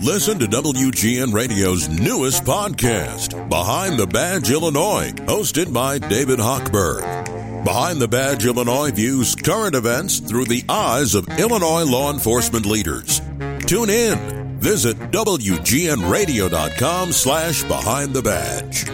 Listen 0.00 0.38
to 0.40 0.46
WGN 0.46 1.32
Radio's 1.32 1.88
newest 1.88 2.44
podcast, 2.44 3.48
Behind 3.48 3.98
the 3.98 4.06
Badge 4.06 4.50
Illinois, 4.50 5.12
hosted 5.26 5.72
by 5.72 5.98
David 5.98 6.40
Hochberg. 6.40 7.64
Behind 7.64 8.00
the 8.00 8.08
Badge 8.08 8.44
Illinois 8.44 8.90
views 8.90 9.36
current 9.36 9.76
events 9.76 10.18
through 10.18 10.46
the 10.46 10.64
eyes 10.68 11.14
of 11.14 11.28
Illinois 11.38 11.84
law 11.84 12.12
enforcement 12.12 12.66
leaders. 12.66 13.20
Tune 13.66 13.90
in. 13.90 14.58
Visit 14.58 14.96
WGNRadio.com 15.12 17.12
slash 17.12 17.62
Behind 17.64 18.12
the 18.12 18.22
Badge. 18.22 18.88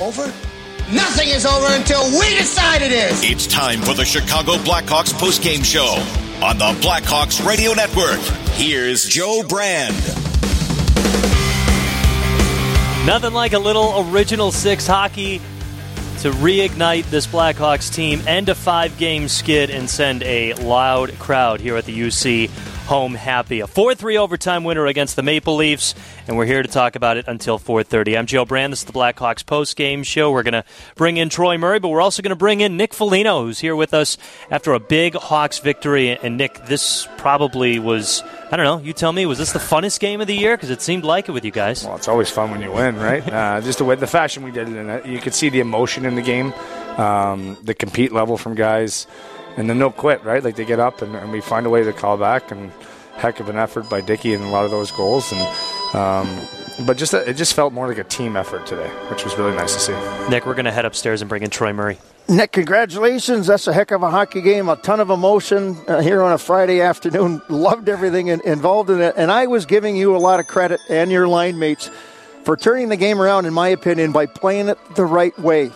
Over? 0.00 0.26
Nothing 0.92 1.28
is 1.28 1.46
over 1.46 1.66
until 1.70 2.04
we 2.18 2.28
decide 2.36 2.82
it 2.82 2.92
is. 2.92 3.22
It's 3.22 3.46
time 3.46 3.80
for 3.80 3.94
the 3.94 4.04
Chicago 4.04 4.54
Blackhawks 4.56 5.12
postgame 5.14 5.64
show 5.64 5.94
on 6.42 6.56
the 6.56 6.72
Blackhawks 6.80 7.44
Radio 7.46 7.74
Network. 7.74 8.18
Here's 8.54 9.04
Joe 9.04 9.42
Brand. 9.46 9.94
Nothing 13.06 13.34
like 13.34 13.52
a 13.52 13.58
little 13.58 14.08
original 14.10 14.50
six 14.50 14.86
hockey 14.86 15.38
to 16.20 16.30
reignite 16.30 17.04
this 17.10 17.26
Blackhawks 17.26 17.92
team, 17.92 18.22
end 18.26 18.48
a 18.48 18.54
five 18.54 18.96
game 18.96 19.28
skid, 19.28 19.68
and 19.68 19.88
send 19.88 20.22
a 20.22 20.54
loud 20.54 21.18
crowd 21.18 21.60
here 21.60 21.76
at 21.76 21.84
the 21.84 21.98
UC 21.98 22.48
home 22.90 23.14
happy. 23.14 23.60
A 23.60 23.68
4-3 23.68 24.16
overtime 24.16 24.64
winner 24.64 24.84
against 24.84 25.14
the 25.14 25.22
Maple 25.22 25.54
Leafs, 25.54 25.94
and 26.26 26.36
we're 26.36 26.44
here 26.44 26.60
to 26.60 26.68
talk 26.68 26.96
about 26.96 27.16
it 27.16 27.28
until 27.28 27.56
4:30. 27.56 28.18
I'm 28.18 28.26
Joe 28.26 28.44
Brand. 28.44 28.72
This 28.72 28.80
is 28.80 28.86
the 28.86 28.92
Blackhawks 28.92 29.46
post-game 29.46 30.02
show. 30.02 30.32
We're 30.32 30.42
going 30.42 30.54
to 30.54 30.64
bring 30.96 31.16
in 31.16 31.28
Troy 31.28 31.56
Murray, 31.56 31.78
but 31.78 31.90
we're 31.90 32.00
also 32.00 32.20
going 32.20 32.30
to 32.30 32.36
bring 32.36 32.62
in 32.62 32.76
Nick 32.76 32.92
Foligno, 32.92 33.44
who's 33.44 33.60
here 33.60 33.76
with 33.76 33.94
us 33.94 34.18
after 34.50 34.72
a 34.72 34.80
big 34.80 35.14
Hawks 35.14 35.60
victory. 35.60 36.18
And 36.20 36.36
Nick, 36.36 36.66
this 36.66 37.06
probably 37.16 37.78
was 37.78 38.24
I 38.50 38.56
don't 38.56 38.64
know. 38.64 38.78
You 38.84 38.92
tell 38.92 39.12
me, 39.12 39.24
was 39.24 39.38
this 39.38 39.52
the 39.52 39.60
funnest 39.60 40.00
game 40.00 40.20
of 40.20 40.26
the 40.26 40.34
year? 40.34 40.56
Because 40.56 40.70
it 40.70 40.82
seemed 40.82 41.04
like 41.04 41.28
it 41.28 41.32
with 41.32 41.44
you 41.44 41.52
guys. 41.52 41.84
Well, 41.84 41.94
it's 41.94 42.08
always 42.08 42.28
fun 42.28 42.50
when 42.50 42.60
you 42.60 42.72
win, 42.72 42.96
right? 42.96 43.22
uh, 43.32 43.60
just 43.60 43.78
the 43.78 43.84
way 43.84 43.94
the 43.94 44.08
fashion 44.08 44.42
we 44.42 44.50
did 44.50 44.68
it 44.68 44.74
in, 44.74 45.12
you 45.12 45.20
could 45.20 45.34
see 45.34 45.48
the 45.48 45.60
emotion 45.60 46.04
in 46.04 46.16
the 46.16 46.22
game, 46.22 46.52
um, 46.98 47.56
the 47.62 47.72
compete 47.72 48.10
level 48.10 48.36
from 48.36 48.56
guys 48.56 49.06
and 49.56 49.68
then 49.68 49.78
they'll 49.78 49.90
quit, 49.90 50.22
right? 50.24 50.42
Like 50.42 50.56
they 50.56 50.64
get 50.64 50.80
up 50.80 51.02
and, 51.02 51.14
and, 51.14 51.32
we 51.32 51.40
find 51.40 51.66
a 51.66 51.70
way 51.70 51.82
to 51.84 51.92
call 51.92 52.16
back, 52.16 52.50
and 52.50 52.70
heck 53.14 53.40
of 53.40 53.48
an 53.48 53.56
effort 53.56 53.88
by 53.88 54.00
Dickey 54.00 54.34
and 54.34 54.44
a 54.44 54.48
lot 54.48 54.64
of 54.64 54.70
those 54.70 54.90
goals, 54.90 55.30
and 55.32 55.40
um, 55.94 56.46
but 56.86 56.96
just 56.96 57.14
it 57.14 57.36
just 57.36 57.54
felt 57.54 57.72
more 57.72 57.88
like 57.88 57.98
a 57.98 58.04
team 58.04 58.36
effort 58.36 58.66
today, 58.66 58.88
which 59.10 59.24
was 59.24 59.36
really 59.36 59.54
nice 59.54 59.74
to 59.74 59.80
see. 59.80 60.28
Nick, 60.30 60.46
we're 60.46 60.54
going 60.54 60.64
to 60.64 60.72
head 60.72 60.84
upstairs 60.84 61.20
and 61.20 61.28
bring 61.28 61.42
in 61.42 61.50
Troy 61.50 61.72
Murray. 61.72 61.98
Nick, 62.28 62.52
congratulations! 62.52 63.48
That's 63.48 63.66
a 63.66 63.72
heck 63.72 63.90
of 63.90 64.02
a 64.02 64.10
hockey 64.10 64.40
game. 64.40 64.68
A 64.68 64.76
ton 64.76 65.00
of 65.00 65.10
emotion 65.10 65.76
uh, 65.88 66.00
here 66.00 66.22
on 66.22 66.32
a 66.32 66.38
Friday 66.38 66.80
afternoon. 66.80 67.42
Loved 67.48 67.88
everything 67.88 68.28
in, 68.28 68.40
involved 68.42 68.90
in 68.90 69.00
it, 69.00 69.14
and 69.16 69.32
I 69.32 69.46
was 69.46 69.66
giving 69.66 69.96
you 69.96 70.14
a 70.14 70.18
lot 70.18 70.38
of 70.38 70.46
credit 70.46 70.80
and 70.88 71.10
your 71.10 71.26
line 71.26 71.58
mates 71.58 71.90
for 72.44 72.56
turning 72.56 72.88
the 72.88 72.96
game 72.96 73.20
around, 73.20 73.46
in 73.46 73.52
my 73.52 73.68
opinion, 73.68 74.12
by 74.12 74.26
playing 74.26 74.68
it 74.68 74.78
the 74.94 75.04
right 75.04 75.36
way. 75.38 75.72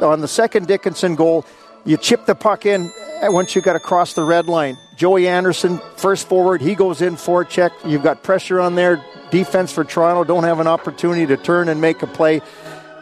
On 0.00 0.20
the 0.20 0.28
second 0.28 0.66
Dickinson 0.66 1.14
goal, 1.14 1.44
you 1.84 1.96
chip 1.96 2.26
the 2.26 2.34
puck 2.34 2.66
in 2.66 2.92
uh, 3.22 3.26
once 3.30 3.54
you 3.54 3.62
got 3.62 3.76
across 3.76 4.14
the 4.14 4.22
red 4.22 4.46
line. 4.46 4.78
Joey 4.96 5.26
Anderson, 5.26 5.80
first 5.96 6.28
forward, 6.28 6.60
he 6.60 6.74
goes 6.74 7.02
in 7.02 7.16
for 7.16 7.42
a 7.42 7.46
check. 7.46 7.72
You've 7.84 8.02
got 8.02 8.22
pressure 8.22 8.60
on 8.60 8.74
there. 8.74 9.04
Defense 9.30 9.72
for 9.72 9.84
Toronto 9.84 10.24
don't 10.24 10.44
have 10.44 10.60
an 10.60 10.66
opportunity 10.66 11.26
to 11.26 11.36
turn 11.36 11.68
and 11.68 11.80
make 11.80 12.02
a 12.02 12.06
play. 12.06 12.40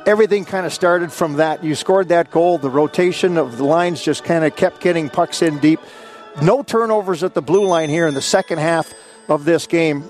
Everything 0.07 0.45
kind 0.45 0.65
of 0.65 0.73
started 0.73 1.13
from 1.13 1.35
that. 1.35 1.63
You 1.63 1.75
scored 1.75 2.09
that 2.09 2.31
goal. 2.31 2.57
The 2.57 2.71
rotation 2.71 3.37
of 3.37 3.59
the 3.59 3.65
lines 3.65 4.03
just 4.03 4.25
kind 4.25 4.45
of 4.45 4.57
kept 4.57 4.81
getting 4.81 5.11
pucks 5.11 5.43
in 5.43 5.59
deep. 5.59 5.81
No 6.41 6.63
turnovers 6.63 7.23
at 7.23 7.35
the 7.35 7.43
blue 7.43 7.67
line 7.67 7.91
here 7.91 8.07
in 8.07 8.15
the 8.15 8.23
second 8.23 8.59
half 8.59 8.95
of 9.29 9.45
this 9.45 9.67
game. 9.67 10.05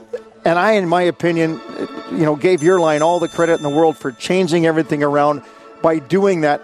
And 0.44 0.58
I, 0.58 0.72
in 0.72 0.88
my 0.88 1.02
opinion, 1.02 1.60
uh, 1.60 1.86
you 2.12 2.24
know, 2.24 2.36
gave 2.36 2.62
your 2.62 2.78
line 2.78 3.02
all 3.02 3.18
the 3.18 3.28
credit 3.28 3.54
in 3.54 3.62
the 3.62 3.68
world 3.68 3.96
for 3.96 4.12
changing 4.12 4.64
everything 4.64 5.02
around 5.02 5.42
by 5.82 5.98
doing 5.98 6.42
that 6.42 6.62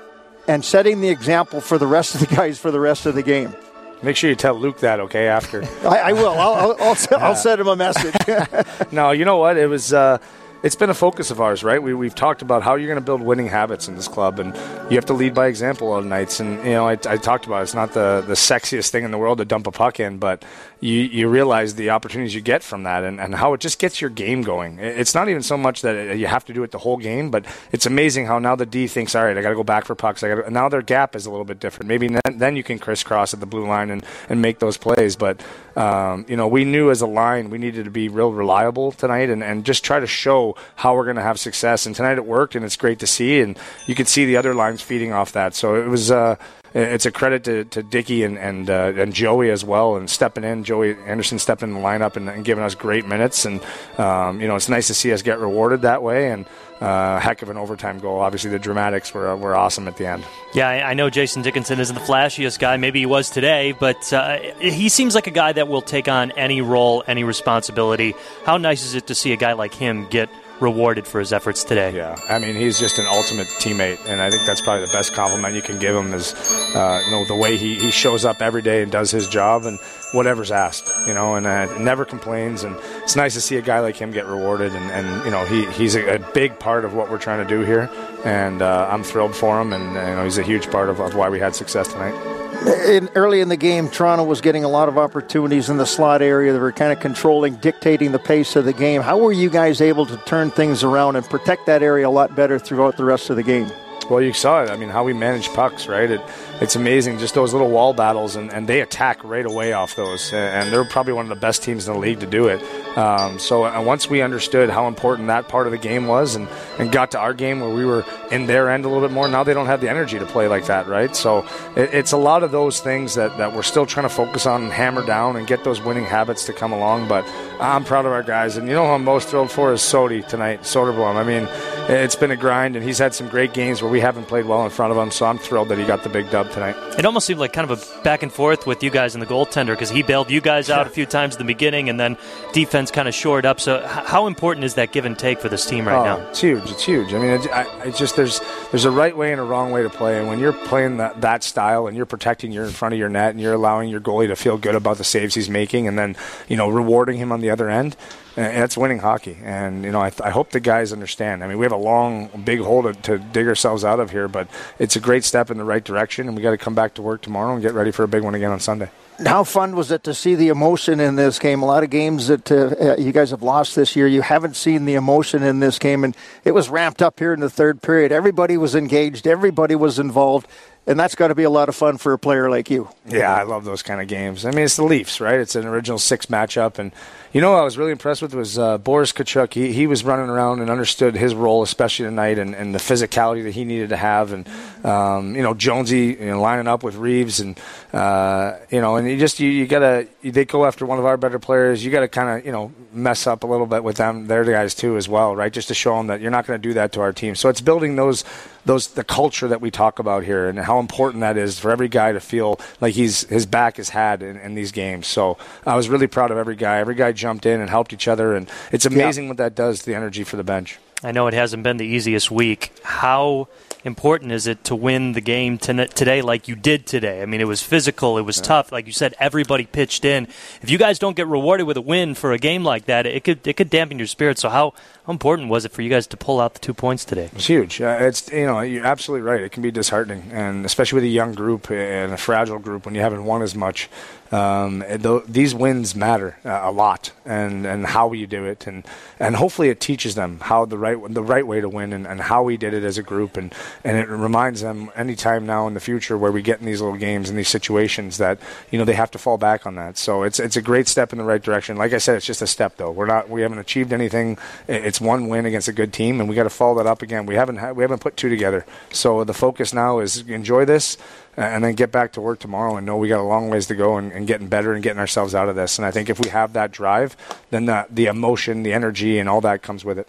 and 0.48 0.64
setting 0.64 1.00
the 1.00 1.08
example 1.08 1.60
for 1.60 1.78
the 1.78 1.86
rest 1.86 2.14
of 2.14 2.20
the 2.20 2.34
guys 2.34 2.58
for 2.58 2.70
the 2.70 2.80
rest 2.80 3.06
of 3.06 3.14
the 3.14 3.22
game. 3.22 3.54
Make 4.02 4.16
sure 4.16 4.28
you 4.28 4.36
tell 4.36 4.54
Luke 4.54 4.80
that, 4.80 5.00
okay? 5.00 5.28
After 5.28 5.62
I, 5.84 5.98
I, 5.98 6.12
will, 6.12 6.28
I'll, 6.28 6.54
I'll, 6.54 6.76
I'll, 6.80 7.18
I'll, 7.18 7.34
send 7.46 7.60
him 7.60 7.68
a 7.68 7.76
message. 7.76 8.14
no, 8.92 9.10
you 9.10 9.24
know 9.24 9.38
what? 9.38 9.56
It 9.56 9.66
was. 9.68 9.92
Uh, 9.92 10.18
it's 10.62 10.74
been 10.74 10.90
a 10.90 10.94
focus 10.94 11.30
of 11.30 11.40
ours, 11.40 11.62
right? 11.62 11.80
We, 11.80 11.94
we've 11.94 12.14
talked 12.14 12.42
about 12.42 12.62
how 12.62 12.74
you're 12.74 12.88
going 12.88 12.98
to 12.98 13.04
build 13.04 13.20
winning 13.20 13.46
habits 13.46 13.88
in 13.88 13.94
this 13.94 14.08
club, 14.08 14.40
and 14.40 14.54
you 14.90 14.96
have 14.96 15.04
to 15.06 15.12
lead 15.12 15.34
by 15.34 15.46
example 15.46 15.92
on 15.92 16.08
nights. 16.08 16.40
And 16.40 16.58
you 16.64 16.72
know, 16.72 16.88
I, 16.88 16.92
I 16.92 17.18
talked 17.18 17.46
about 17.46 17.60
it. 17.60 17.62
it's 17.64 17.74
not 17.74 17.92
the 17.92 18.24
the 18.26 18.34
sexiest 18.34 18.90
thing 18.90 19.04
in 19.04 19.10
the 19.10 19.18
world 19.18 19.38
to 19.38 19.44
dump 19.44 19.66
a 19.66 19.70
puck 19.70 20.00
in, 20.00 20.18
but 20.18 20.44
you 20.80 21.00
you 21.00 21.28
realize 21.28 21.74
the 21.74 21.90
opportunities 21.90 22.34
you 22.34 22.40
get 22.40 22.62
from 22.62 22.82
that, 22.82 23.04
and, 23.04 23.20
and 23.20 23.34
how 23.34 23.54
it 23.54 23.60
just 23.60 23.78
gets 23.78 24.00
your 24.00 24.10
game 24.10 24.42
going. 24.42 24.78
It's 24.78 25.14
not 25.14 25.28
even 25.28 25.42
so 25.42 25.56
much 25.56 25.82
that 25.82 26.18
you 26.18 26.26
have 26.26 26.44
to 26.46 26.52
do 26.52 26.62
it 26.62 26.70
the 26.70 26.78
whole 26.78 26.96
game, 26.96 27.30
but 27.30 27.44
it's 27.72 27.86
amazing 27.86 28.26
how 28.26 28.38
now 28.38 28.56
the 28.56 28.66
D 28.66 28.86
thinks, 28.86 29.14
all 29.14 29.24
right, 29.24 29.36
I 29.36 29.42
got 29.42 29.50
to 29.50 29.54
go 29.54 29.64
back 29.64 29.84
for 29.84 29.94
pucks. 29.94 30.22
I 30.22 30.34
got 30.34 30.52
now 30.52 30.68
their 30.68 30.82
gap 30.82 31.16
is 31.16 31.26
a 31.26 31.30
little 31.30 31.44
bit 31.44 31.60
different. 31.60 31.88
Maybe 31.88 32.08
then, 32.08 32.38
then 32.38 32.56
you 32.56 32.62
can 32.62 32.78
crisscross 32.78 33.32
at 33.32 33.40
the 33.40 33.46
blue 33.46 33.66
line 33.66 33.90
and 33.90 34.04
and 34.28 34.42
make 34.42 34.58
those 34.58 34.76
plays, 34.76 35.16
but 35.16 35.42
um, 35.76 36.24
you 36.28 36.36
know, 36.36 36.48
we 36.48 36.64
knew 36.64 36.90
as 36.90 37.00
a 37.00 37.06
line 37.06 37.50
we 37.50 37.58
needed 37.58 37.84
to 37.84 37.90
be 37.90 38.08
real 38.08 38.32
reliable 38.32 38.92
tonight 38.92 39.30
and, 39.30 39.42
and 39.42 39.64
just 39.64 39.84
try 39.84 40.00
to 40.00 40.06
show 40.06 40.56
how 40.76 40.94
we're 40.94 41.04
going 41.04 41.16
to 41.16 41.22
have 41.22 41.38
success. 41.38 41.86
And 41.86 41.94
tonight 41.94 42.18
it 42.18 42.26
worked, 42.26 42.54
and 42.54 42.64
it's 42.64 42.76
great 42.76 42.98
to 43.00 43.06
see. 43.06 43.40
And 43.40 43.58
you 43.86 43.94
could 43.94 44.08
see 44.08 44.24
the 44.24 44.36
other 44.36 44.54
lines 44.54 44.82
feeding 44.82 45.12
off 45.12 45.32
that. 45.32 45.54
So 45.54 45.74
it 45.74 45.88
was. 45.88 46.10
Uh, 46.10 46.36
it's 46.76 47.06
a 47.06 47.10
credit 47.10 47.44
to, 47.44 47.64
to 47.64 47.82
Dickey 47.82 48.22
and 48.22 48.38
and, 48.38 48.68
uh, 48.68 48.92
and 48.96 49.14
Joey 49.14 49.50
as 49.50 49.64
well, 49.64 49.96
and 49.96 50.08
stepping 50.10 50.44
in. 50.44 50.62
Joey 50.62 50.96
Anderson 51.06 51.38
stepping 51.38 51.70
in 51.70 51.74
the 51.74 51.80
lineup 51.80 52.16
and, 52.16 52.28
and 52.28 52.44
giving 52.44 52.62
us 52.62 52.74
great 52.74 53.06
minutes, 53.06 53.46
and 53.46 53.62
um, 53.98 54.40
you 54.40 54.46
know 54.46 54.56
it's 54.56 54.68
nice 54.68 54.88
to 54.88 54.94
see 54.94 55.12
us 55.12 55.22
get 55.22 55.38
rewarded 55.38 55.82
that 55.82 56.02
way. 56.02 56.30
And 56.30 56.44
uh, 56.80 57.18
heck 57.18 57.40
of 57.40 57.48
an 57.48 57.56
overtime 57.56 57.98
goal. 57.98 58.20
Obviously, 58.20 58.50
the 58.50 58.58
dramatics 58.58 59.14
were 59.14 59.34
were 59.36 59.56
awesome 59.56 59.88
at 59.88 59.96
the 59.96 60.06
end. 60.06 60.24
Yeah, 60.52 60.68
I, 60.68 60.90
I 60.90 60.94
know 60.94 61.08
Jason 61.08 61.42
Dickinson 61.42 61.80
isn't 61.80 61.94
the 61.94 62.02
flashiest 62.02 62.58
guy. 62.58 62.76
Maybe 62.76 63.00
he 63.00 63.06
was 63.06 63.30
today, 63.30 63.72
but 63.72 64.12
uh, 64.12 64.38
he 64.58 64.90
seems 64.90 65.14
like 65.14 65.26
a 65.26 65.32
guy 65.32 65.52
that 65.52 65.68
will 65.68 65.82
take 65.82 66.08
on 66.08 66.30
any 66.32 66.60
role, 66.60 67.02
any 67.06 67.24
responsibility. 67.24 68.14
How 68.44 68.58
nice 68.58 68.84
is 68.84 68.94
it 68.94 69.06
to 69.06 69.14
see 69.14 69.32
a 69.32 69.36
guy 69.36 69.54
like 69.54 69.72
him 69.72 70.06
get 70.10 70.28
rewarded 70.60 71.06
for 71.06 71.18
his 71.18 71.32
efforts 71.32 71.64
today. 71.64 71.94
Yeah, 71.94 72.16
I 72.28 72.38
mean 72.38 72.54
he's 72.54 72.78
just 72.78 72.98
an 72.98 73.06
ultimate 73.06 73.46
teammate, 73.58 73.98
and 74.06 74.20
I 74.20 74.30
think 74.30 74.46
that's 74.46 74.60
probably 74.60 74.86
the 74.86 74.92
best 74.92 75.14
compliment 75.14 75.54
you 75.54 75.62
can 75.62 75.78
give 75.78 75.94
him 75.94 76.12
is 76.14 76.34
uh, 76.74 77.02
you 77.04 77.10
know 77.10 77.24
the 77.24 77.36
way 77.36 77.56
he, 77.56 77.74
he 77.76 77.90
shows 77.90 78.24
up 78.24 78.40
every 78.40 78.62
day 78.62 78.82
and 78.82 78.90
does 78.90 79.10
his 79.10 79.28
job 79.28 79.64
and 79.64 79.78
whatever's 80.12 80.50
asked, 80.50 81.06
you 81.06 81.14
know, 81.14 81.34
and 81.34 81.46
uh, 81.46 81.78
never 81.78 82.04
complains. 82.04 82.64
And 82.64 82.76
it's 83.02 83.16
nice 83.16 83.34
to 83.34 83.40
see 83.40 83.56
a 83.56 83.62
guy 83.62 83.80
like 83.80 83.96
him 83.96 84.10
get 84.10 84.26
rewarded, 84.26 84.72
and, 84.72 84.90
and 84.90 85.24
you 85.24 85.30
know 85.30 85.44
he, 85.44 85.66
he's 85.72 85.94
a, 85.94 86.16
a 86.16 86.18
big 86.32 86.58
part 86.58 86.84
of 86.84 86.94
what 86.94 87.10
we're 87.10 87.18
trying 87.18 87.46
to 87.46 87.48
do 87.48 87.62
here, 87.62 87.90
and 88.24 88.62
uh, 88.62 88.88
I'm 88.90 89.02
thrilled 89.02 89.34
for 89.34 89.60
him, 89.60 89.72
and 89.72 89.84
you 89.84 90.16
know 90.16 90.24
he's 90.24 90.38
a 90.38 90.42
huge 90.42 90.70
part 90.70 90.88
of, 90.88 91.00
of 91.00 91.14
why 91.14 91.28
we 91.28 91.38
had 91.38 91.54
success 91.54 91.92
tonight 91.92 92.45
in, 92.86 93.08
early 93.14 93.40
in 93.40 93.48
the 93.48 93.56
game, 93.56 93.88
Toronto 93.88 94.24
was 94.24 94.40
getting 94.40 94.64
a 94.64 94.68
lot 94.68 94.88
of 94.88 94.98
opportunities 94.98 95.68
in 95.68 95.76
the 95.76 95.86
slot 95.86 96.22
area. 96.22 96.52
They 96.52 96.58
were 96.58 96.72
kind 96.72 96.92
of 96.92 97.00
controlling, 97.00 97.56
dictating 97.56 98.12
the 98.12 98.18
pace 98.18 98.56
of 98.56 98.64
the 98.64 98.72
game. 98.72 99.02
How 99.02 99.18
were 99.18 99.32
you 99.32 99.50
guys 99.50 99.80
able 99.80 100.06
to 100.06 100.16
turn 100.18 100.50
things 100.50 100.82
around 100.82 101.16
and 101.16 101.24
protect 101.24 101.66
that 101.66 101.82
area 101.82 102.08
a 102.08 102.10
lot 102.10 102.34
better 102.34 102.58
throughout 102.58 102.96
the 102.96 103.04
rest 103.04 103.30
of 103.30 103.36
the 103.36 103.42
game? 103.42 103.70
Well, 104.08 104.22
you 104.22 104.32
saw 104.32 104.62
it. 104.62 104.70
I 104.70 104.76
mean, 104.76 104.88
how 104.88 105.04
we 105.04 105.12
manage 105.12 105.48
pucks, 105.48 105.88
right? 105.88 106.10
It, 106.10 106.20
it's 106.60 106.74
amazing, 106.74 107.18
just 107.18 107.34
those 107.34 107.52
little 107.52 107.70
wall 107.70 107.92
battles, 107.92 108.34
and, 108.36 108.52
and 108.52 108.66
they 108.66 108.80
attack 108.80 109.22
right 109.24 109.44
away 109.44 109.72
off 109.72 109.94
those. 109.94 110.32
And 110.32 110.72
they're 110.72 110.84
probably 110.84 111.12
one 111.12 111.26
of 111.26 111.28
the 111.28 111.36
best 111.36 111.62
teams 111.62 111.86
in 111.86 111.94
the 111.94 112.00
league 112.00 112.20
to 112.20 112.26
do 112.26 112.48
it. 112.48 112.62
Um, 112.96 113.38
so 113.38 113.66
and 113.66 113.84
once 113.84 114.08
we 114.08 114.22
understood 114.22 114.70
how 114.70 114.88
important 114.88 115.28
that 115.28 115.48
part 115.48 115.66
of 115.66 115.70
the 115.70 115.78
game 115.78 116.06
was 116.06 116.34
and, 116.34 116.48
and 116.78 116.90
got 116.90 117.10
to 117.10 117.18
our 117.18 117.34
game 117.34 117.60
where 117.60 117.74
we 117.74 117.84
were 117.84 118.04
in 118.30 118.46
their 118.46 118.70
end 118.70 118.86
a 118.86 118.88
little 118.88 119.06
bit 119.06 119.12
more, 119.12 119.28
now 119.28 119.44
they 119.44 119.52
don't 119.52 119.66
have 119.66 119.82
the 119.82 119.90
energy 119.90 120.18
to 120.18 120.24
play 120.26 120.48
like 120.48 120.66
that, 120.66 120.86
right? 120.86 121.14
So 121.14 121.46
it, 121.76 121.92
it's 121.92 122.12
a 122.12 122.16
lot 122.16 122.42
of 122.42 122.52
those 122.52 122.80
things 122.80 123.14
that, 123.16 123.36
that 123.36 123.52
we're 123.52 123.62
still 123.62 123.84
trying 123.84 124.08
to 124.08 124.14
focus 124.14 124.46
on 124.46 124.62
and 124.62 124.72
hammer 124.72 125.04
down 125.04 125.36
and 125.36 125.46
get 125.46 125.62
those 125.62 125.80
winning 125.82 126.04
habits 126.04 126.46
to 126.46 126.54
come 126.54 126.72
along. 126.72 127.06
But 127.08 127.26
I'm 127.60 127.84
proud 127.84 128.06
of 128.06 128.12
our 128.12 128.22
guys. 128.22 128.56
And 128.56 128.68
you 128.68 128.74
know 128.74 128.86
who 128.86 128.92
I'm 128.92 129.04
most 129.04 129.28
thrilled 129.28 129.50
for 129.50 129.72
is 129.72 129.80
Sodi 129.80 130.26
tonight, 130.26 130.62
Soderblom. 130.62 131.16
I 131.16 131.24
mean, 131.24 131.48
it's 131.88 132.16
been 132.16 132.30
a 132.30 132.36
grind, 132.36 132.76
and 132.76 132.84
he's 132.84 132.98
had 132.98 133.14
some 133.14 133.28
great 133.28 133.54
games 133.54 133.80
where 133.80 133.90
we 133.90 134.00
haven't 134.00 134.26
played 134.26 134.44
well 134.44 134.64
in 134.64 134.70
front 134.70 134.92
of 134.92 134.98
him, 134.98 135.10
so 135.10 135.26
I'm 135.26 135.38
thrilled 135.38 135.68
that 135.68 135.78
he 135.78 135.84
got 135.84 136.02
the 136.02 136.08
big 136.08 136.30
dub 136.30 136.50
tonight. 136.50 136.76
It 136.98 137.04
almost 137.04 137.26
seemed 137.26 137.38
like 137.38 137.52
kind 137.52 137.70
of 137.70 137.80
a 137.80 138.02
back 138.02 138.22
and 138.22 138.32
forth 138.32 138.66
with 138.66 138.82
you 138.82 138.90
guys 138.90 139.14
and 139.14 139.22
the 139.22 139.26
goaltender 139.26 139.68
because 139.68 139.90
he 139.90 140.02
bailed 140.02 140.30
you 140.30 140.40
guys 140.40 140.68
out 140.68 140.86
a 140.86 140.90
few 140.90 141.06
times 141.06 141.34
in 141.34 141.38
the 141.38 141.44
beginning, 141.44 141.88
and 141.88 141.98
then 141.98 142.16
defense 142.52 142.90
kind 142.90 143.06
of 143.06 143.14
shored 143.14 143.46
up. 143.46 143.60
So, 143.60 143.86
how 143.86 144.26
important 144.26 144.64
is 144.64 144.74
that 144.74 144.92
give 144.92 145.04
and 145.04 145.18
take 145.18 145.38
for 145.38 145.48
this 145.48 145.64
team 145.64 145.86
right 145.86 146.00
oh, 146.00 146.04
now? 146.04 146.28
It's 146.28 146.40
huge. 146.40 146.70
It's 146.70 146.84
huge. 146.84 147.14
I 147.14 147.18
mean, 147.18 147.30
it, 147.30 147.46
I, 147.52 147.84
it's 147.84 147.98
just 147.98 148.16
there's 148.16 148.40
there's 148.70 148.84
a 148.84 148.90
right 148.90 149.16
way 149.16 149.32
and 149.32 149.40
a 149.40 149.44
wrong 149.44 149.70
way 149.70 149.82
to 149.82 149.90
play, 149.90 150.18
and 150.18 150.26
when 150.28 150.38
you're 150.40 150.52
playing 150.52 150.96
that, 150.96 151.20
that 151.20 151.44
style 151.44 151.86
and 151.86 151.96
you're 151.96 152.06
protecting 152.06 152.50
your 152.50 152.64
in 152.64 152.72
front 152.72 152.94
of 152.94 152.98
your 152.98 153.08
net 153.08 153.30
and 153.30 153.40
you're 153.40 153.54
allowing 153.54 153.88
your 153.88 154.00
goalie 154.00 154.26
to 154.26 154.36
feel 154.36 154.58
good 154.58 154.74
about 154.74 154.98
the 154.98 155.04
saves 155.04 155.34
he's 155.34 155.48
making, 155.48 155.86
and 155.86 155.98
then 155.98 156.16
you 156.48 156.56
know 156.56 156.68
rewarding 156.68 157.16
him 157.16 157.30
on 157.30 157.40
the 157.40 157.45
other 157.50 157.68
end, 157.68 157.96
that's 158.34 158.76
winning 158.76 158.98
hockey. 158.98 159.38
And 159.42 159.84
you 159.84 159.90
know, 159.90 160.00
I, 160.00 160.12
I, 160.22 160.30
hope 160.30 160.50
the 160.50 160.60
guys 160.60 160.92
understand. 160.92 161.42
I 161.42 161.48
mean, 161.48 161.58
we 161.58 161.64
have 161.64 161.72
a 161.72 161.76
long, 161.76 162.28
big 162.44 162.60
hole 162.60 162.82
to, 162.82 162.92
to, 162.92 163.18
dig 163.18 163.48
ourselves 163.48 163.84
out 163.84 163.98
of 163.98 164.10
here, 164.10 164.28
but 164.28 164.48
it's 164.78 164.96
a 164.96 165.00
great 165.00 165.24
step 165.24 165.50
in 165.50 165.58
the 165.58 165.64
right 165.64 165.82
direction, 165.82 166.28
and 166.28 166.36
we 166.36 166.42
got 166.42 166.50
to 166.50 166.58
come 166.58 166.74
back 166.74 166.94
to 166.94 167.02
work 167.02 167.22
tomorrow 167.22 167.54
and 167.54 167.62
get 167.62 167.72
ready 167.72 167.90
for 167.90 168.02
a 168.02 168.08
big 168.08 168.22
one 168.22 168.34
again 168.34 168.50
on 168.50 168.60
Sunday. 168.60 168.90
how 169.24 169.42
fun 169.42 169.74
was 169.74 169.90
it 169.90 170.04
to 170.04 170.14
see 170.14 170.34
the 170.34 170.48
emotion 170.48 171.00
in 171.00 171.16
this 171.16 171.38
game? 171.38 171.62
A 171.62 171.66
lot 171.66 171.82
of 171.82 171.90
games 171.90 172.28
that 172.28 172.52
uh, 172.52 172.96
you 172.98 173.12
guys 173.12 173.30
have 173.30 173.42
lost 173.42 173.74
this 173.74 173.96
year, 173.96 174.06
you 174.06 174.22
haven't 174.22 174.56
seen 174.56 174.84
the 174.84 174.94
emotion 174.94 175.42
in 175.42 175.60
this 175.60 175.78
game, 175.78 176.04
and 176.04 176.14
it 176.44 176.52
was 176.52 176.68
ramped 176.68 177.00
up 177.00 177.18
here 177.18 177.32
in 177.32 177.40
the 177.40 177.50
third 177.50 177.80
period. 177.80 178.12
Everybody 178.12 178.56
was 178.56 178.74
engaged, 178.74 179.26
everybody 179.26 179.74
was 179.74 179.98
involved, 179.98 180.46
and 180.86 180.98
that's 180.98 181.16
got 181.16 181.28
to 181.28 181.34
be 181.34 181.42
a 181.42 181.50
lot 181.50 181.68
of 181.68 181.74
fun 181.74 181.98
for 181.98 182.12
a 182.12 182.18
player 182.18 182.48
like 182.48 182.70
you. 182.70 182.88
Yeah, 183.08 183.34
I 183.34 183.42
love 183.42 183.64
those 183.64 183.82
kind 183.82 184.00
of 184.00 184.06
games. 184.06 184.44
I 184.44 184.50
mean, 184.50 184.64
it's 184.64 184.76
the 184.76 184.84
Leafs, 184.84 185.20
right? 185.20 185.40
It's 185.40 185.56
an 185.56 185.66
original 185.66 185.98
six 185.98 186.26
matchup, 186.26 186.78
and 186.78 186.92
you 187.32 187.40
know, 187.40 187.54
I 187.54 187.62
was 187.62 187.76
really 187.76 187.90
impressed 187.90 188.22
with 188.22 188.34
was 188.34 188.58
uh, 188.58 188.78
Boris 188.78 189.12
Katchouk. 189.12 189.52
He 189.52 189.72
he 189.72 189.86
was 189.86 190.04
running 190.04 190.28
around 190.28 190.60
and 190.60 190.70
understood 190.70 191.16
his 191.16 191.34
role, 191.34 191.62
especially 191.62 192.06
tonight, 192.06 192.38
and, 192.38 192.54
and 192.54 192.74
the 192.74 192.78
physicality 192.78 193.42
that 193.42 193.54
he 193.54 193.64
needed 193.64 193.88
to 193.88 193.96
have, 193.96 194.32
and 194.32 194.48
um, 194.84 195.34
you 195.34 195.42
know, 195.42 195.54
Jonesy 195.54 196.16
you 196.18 196.26
know, 196.26 196.40
lining 196.40 196.68
up 196.68 196.84
with 196.84 196.94
Reaves, 196.94 197.40
and 197.40 197.58
uh, 197.92 198.56
you 198.70 198.80
know, 198.80 198.96
and 198.96 199.08
you 199.08 199.18
just 199.18 199.40
you, 199.40 199.50
you 199.50 199.66
gotta 199.66 200.06
they 200.22 200.44
go 200.44 200.66
after 200.66 200.86
one 200.86 200.98
of 200.98 201.04
our 201.04 201.16
better 201.16 201.40
players. 201.40 201.84
You 201.84 201.90
got 201.90 202.00
to 202.00 202.08
kind 202.08 202.38
of 202.38 202.46
you 202.46 202.52
know 202.52 202.72
mess 202.92 203.26
up 203.26 203.42
a 203.42 203.46
little 203.46 203.66
bit 203.66 203.82
with 203.82 203.96
them. 203.96 204.28
They're 204.28 204.44
the 204.44 204.52
guys 204.52 204.74
too 204.74 204.96
as 204.96 205.08
well, 205.08 205.34
right? 205.34 205.52
Just 205.52 205.68
to 205.68 205.74
show 205.74 205.96
them 205.96 206.06
that 206.06 206.20
you're 206.20 206.30
not 206.30 206.46
going 206.46 206.60
to 206.60 206.68
do 206.68 206.74
that 206.74 206.92
to 206.92 207.00
our 207.00 207.12
team. 207.12 207.34
So 207.34 207.48
it's 207.48 207.60
building 207.60 207.96
those 207.96 208.24
those 208.66 208.88
the 208.88 209.04
culture 209.04 209.48
that 209.48 209.60
we 209.60 209.70
talk 209.70 209.98
about 209.98 210.24
here 210.24 210.48
and 210.48 210.58
how 210.58 210.78
important 210.78 211.22
that 211.22 211.36
is 211.36 211.58
for 211.58 211.70
every 211.70 211.88
guy 211.88 212.12
to 212.12 212.20
feel 212.20 212.60
like 212.80 212.94
he's 212.94 213.22
his 213.28 213.46
back 213.46 213.78
is 213.78 213.88
had 213.90 214.22
in, 214.22 214.36
in 214.36 214.54
these 214.54 214.72
games. 214.72 215.06
So 215.06 215.38
I 215.64 215.76
was 215.76 215.88
really 215.88 216.06
proud 216.06 216.30
of 216.30 216.36
every 216.36 216.56
guy. 216.56 216.78
Every 216.78 216.94
guy 216.94 217.12
jumped 217.12 217.46
in 217.46 217.60
and 217.60 217.70
helped 217.70 217.92
each 217.92 218.08
other, 218.08 218.34
and 218.34 218.50
it's 218.72 218.84
amazing 218.84 219.24
yeah. 219.24 219.30
what 219.30 219.36
that 219.38 219.54
does 219.54 219.80
to 219.80 219.86
the 219.86 219.94
energy 219.94 220.24
for 220.24 220.36
the 220.36 220.44
bench. 220.44 220.78
I 221.02 221.12
know 221.12 221.26
it 221.26 221.34
hasn't 221.34 221.62
been 221.62 221.76
the 221.76 221.86
easiest 221.86 222.30
week. 222.30 222.72
How 222.82 223.48
important 223.86 224.32
is 224.32 224.46
it 224.46 224.64
to 224.64 224.74
win 224.74 225.12
the 225.12 225.20
game 225.20 225.58
today 225.58 226.22
like 226.22 226.48
you 226.48 226.56
did 226.56 226.86
today? 226.86 227.22
I 227.22 227.26
mean, 227.26 227.40
it 227.40 227.46
was 227.46 227.62
physical, 227.62 228.18
it 228.18 228.22
was 228.22 228.38
yeah. 228.38 228.44
tough. 228.44 228.72
Like 228.72 228.86
you 228.86 228.92
said, 228.92 229.14
everybody 229.18 229.64
pitched 229.64 230.04
in. 230.04 230.28
If 230.60 230.70
you 230.70 230.78
guys 230.78 230.98
don't 230.98 231.16
get 231.16 231.26
rewarded 231.26 231.66
with 231.66 231.76
a 231.76 231.80
win 231.80 232.14
for 232.14 232.32
a 232.32 232.38
game 232.38 232.64
like 232.64 232.86
that, 232.86 233.06
it 233.06 233.24
could 233.24 233.46
it 233.46 233.56
could 233.56 233.70
dampen 233.70 233.98
your 233.98 234.06
spirits. 234.06 234.42
So 234.42 234.48
how 234.48 234.74
how 235.06 235.12
important 235.12 235.48
was 235.48 235.64
it 235.64 235.72
for 235.72 235.82
you 235.82 235.90
guys 235.90 236.06
to 236.08 236.16
pull 236.16 236.40
out 236.40 236.54
the 236.54 236.60
two 236.60 236.74
points 236.74 237.04
today? 237.04 237.30
It's 237.34 237.46
huge. 237.46 237.80
Uh, 237.80 237.98
it's 238.00 238.30
you 238.32 238.46
know 238.46 238.60
you're 238.60 238.84
absolutely 238.84 239.22
right. 239.22 239.40
It 239.40 239.52
can 239.52 239.62
be 239.62 239.70
disheartening, 239.70 240.30
and 240.32 240.66
especially 240.66 240.96
with 240.96 241.04
a 241.04 241.08
young 241.08 241.32
group 241.32 241.70
and 241.70 242.12
a 242.12 242.16
fragile 242.16 242.58
group 242.58 242.86
when 242.86 242.94
you 242.94 243.00
haven't 243.00 243.24
won 243.24 243.42
as 243.42 243.54
much. 243.54 243.88
Um, 244.32 244.82
th- 244.82 245.22
these 245.28 245.54
wins 245.54 245.94
matter 245.94 246.36
uh, 246.44 246.60
a 246.64 246.72
lot, 246.72 247.12
and, 247.24 247.64
and 247.64 247.86
how 247.86 248.12
you 248.12 248.26
do 248.26 248.44
it, 248.44 248.66
and, 248.66 248.84
and 249.20 249.36
hopefully 249.36 249.68
it 249.68 249.80
teaches 249.80 250.16
them 250.16 250.40
how 250.40 250.64
the 250.64 250.76
right 250.76 250.98
the 251.08 251.22
right 251.22 251.46
way 251.46 251.60
to 251.60 251.68
win, 251.68 251.92
and, 251.92 252.06
and 252.06 252.20
how 252.20 252.42
we 252.42 252.56
did 252.56 252.74
it 252.74 252.82
as 252.82 252.98
a 252.98 253.02
group, 253.02 253.36
and, 253.36 253.54
and 253.84 253.96
it 253.96 254.08
reminds 254.08 254.60
them 254.60 254.90
anytime 254.94 255.46
now 255.46 255.66
in 255.66 255.74
the 255.74 255.80
future 255.80 256.16
where 256.18 256.32
we 256.32 256.42
get 256.42 256.60
in 256.60 256.66
these 256.66 256.80
little 256.80 256.96
games 256.96 257.28
and 257.28 257.38
these 257.38 257.48
situations 257.48 258.18
that 258.18 258.38
you 258.70 258.78
know 258.78 258.84
they 258.84 258.94
have 258.94 259.10
to 259.12 259.18
fall 259.18 259.38
back 259.38 259.66
on 259.66 259.74
that. 259.76 259.98
So 259.98 260.22
it's 260.22 260.40
it's 260.40 260.56
a 260.56 260.62
great 260.62 260.88
step 260.88 261.12
in 261.12 261.18
the 261.18 261.24
right 261.24 261.42
direction. 261.42 261.76
Like 261.76 261.92
I 261.92 261.98
said, 261.98 262.16
it's 262.16 262.26
just 262.26 262.42
a 262.42 262.46
step 262.46 262.76
though. 262.76 262.90
We're 262.90 263.06
not 263.06 263.28
we 263.28 263.42
haven't 263.42 263.58
achieved 263.58 263.92
anything. 263.92 264.38
It's 264.68 265.00
one 265.00 265.28
win 265.28 265.46
against 265.46 265.68
a 265.68 265.72
good 265.72 265.92
team, 265.92 266.20
and 266.20 266.28
we 266.28 266.34
got 266.34 266.44
to 266.44 266.50
follow 266.50 266.76
that 266.76 266.86
up 266.86 267.02
again. 267.02 267.26
We 267.26 267.34
haven't 267.34 267.56
ha- 267.56 267.72
we 267.72 267.82
haven't 267.82 268.00
put 268.00 268.16
two 268.16 268.28
together, 268.28 268.64
so 268.90 269.24
the 269.24 269.34
focus 269.34 269.72
now 269.72 270.00
is 270.00 270.18
enjoy 270.28 270.64
this, 270.64 270.96
and 271.36 271.62
then 271.62 271.74
get 271.74 271.92
back 271.92 272.12
to 272.12 272.20
work 272.20 272.38
tomorrow 272.38 272.76
and 272.76 272.86
know 272.86 272.96
we 272.96 273.08
got 273.08 273.20
a 273.20 273.22
long 273.22 273.50
ways 273.50 273.66
to 273.66 273.74
go 273.74 273.96
and, 273.96 274.12
and, 274.12 274.26
getting 274.26 274.48
better 274.48 274.72
and 274.72 274.82
getting 274.82 274.98
ourselves 274.98 275.34
out 275.34 275.48
of 275.48 275.56
this. 275.56 275.78
And 275.78 275.84
I 275.86 275.90
think 275.90 276.08
if 276.08 276.18
we 276.18 276.30
have 276.30 276.54
that 276.54 276.72
drive, 276.72 277.16
then 277.50 277.66
the 277.66 277.86
the 277.90 278.06
emotion, 278.06 278.62
the 278.62 278.72
energy, 278.72 279.18
and 279.18 279.28
all 279.28 279.40
that 279.42 279.62
comes 279.62 279.84
with 279.84 279.98
it. 279.98 280.08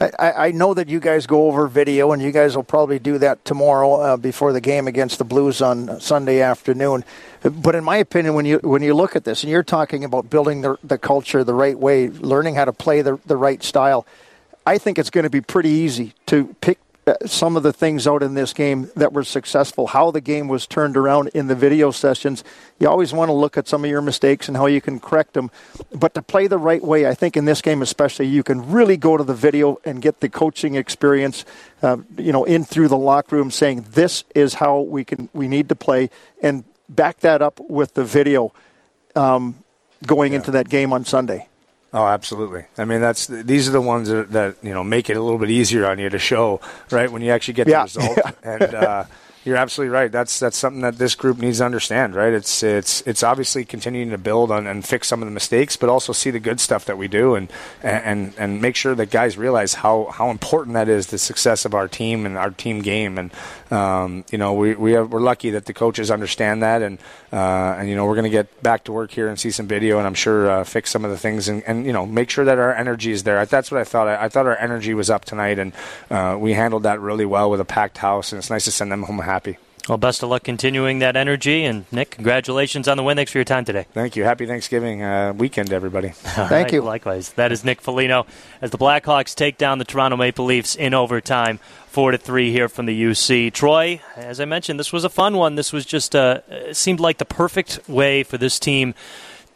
I, 0.00 0.32
I, 0.46 0.50
know 0.52 0.74
that 0.74 0.88
you 0.88 1.00
guys 1.00 1.26
go 1.26 1.48
over 1.48 1.66
video, 1.66 2.12
and 2.12 2.22
you 2.22 2.30
guys 2.30 2.54
will 2.54 2.62
probably 2.62 3.00
do 3.00 3.18
that 3.18 3.44
tomorrow 3.44 3.94
uh, 3.94 4.16
before 4.16 4.52
the 4.52 4.60
game 4.60 4.86
against 4.86 5.18
the 5.18 5.24
Blues 5.24 5.60
on 5.60 6.00
Sunday 6.00 6.40
afternoon. 6.40 7.04
But 7.42 7.74
in 7.74 7.82
my 7.82 7.96
opinion, 7.96 8.34
when 8.34 8.46
you 8.46 8.58
when 8.58 8.82
you 8.82 8.94
look 8.94 9.16
at 9.16 9.24
this, 9.24 9.42
and 9.42 9.50
you're 9.50 9.64
talking 9.64 10.04
about 10.04 10.30
building 10.30 10.60
the, 10.60 10.76
the 10.84 10.98
culture 10.98 11.42
the 11.42 11.54
right 11.54 11.76
way, 11.76 12.08
learning 12.08 12.54
how 12.54 12.64
to 12.64 12.72
play 12.72 13.02
the, 13.02 13.18
the 13.26 13.36
right 13.36 13.62
style, 13.62 14.06
I 14.64 14.78
think 14.78 14.98
it's 14.98 15.10
going 15.10 15.24
to 15.24 15.30
be 15.30 15.40
pretty 15.40 15.70
easy 15.70 16.14
to 16.26 16.54
pick 16.60 16.78
some 17.26 17.56
of 17.56 17.62
the 17.62 17.72
things 17.72 18.06
out 18.06 18.22
in 18.22 18.34
this 18.34 18.52
game 18.52 18.90
that 18.96 19.12
were 19.12 19.24
successful, 19.24 19.88
how 19.88 20.10
the 20.10 20.20
game 20.20 20.48
was 20.48 20.66
turned 20.66 20.96
around 20.96 21.28
in 21.28 21.46
the 21.46 21.54
video 21.54 21.90
sessions. 21.90 22.44
You 22.78 22.88
always 22.88 23.12
want 23.12 23.28
to 23.28 23.32
look 23.32 23.56
at 23.56 23.68
some 23.68 23.84
of 23.84 23.90
your 23.90 24.02
mistakes 24.02 24.48
and 24.48 24.56
how 24.56 24.66
you 24.66 24.80
can 24.80 25.00
correct 25.00 25.34
them. 25.34 25.50
But 25.92 26.14
to 26.14 26.22
play 26.22 26.46
the 26.46 26.58
right 26.58 26.82
way, 26.82 27.06
I 27.06 27.14
think 27.14 27.36
in 27.36 27.44
this 27.44 27.62
game 27.62 27.82
especially, 27.82 28.26
you 28.26 28.42
can 28.42 28.70
really 28.70 28.96
go 28.96 29.16
to 29.16 29.24
the 29.24 29.34
video 29.34 29.80
and 29.84 30.02
get 30.02 30.20
the 30.20 30.28
coaching 30.28 30.74
experience, 30.74 31.44
uh, 31.82 31.98
you 32.16 32.32
know, 32.32 32.44
in 32.44 32.64
through 32.64 32.88
the 32.88 32.98
locker 32.98 33.36
room 33.36 33.50
saying 33.50 33.86
this 33.92 34.24
is 34.34 34.54
how 34.54 34.80
we 34.80 35.04
can 35.04 35.28
we 35.32 35.48
need 35.48 35.68
to 35.70 35.76
play 35.76 36.10
and 36.42 36.64
back 36.88 37.20
that 37.20 37.42
up 37.42 37.60
with 37.68 37.94
the 37.94 38.04
video 38.04 38.52
um, 39.14 39.62
going 40.06 40.32
yeah. 40.32 40.38
into 40.38 40.50
that 40.52 40.68
game 40.68 40.92
on 40.92 41.04
Sunday. 41.04 41.47
Oh, 41.92 42.06
absolutely. 42.06 42.66
I 42.76 42.84
mean, 42.84 43.00
that's 43.00 43.26
these 43.26 43.66
are 43.68 43.72
the 43.72 43.80
ones 43.80 44.08
that, 44.08 44.30
that, 44.32 44.56
you 44.62 44.74
know 44.74 44.84
make 44.84 45.08
it 45.08 45.16
a 45.16 45.22
little 45.22 45.38
bit 45.38 45.50
easier 45.50 45.86
on 45.86 45.98
you 45.98 46.10
to 46.10 46.18
show, 46.18 46.60
right? 46.90 47.10
When 47.10 47.22
you 47.22 47.32
actually 47.32 47.54
get 47.54 47.64
the 47.64 47.72
yeah. 47.72 47.82
result, 47.84 48.18
and 48.42 48.74
uh, 48.74 49.04
you're 49.48 49.56
absolutely 49.56 49.94
right. 49.94 50.12
That's 50.12 50.38
that's 50.38 50.58
something 50.58 50.82
that 50.82 50.98
this 50.98 51.14
group 51.14 51.38
needs 51.38 51.58
to 51.58 51.64
understand, 51.64 52.14
right? 52.14 52.34
It's 52.34 52.62
it's 52.62 53.00
it's 53.06 53.22
obviously 53.22 53.64
continuing 53.64 54.10
to 54.10 54.18
build 54.18 54.50
on 54.50 54.66
and 54.66 54.84
fix 54.84 55.08
some 55.08 55.22
of 55.22 55.26
the 55.26 55.32
mistakes, 55.32 55.74
but 55.74 55.88
also 55.88 56.12
see 56.12 56.30
the 56.30 56.38
good 56.38 56.60
stuff 56.60 56.84
that 56.84 56.98
we 56.98 57.08
do, 57.08 57.34
and 57.34 57.50
and 57.82 58.34
and 58.36 58.60
make 58.60 58.76
sure 58.76 58.94
that 58.94 59.10
guys 59.10 59.38
realize 59.38 59.72
how 59.72 60.10
how 60.12 60.28
important 60.30 60.74
that 60.74 60.90
is 60.90 61.06
the 61.06 61.16
success 61.16 61.64
of 61.64 61.74
our 61.74 61.88
team 61.88 62.26
and 62.26 62.36
our 62.36 62.50
team 62.50 62.82
game. 62.82 63.16
And 63.16 63.32
um, 63.70 64.26
you 64.30 64.36
know, 64.36 64.52
we 64.52 64.74
we 64.74 64.92
have, 64.92 65.10
we're 65.10 65.20
lucky 65.20 65.50
that 65.50 65.64
the 65.64 65.72
coaches 65.72 66.10
understand 66.10 66.62
that, 66.62 66.82
and 66.82 66.98
uh, 67.32 67.76
and 67.78 67.88
you 67.88 67.96
know, 67.96 68.04
we're 68.04 68.16
going 68.16 68.24
to 68.24 68.30
get 68.30 68.62
back 68.62 68.84
to 68.84 68.92
work 68.92 69.10
here 69.10 69.28
and 69.28 69.40
see 69.40 69.50
some 69.50 69.66
video, 69.66 69.96
and 69.96 70.06
I'm 70.06 70.14
sure 70.14 70.50
uh, 70.50 70.64
fix 70.64 70.90
some 70.90 71.06
of 71.06 71.10
the 71.10 71.18
things, 71.18 71.48
and, 71.48 71.62
and 71.64 71.86
you 71.86 71.94
know, 71.94 72.04
make 72.04 72.28
sure 72.28 72.44
that 72.44 72.58
our 72.58 72.74
energy 72.74 73.12
is 73.12 73.22
there. 73.22 73.46
That's 73.46 73.70
what 73.70 73.80
I 73.80 73.84
thought. 73.84 74.08
I, 74.08 74.24
I 74.24 74.28
thought 74.28 74.44
our 74.44 74.58
energy 74.58 74.92
was 74.92 75.08
up 75.08 75.24
tonight, 75.24 75.58
and 75.58 75.72
uh, 76.10 76.36
we 76.38 76.52
handled 76.52 76.82
that 76.82 77.00
really 77.00 77.24
well 77.24 77.48
with 77.50 77.60
a 77.60 77.64
packed 77.64 77.96
house, 77.96 78.30
and 78.30 78.38
it's 78.38 78.50
nice 78.50 78.64
to 78.66 78.70
send 78.70 78.92
them 78.92 79.04
home 79.04 79.18
happy 79.20 79.37
happy. 79.38 79.56
Well, 79.88 79.98
best 79.98 80.22
of 80.24 80.28
luck 80.28 80.42
continuing 80.42 80.98
that 80.98 81.16
energy. 81.16 81.64
And 81.64 81.86
Nick, 81.92 82.10
congratulations 82.10 82.88
on 82.88 82.96
the 82.96 83.04
win. 83.04 83.16
Thanks 83.16 83.30
for 83.30 83.38
your 83.38 83.44
time 83.44 83.64
today. 83.64 83.86
Thank 83.94 84.16
you. 84.16 84.24
Happy 84.24 84.46
Thanksgiving 84.46 85.02
uh, 85.02 85.32
weekend, 85.32 85.72
everybody. 85.72 86.08
Thank 86.12 86.50
right, 86.50 86.72
you. 86.72 86.82
Likewise. 86.82 87.30
That 87.34 87.52
is 87.52 87.64
Nick 87.64 87.80
Foligno 87.80 88.26
as 88.60 88.70
the 88.70 88.78
Blackhawks 88.78 89.34
take 89.34 89.56
down 89.56 89.78
the 89.78 89.84
Toronto 89.84 90.16
Maple 90.16 90.44
Leafs 90.44 90.74
in 90.74 90.92
overtime, 90.92 91.58
four 91.86 92.10
to 92.10 92.18
three 92.18 92.50
here 92.50 92.68
from 92.68 92.86
the 92.86 93.02
UC. 93.02 93.52
Troy, 93.52 94.02
as 94.16 94.40
I 94.40 94.44
mentioned, 94.44 94.80
this 94.80 94.92
was 94.92 95.04
a 95.04 95.08
fun 95.08 95.36
one. 95.36 95.54
This 95.54 95.72
was 95.72 95.86
just 95.86 96.16
uh, 96.16 96.74
seemed 96.74 96.98
like 96.98 97.18
the 97.18 97.24
perfect 97.24 97.88
way 97.88 98.24
for 98.24 98.36
this 98.38 98.58
team 98.58 98.94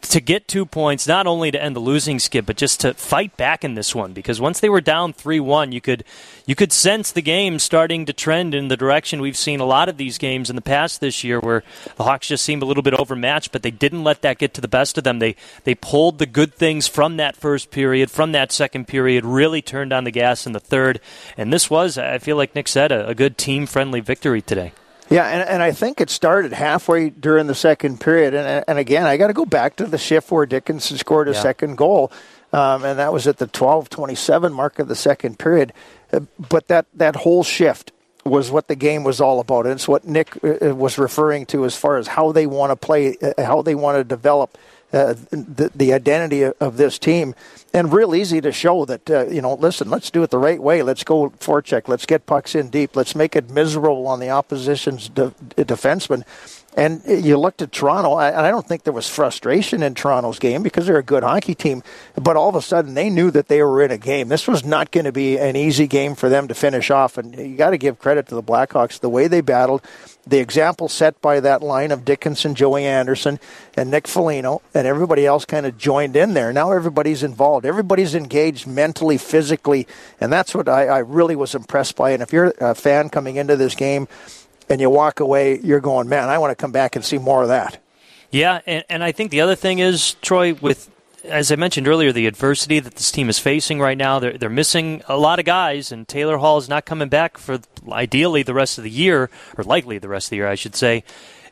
to 0.09 0.21
get 0.21 0.47
two 0.47 0.65
points, 0.65 1.07
not 1.07 1.27
only 1.27 1.51
to 1.51 1.61
end 1.61 1.75
the 1.75 1.79
losing 1.79 2.19
skid, 2.19 2.45
but 2.45 2.57
just 2.57 2.81
to 2.81 2.93
fight 2.93 3.35
back 3.37 3.63
in 3.63 3.75
this 3.75 3.95
one. 3.95 4.13
Because 4.13 4.39
once 4.39 4.59
they 4.59 4.69
were 4.69 4.81
down 4.81 5.13
three 5.13 5.39
one, 5.39 5.71
you 5.71 5.81
could 5.81 6.03
you 6.45 6.55
could 6.55 6.71
sense 6.71 7.11
the 7.11 7.21
game 7.21 7.57
starting 7.59 8.05
to 8.05 8.13
trend 8.13 8.53
in 8.53 8.67
the 8.67 8.77
direction 8.77 9.21
we've 9.21 9.37
seen 9.37 9.59
a 9.59 9.65
lot 9.65 9.89
of 9.89 9.97
these 9.97 10.17
games 10.17 10.49
in 10.49 10.55
the 10.55 10.61
past 10.61 10.99
this 10.99 11.23
year, 11.23 11.39
where 11.39 11.63
the 11.95 12.03
Hawks 12.03 12.27
just 12.27 12.43
seemed 12.43 12.61
a 12.61 12.65
little 12.65 12.83
bit 12.83 12.93
overmatched, 12.93 13.51
but 13.51 13.63
they 13.63 13.71
didn't 13.71 14.03
let 14.03 14.21
that 14.21 14.37
get 14.37 14.53
to 14.53 14.61
the 14.61 14.67
best 14.67 14.97
of 14.97 15.03
them. 15.03 15.19
They 15.19 15.35
they 15.63 15.75
pulled 15.75 16.19
the 16.19 16.25
good 16.25 16.53
things 16.53 16.87
from 16.87 17.17
that 17.17 17.35
first 17.35 17.71
period, 17.71 18.11
from 18.11 18.33
that 18.33 18.51
second 18.51 18.87
period, 18.87 19.25
really 19.25 19.61
turned 19.61 19.93
on 19.93 20.03
the 20.03 20.11
gas 20.11 20.45
in 20.45 20.53
the 20.53 20.59
third, 20.59 20.99
and 21.37 21.51
this 21.51 21.69
was, 21.69 21.97
I 21.97 22.17
feel 22.17 22.37
like 22.37 22.55
Nick 22.55 22.67
said, 22.67 22.91
a, 22.91 23.07
a 23.07 23.15
good 23.15 23.37
team 23.37 23.65
friendly 23.65 23.99
victory 23.99 24.41
today. 24.41 24.73
Yeah, 25.13 25.27
and, 25.27 25.47
and 25.47 25.61
I 25.61 25.73
think 25.73 26.01
it 26.01 26.09
started 26.09 26.53
halfway 26.53 27.11
during 27.11 27.45
the 27.45 27.53
second 27.53 27.99
period. 27.99 28.33
And, 28.33 28.65
and 28.67 28.79
again, 28.79 29.05
I 29.05 29.17
got 29.17 29.27
to 29.27 29.33
go 29.33 29.45
back 29.45 29.75
to 29.75 29.85
the 29.85 29.99
shift 29.99 30.31
where 30.31 30.47
Dickinson 30.47 30.97
scored 30.97 31.27
a 31.27 31.33
yeah. 31.33 31.39
second 31.39 31.77
goal, 31.77 32.11
um, 32.51 32.83
and 32.83 32.97
that 32.97 33.13
was 33.13 33.27
at 33.27 33.37
the 33.37 33.45
12 33.45 33.91
27 33.91 34.51
mark 34.51 34.79
of 34.79 34.87
the 34.87 34.95
second 34.95 35.37
period. 35.37 35.71
Uh, 36.11 36.21
but 36.49 36.67
that, 36.69 36.87
that 36.95 37.15
whole 37.15 37.43
shift 37.43 37.91
was 38.25 38.49
what 38.49 38.67
the 38.67 38.75
game 38.75 39.03
was 39.03 39.21
all 39.21 39.39
about. 39.39 39.67
And 39.67 39.75
it's 39.75 39.87
what 39.87 40.03
Nick 40.03 40.43
uh, 40.43 40.69
uh, 40.69 40.75
was 40.75 40.97
referring 40.97 41.45
to 41.47 41.63
as 41.65 41.75
far 41.75 41.97
as 41.97 42.07
how 42.07 42.31
they 42.31 42.47
want 42.47 42.71
to 42.71 42.75
play, 42.75 43.15
how 43.37 43.61
they 43.61 43.75
want 43.75 43.99
to 43.99 44.03
develop 44.03 44.57
uh, 44.93 45.15
the, 45.31 45.71
the 45.73 45.93
identity 45.93 46.43
of 46.43 46.77
this 46.77 46.99
team. 46.99 47.35
And 47.73 47.91
real 47.91 48.13
easy 48.13 48.39
to 48.41 48.51
show 48.51 48.85
that 48.85 49.09
uh, 49.09 49.25
you 49.27 49.41
know 49.41 49.55
listen 49.55 49.89
let's 49.89 50.11
do 50.11 50.21
it 50.23 50.29
the 50.29 50.37
right 50.37 50.61
way. 50.61 50.83
Let's 50.83 51.03
go 51.03 51.29
forecheck. 51.31 51.87
Let's 51.87 52.05
get 52.05 52.25
pucks 52.25 52.53
in 52.55 52.69
deep. 52.69 52.95
Let's 52.95 53.15
make 53.15 53.35
it 53.35 53.49
miserable 53.49 54.07
on 54.07 54.19
the 54.19 54.29
opposition's 54.29 55.09
de- 55.09 55.33
defenseman 55.57 56.23
and 56.75 57.01
you 57.05 57.37
looked 57.37 57.61
at 57.61 57.71
Toronto, 57.71 58.17
and 58.17 58.35
I 58.35 58.49
don't 58.49 58.67
think 58.67 58.83
there 58.83 58.93
was 58.93 59.07
frustration 59.07 59.83
in 59.83 59.93
Toronto's 59.93 60.39
game 60.39 60.63
because 60.63 60.87
they're 60.87 60.97
a 60.97 61.03
good 61.03 61.23
hockey 61.23 61.53
team. 61.53 61.83
But 62.15 62.35
all 62.35 62.49
of 62.49 62.55
a 62.55 62.61
sudden, 62.61 62.95
they 62.95 63.09
knew 63.09 63.29
that 63.31 63.47
they 63.47 63.61
were 63.61 63.83
in 63.83 63.91
a 63.91 63.97
game. 63.97 64.27
This 64.27 64.47
was 64.47 64.65
not 64.65 64.91
going 64.91 65.05
to 65.05 65.11
be 65.11 65.37
an 65.37 65.55
easy 65.55 65.87
game 65.87 66.15
for 66.15 66.29
them 66.29 66.47
to 66.47 66.55
finish 66.55 66.89
off. 66.89 67.17
And 67.17 67.35
you 67.37 67.55
got 67.55 67.71
to 67.71 67.77
give 67.77 67.99
credit 67.99 68.27
to 68.27 68.35
the 68.35 68.43
Blackhawks 68.43 68.99
the 68.99 69.09
way 69.09 69.27
they 69.27 69.41
battled, 69.41 69.83
the 70.25 70.39
example 70.39 70.87
set 70.89 71.21
by 71.21 71.39
that 71.41 71.61
line 71.61 71.91
of 71.91 72.05
Dickinson, 72.05 72.55
Joey 72.55 72.85
Anderson, 72.85 73.39
and 73.75 73.91
Nick 73.91 74.07
Foligno, 74.07 74.61
and 74.73 74.87
everybody 74.87 75.25
else 75.25 75.45
kind 75.45 75.65
of 75.65 75.77
joined 75.77 76.15
in 76.15 76.33
there. 76.33 76.51
Now 76.51 76.71
everybody's 76.71 77.23
involved. 77.23 77.65
Everybody's 77.65 78.15
engaged 78.15 78.65
mentally, 78.65 79.17
physically, 79.17 79.87
and 80.19 80.33
that's 80.33 80.55
what 80.55 80.67
I, 80.67 80.87
I 80.87 80.97
really 80.99 81.35
was 81.35 81.53
impressed 81.53 81.95
by. 81.95 82.11
And 82.11 82.23
if 82.23 82.33
you're 82.33 82.53
a 82.59 82.73
fan 82.73 83.09
coming 83.09 83.35
into 83.35 83.55
this 83.55 83.75
game, 83.75 84.07
and 84.69 84.81
you 84.81 84.89
walk 84.89 85.19
away, 85.19 85.59
you're 85.59 85.79
going, 85.79 86.09
man, 86.09 86.29
I 86.29 86.37
want 86.37 86.51
to 86.51 86.55
come 86.55 86.71
back 86.71 86.95
and 86.95 87.03
see 87.03 87.17
more 87.17 87.43
of 87.43 87.49
that. 87.49 87.79
Yeah, 88.31 88.61
and, 88.65 88.83
and 88.89 89.03
I 89.03 89.11
think 89.11 89.31
the 89.31 89.41
other 89.41 89.55
thing 89.55 89.79
is, 89.79 90.15
Troy, 90.15 90.53
with 90.55 90.89
as 91.23 91.51
I 91.51 91.55
mentioned 91.55 91.87
earlier, 91.87 92.11
the 92.11 92.27
adversity 92.27 92.79
that 92.79 92.95
this 92.95 93.11
team 93.11 93.29
is 93.29 93.39
facing 93.39 93.79
right 93.79 93.97
now, 93.97 94.19
they're, 94.19 94.37
they're 94.37 94.49
missing 94.49 95.01
a 95.07 95.17
lot 95.17 95.39
of 95.39 95.45
guys, 95.45 95.91
and 95.91 96.07
Taylor 96.07 96.37
Hall 96.37 96.57
is 96.57 96.67
not 96.67 96.85
coming 96.85 97.09
back 97.09 97.37
for 97.37 97.59
ideally 97.89 98.43
the 98.43 98.53
rest 98.53 98.77
of 98.77 98.83
the 98.83 98.89
year, 98.89 99.29
or 99.57 99.63
likely 99.63 99.97
the 99.97 100.09
rest 100.09 100.27
of 100.27 100.29
the 100.31 100.35
year, 100.37 100.47
I 100.47 100.55
should 100.55 100.75
say. 100.75 101.03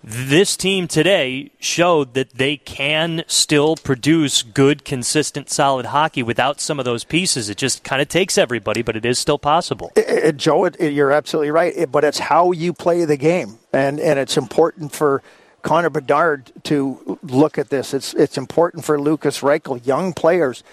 This 0.03 0.57
team 0.57 0.87
today 0.87 1.51
showed 1.59 2.15
that 2.15 2.31
they 2.31 2.57
can 2.57 3.23
still 3.27 3.75
produce 3.75 4.41
good, 4.41 4.83
consistent, 4.83 5.49
solid 5.49 5.87
hockey 5.87 6.23
without 6.23 6.59
some 6.59 6.79
of 6.79 6.85
those 6.85 7.03
pieces. 7.03 7.49
It 7.49 7.57
just 7.57 7.83
kind 7.83 8.01
of 8.01 8.07
takes 8.07 8.37
everybody, 8.37 8.81
but 8.81 8.95
it 8.95 9.05
is 9.05 9.19
still 9.19 9.37
possible. 9.37 9.91
It, 9.95 10.07
it, 10.07 10.37
Joe, 10.37 10.65
it, 10.65 10.79
you're 10.79 11.11
absolutely 11.11 11.51
right. 11.51 11.91
but 11.91 12.03
it's 12.03 12.19
how 12.19 12.51
you 12.51 12.73
play 12.73 13.05
the 13.05 13.17
game, 13.17 13.59
and 13.71 13.99
and 13.99 14.17
it's 14.17 14.37
important 14.37 14.91
for 14.91 15.21
Connor 15.61 15.91
Bedard 15.91 16.51
to 16.63 17.19
look 17.21 17.57
at 17.57 17.69
this. 17.69 17.93
It's 17.93 18.13
it's 18.15 18.37
important 18.37 18.83
for 18.83 18.99
Lukas 18.99 19.41
Reichel, 19.41 19.85
young 19.85 20.13
players, 20.13 20.63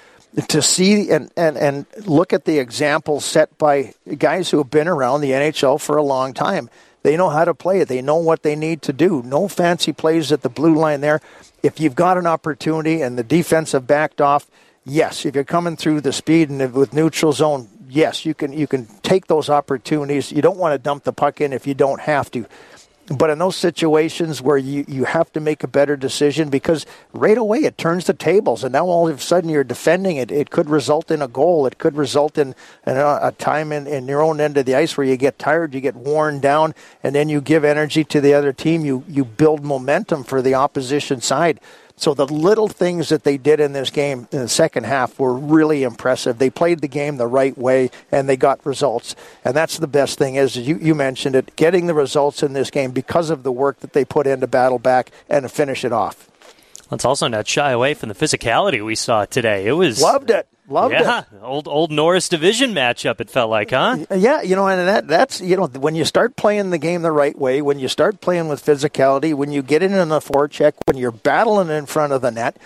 to 0.49 0.62
see 0.62 1.11
and, 1.11 1.30
and, 1.37 1.56
and 1.56 1.87
look 2.06 2.32
at 2.32 2.44
the 2.44 2.58
examples 2.58 3.25
set 3.25 3.56
by 3.58 3.94
guys 4.16 4.50
who 4.50 4.58
have 4.58 4.70
been 4.70 4.88
around 4.88 5.20
the 5.20 5.30
NHL 5.30 5.80
for 5.80 5.97
a 5.97 6.02
long 6.02 6.32
time. 6.32 6.70
They 7.02 7.17
know 7.17 7.28
how 7.28 7.45
to 7.45 7.55
play 7.55 7.81
it. 7.81 7.88
They 7.88 8.02
know 8.02 8.17
what 8.17 8.43
they 8.43 8.57
need 8.57 8.83
to 8.83 8.93
do. 8.93 9.23
No 9.23 9.49
fancy 9.49 9.93
plays 9.93 10.33
at 10.33 10.43
the 10.43 10.49
blue 10.49 10.75
line 10.75 11.00
there. 11.00 11.21
If 11.62 11.81
you've 11.81 11.95
got 11.95 12.19
an 12.19 12.26
opportunity 12.26 13.02
and 13.02 13.19
the 13.19 13.23
defense 13.23 13.73
have 13.73 13.87
backed 13.87 14.21
off, 14.21 14.50
yes. 14.85 15.25
If 15.25 15.35
you're 15.35 15.45
coming 15.45 15.76
through 15.76 16.00
the 16.00 16.12
speed 16.12 16.50
and 16.50 16.73
with 16.73 16.93
neutral 16.93 17.33
zone, 17.33 17.69
yes, 17.88 18.26
you 18.26 18.35
can 18.35 18.52
you 18.52 18.67
can 18.67 18.87
take 19.02 19.26
those 19.26 19.49
opportunities. 19.49 20.33
You 20.33 20.43
don't 20.43 20.59
want 20.59 20.75
to 20.75 20.78
dump 20.78 21.05
the 21.05 21.12
puck 21.12 21.40
in 21.40 21.52
if 21.52 21.67
you 21.67 21.75
don't 21.75 22.00
have 22.00 22.31
to. 22.33 22.47
But 23.11 23.31
in 23.31 23.38
those 23.38 23.57
situations 23.57 24.43
where 24.43 24.59
you, 24.59 24.85
you 24.87 25.05
have 25.05 25.33
to 25.33 25.41
make 25.41 25.65
a 25.65 25.69
better 25.69 25.97
decision 25.97 26.50
because 26.50 26.85
right 27.15 27.38
away 27.38 27.61
it 27.61 27.79
turns 27.79 28.05
the 28.05 28.12
tables 28.12 28.65
and 28.65 28.73
now 28.73 28.85
all 28.87 29.09
of 29.09 29.19
a 29.19 29.21
sudden 29.21 29.49
you're 29.49 29.65
defending 29.65 30.17
it, 30.17 30.31
it 30.31 30.50
could 30.50 30.69
result 30.69 31.11
in 31.11 31.23
a 31.23 31.29
goal. 31.29 31.67
It 31.67 31.79
could 31.79 31.97
result 31.97 32.37
in, 32.37 32.55
in 32.87 32.97
a, 32.97 33.19
a, 33.23 33.33
time 33.38 33.73
in, 33.73 33.87
in 33.87 34.07
your 34.09 34.23
own 34.23 34.41
end 34.41 34.59
of 34.59 34.67
the 34.67 34.75
ice 34.75 34.97
where 34.97 35.07
you 35.07 35.17
get 35.17 35.38
tired, 35.38 35.73
you 35.75 35.81
get 35.81 35.95
worn 35.95 36.38
down, 36.41 36.75
and 37.03 37.15
then 37.15 37.31
you 37.31 37.41
give 37.41 37.65
energy 37.65 38.05
to 38.05 38.21
the 38.21 38.35
other 38.35 38.53
team. 38.53 38.85
You, 38.85 39.05
you 39.09 39.25
build 39.25 39.65
momentum 39.65 40.23
for 40.25 40.43
the 40.43 40.55
opposition 40.55 41.23
side. 41.23 41.61
So 41.99 42.14
the 42.14 42.26
little 42.26 42.69
things 42.69 43.09
that 43.09 43.25
they 43.25 43.37
did 43.37 43.59
in 43.59 43.73
this 43.73 43.90
game 43.90 44.28
in 44.31 44.38
the 44.38 44.49
second 44.49 44.85
half 44.85 45.19
were 45.19 45.35
really 45.35 45.83
impressive. 45.83 46.38
They 46.38 46.49
played 46.49 46.81
the 46.81 46.88
game 46.88 47.17
the 47.17 47.26
right 47.26 47.59
way 47.59 47.90
and 48.12 48.28
they 48.28 48.37
got 48.37 48.64
results. 48.64 49.17
And 49.45 49.55
that's 49.55 49.78
the 49.78 49.88
best 49.88 50.17
thing 50.17 50.37
is 50.37 50.57
you, 50.57 50.76
you 50.76 50.95
mentioned 50.95 51.35
it, 51.35 51.57
getting 51.57 51.87
the 51.87 51.95
results 51.95 52.43
in 52.43 52.52
this 52.52 52.71
game 52.71 52.93
because 52.93 53.31
of 53.31 53.43
the 53.43 53.50
work 53.50 53.81
that 53.81 53.95
they 53.95 54.05
put 54.05 54.28
into 54.28 54.47
battle 54.47 54.78
back 54.78 55.11
and 55.28 55.43
to 55.43 55.49
finish 55.49 55.85
it 55.85 55.93
off. 55.93 56.31
Let's 56.90 57.05
also 57.05 57.26
not 57.26 57.49
shy 57.49 57.73
away 57.73 57.95
from 57.95 58.09
the 58.09 58.14
physicality 58.14 58.85
we 58.85 58.95
saw 58.95 59.25
today. 59.25 59.67
It 59.67 59.73
was 59.73 60.00
loved 60.00 60.31
it. 60.31 60.49
Loved 60.71 60.93
yeah, 60.93 61.21
it. 61.21 61.27
old 61.41 61.67
old 61.67 61.91
Norris 61.91 62.29
division 62.29 62.75
matchup. 62.75 63.23
It 63.23 63.31
felt 63.31 63.49
like, 63.49 63.71
huh? 63.71 64.05
Yeah, 64.15 64.43
you 64.43 64.55
know, 64.55 64.69
and 64.69 64.87
that 64.87 65.09
that's 65.09 65.41
you 65.41 65.57
know 65.57 65.67
when 65.67 65.95
you 65.95 66.05
start 66.05 66.37
playing 66.37 66.69
the 66.69 66.79
game 66.79 67.01
the 67.01 67.11
right 67.11 67.37
way, 67.39 67.63
when 67.63 67.79
you 67.79 67.89
start 67.89 68.21
playing 68.21 68.49
with 68.49 68.63
physicality, 68.63 69.33
when 69.33 69.51
you 69.51 69.63
get 69.63 69.83
in 69.83 69.95
on 69.95 70.11
the 70.11 70.21
forecheck, 70.21 70.75
when 70.85 70.99
you're 70.99 71.11
battling 71.11 71.71
in 71.71 71.87
front 71.87 72.13
of 72.13 72.21
the 72.21 72.31
net, 72.31 72.59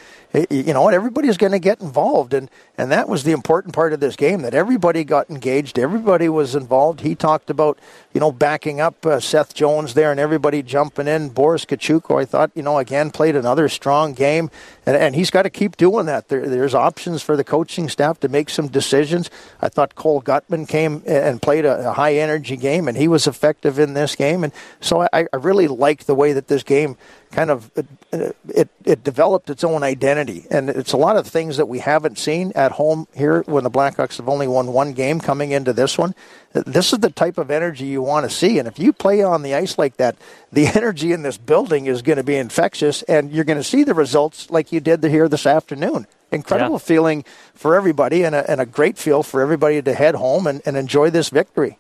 you 0.51 0.73
know 0.73 0.83
what? 0.83 0.95
Everybody's 0.95 1.37
going 1.37 1.53
to 1.53 1.59
get 1.59 1.81
involved, 1.81 2.33
and 2.35 2.51
and 2.79 2.91
that 2.91 3.09
was 3.09 3.23
the 3.23 3.33
important 3.33 3.75
part 3.75 3.93
of 3.93 4.01
this 4.01 4.17
game 4.17 4.43
that 4.43 4.55
everybody 4.55 5.05
got 5.05 5.29
engaged, 5.29 5.79
everybody 5.79 6.29
was 6.29 6.55
involved. 6.55 7.03
He 7.03 7.15
talked 7.15 7.51
about 7.51 7.79
you 8.15 8.21
know 8.21 8.33
backing 8.33 8.81
up 8.81 9.05
uh, 9.05 9.21
Seth 9.21 9.55
Jones 9.55 9.95
there, 9.95 10.11
and 10.11 10.19
everybody 10.19 10.63
jumping 10.63 11.07
in. 11.07 11.29
Boris 11.29 11.65
Katchoukko, 11.67 12.21
I 12.21 12.25
thought 12.25 12.51
you 12.55 12.63
know 12.63 12.79
again 12.79 13.11
played 13.11 13.37
another 13.37 13.69
strong 13.69 14.15
game, 14.15 14.51
and, 14.87 14.97
and 14.97 15.15
he's 15.15 15.31
got 15.31 15.43
to 15.43 15.51
keep 15.51 15.77
doing 15.77 16.07
that. 16.07 16.29
There, 16.29 16.49
there's 16.49 16.75
options 16.75 17.23
for 17.23 17.37
the 17.37 17.45
coaching 17.45 17.89
staff 17.89 18.21
to 18.21 18.29
make 18.29 18.51
some 18.51 18.69
decisions. 18.69 19.31
I 19.61 19.69
thought 19.69 19.95
Cole 19.95 20.23
Guttman 20.23 20.69
came 20.69 21.03
and 21.07 21.41
played 21.41 21.65
a, 21.65 21.91
a 21.91 21.93
high 21.93 22.15
energy 22.15 22.57
game, 22.57 22.89
and 22.89 22.97
he 22.97 23.09
was 23.09 23.27
effective 23.27 23.79
in 23.79 23.95
this 23.95 24.17
game, 24.17 24.45
and 24.45 24.53
so 24.81 25.03
I, 25.13 25.27
I 25.33 25.37
really 25.37 25.69
like 25.69 26.05
the 26.05 26.15
way 26.15 26.33
that 26.33 26.49
this 26.49 26.63
game 26.63 26.97
kind 27.33 27.51
of 27.51 27.71
it, 28.13 28.37
it, 28.49 28.69
it, 28.85 29.03
developed 29.03 29.49
its 29.49 29.65
own 29.65 29.83
identity 29.83 30.47
and 30.51 30.69
it's 30.69 30.93
a 30.93 30.97
lot 30.99 31.17
of 31.17 31.27
things 31.27 31.57
that 31.57 31.67
we 31.67 31.79
haven't 31.79 32.19
seen 32.19 32.53
at 32.55 32.73
home 32.73 33.09
here 33.15 33.43
when 33.47 33.65
the 33.65 33.71
blackhawks 33.71 34.19
have 34.19 34.29
only 34.29 34.47
won 34.47 34.73
one 34.73 34.93
game 34.93 35.19
coming 35.19 35.51
into 35.51 35.73
this 35.73 35.97
one 35.97 36.15
this 36.53 36.93
is 36.93 36.99
the 36.99 37.11
type 37.11 37.39
of 37.39 37.51
energy 37.51 37.87
you 37.87 38.03
want 38.03 38.29
to 38.29 38.35
see 38.35 38.59
and 38.59 38.69
if 38.69 38.79
you 38.79 38.93
play 38.93 39.23
on 39.23 39.43
the 39.43 39.55
ice 39.55 39.79
like 39.79 39.97
that 39.97 40.15
the 40.53 40.67
energy 40.75 41.13
in 41.13 41.23
this 41.23 41.39
building 41.39 41.87
is 41.87 42.03
going 42.03 42.19
to 42.19 42.23
be 42.23 42.37
infectious 42.37 43.03
and 43.03 43.33
you're 43.33 43.45
going 43.45 43.59
to 43.59 43.65
see 43.65 43.83
the 43.83 43.95
results 43.95 44.51
like 44.51 44.72
you 44.73 44.81
did 44.81 45.03
here 45.05 45.29
this 45.29 45.47
afternoon 45.47 46.07
incredible 46.31 46.77
yeah. 46.77 46.79
feeling 46.79 47.25
for 47.55 47.77
everybody 47.77 48.25
and 48.25 48.35
a, 48.35 48.51
and 48.51 48.61
a 48.61 48.67
great 48.67 48.97
feel 48.97 49.23
for 49.23 49.43
everybody 49.43 49.83
to 49.83 49.93
head 49.93 50.15
home 50.15 50.47
and, 50.47 50.63
and 50.65 50.77
enjoy 50.77 51.11
this 51.11 51.29
victory 51.29 51.77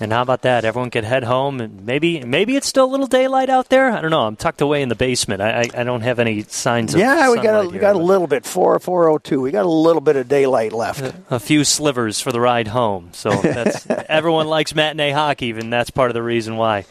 and 0.00 0.10
how 0.10 0.22
about 0.22 0.42
that? 0.42 0.64
Everyone 0.64 0.90
can 0.90 1.04
head 1.04 1.22
home, 1.22 1.60
and 1.60 1.84
maybe 1.84 2.24
maybe 2.24 2.56
it's 2.56 2.66
still 2.66 2.86
a 2.86 2.90
little 2.90 3.06
daylight 3.06 3.50
out 3.50 3.68
there. 3.68 3.90
I 3.90 4.00
don't 4.00 4.10
know. 4.10 4.22
I'm 4.22 4.36
tucked 4.36 4.62
away 4.62 4.80
in 4.80 4.88
the 4.88 4.94
basement. 4.94 5.42
I 5.42 5.60
I, 5.60 5.80
I 5.80 5.84
don't 5.84 6.00
have 6.00 6.18
any 6.18 6.42
signs 6.44 6.94
of 6.94 7.00
yeah. 7.00 7.30
We 7.30 7.36
got 7.40 7.66
a, 7.66 7.68
we 7.68 7.78
got 7.78 7.94
a 7.94 7.98
little 7.98 8.26
bit 8.26 8.46
four 8.46 8.78
four 8.78 9.10
oh 9.10 9.18
two. 9.18 9.42
We 9.42 9.50
got 9.50 9.66
a 9.66 9.70
little 9.70 10.00
bit 10.00 10.16
of 10.16 10.28
daylight 10.28 10.72
left. 10.72 11.02
A, 11.02 11.14
a 11.30 11.38
few 11.38 11.62
slivers 11.62 12.20
for 12.20 12.32
the 12.32 12.40
ride 12.40 12.68
home. 12.68 13.10
So 13.12 13.30
that's 13.42 13.86
everyone 14.08 14.46
likes 14.46 14.74
matinee 14.74 15.10
hockey, 15.10 15.50
and 15.50 15.70
that's 15.70 15.90
part 15.90 16.10
of 16.10 16.14
the 16.14 16.22
reason 16.22 16.56
why. 16.56 16.86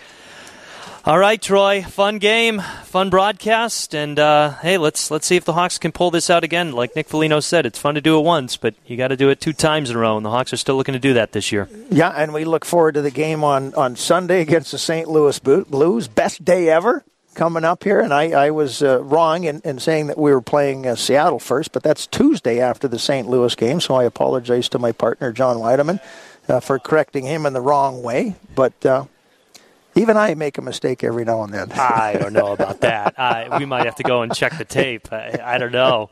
All 1.03 1.17
right, 1.17 1.41
Troy. 1.41 1.81
Fun 1.81 2.19
game, 2.19 2.61
fun 2.83 3.09
broadcast, 3.09 3.95
and 3.95 4.19
uh, 4.19 4.51
hey, 4.61 4.77
let's 4.77 5.09
let's 5.09 5.25
see 5.25 5.35
if 5.35 5.43
the 5.45 5.53
Hawks 5.53 5.79
can 5.79 5.91
pull 5.91 6.11
this 6.11 6.29
out 6.29 6.43
again. 6.43 6.73
Like 6.73 6.95
Nick 6.95 7.09
Foligno 7.09 7.39
said, 7.39 7.65
it's 7.65 7.79
fun 7.79 7.95
to 7.95 8.01
do 8.01 8.19
it 8.19 8.21
once, 8.21 8.55
but 8.55 8.75
you 8.85 8.97
got 8.97 9.07
to 9.07 9.17
do 9.17 9.29
it 9.29 9.41
two 9.41 9.51
times 9.51 9.89
in 9.89 9.95
a 9.95 9.99
row, 9.99 10.15
and 10.15 10.23
the 10.23 10.29
Hawks 10.29 10.53
are 10.53 10.57
still 10.57 10.75
looking 10.75 10.93
to 10.93 10.99
do 10.99 11.13
that 11.15 11.31
this 11.31 11.51
year. 11.51 11.67
Yeah, 11.89 12.09
and 12.09 12.35
we 12.35 12.45
look 12.45 12.65
forward 12.65 12.93
to 12.93 13.01
the 13.01 13.09
game 13.09 13.43
on 13.43 13.73
on 13.73 13.95
Sunday 13.95 14.41
against 14.41 14.73
the 14.73 14.77
St. 14.77 15.07
Louis 15.07 15.39
Blues. 15.39 16.07
Best 16.07 16.45
day 16.45 16.69
ever 16.69 17.03
coming 17.33 17.63
up 17.63 17.83
here, 17.83 17.99
and 17.99 18.13
I, 18.13 18.29
I 18.33 18.51
was 18.51 18.83
uh, 18.83 19.01
wrong 19.01 19.45
in, 19.45 19.61
in 19.61 19.79
saying 19.79 20.05
that 20.07 20.19
we 20.19 20.31
were 20.31 20.41
playing 20.41 20.85
uh, 20.85 20.95
Seattle 20.95 21.39
first, 21.39 21.71
but 21.71 21.81
that's 21.81 22.05
Tuesday 22.05 22.59
after 22.59 22.87
the 22.87 22.99
St. 22.99 23.27
Louis 23.27 23.55
game, 23.55 23.81
so 23.81 23.95
I 23.95 24.03
apologize 24.03 24.69
to 24.69 24.77
my 24.77 24.91
partner 24.91 25.31
John 25.31 25.57
Wiedeman 25.57 25.99
uh, 26.47 26.59
for 26.59 26.77
correcting 26.77 27.25
him 27.25 27.47
in 27.47 27.53
the 27.53 27.61
wrong 27.61 28.03
way, 28.03 28.35
but 28.53 28.85
uh, 28.85 29.05
even 29.95 30.17
I 30.17 30.35
make 30.35 30.57
a 30.57 30.61
mistake 30.61 31.03
every 31.03 31.25
now 31.25 31.43
and 31.43 31.53
then. 31.53 31.71
I 31.73 32.17
don't 32.19 32.33
know 32.33 32.53
about 32.53 32.81
that. 32.81 33.19
I, 33.19 33.57
we 33.59 33.65
might 33.65 33.85
have 33.85 33.95
to 33.95 34.03
go 34.03 34.21
and 34.21 34.33
check 34.33 34.57
the 34.57 34.65
tape. 34.65 35.11
I, 35.11 35.39
I 35.43 35.57
don't 35.57 35.71
know. 35.71 36.09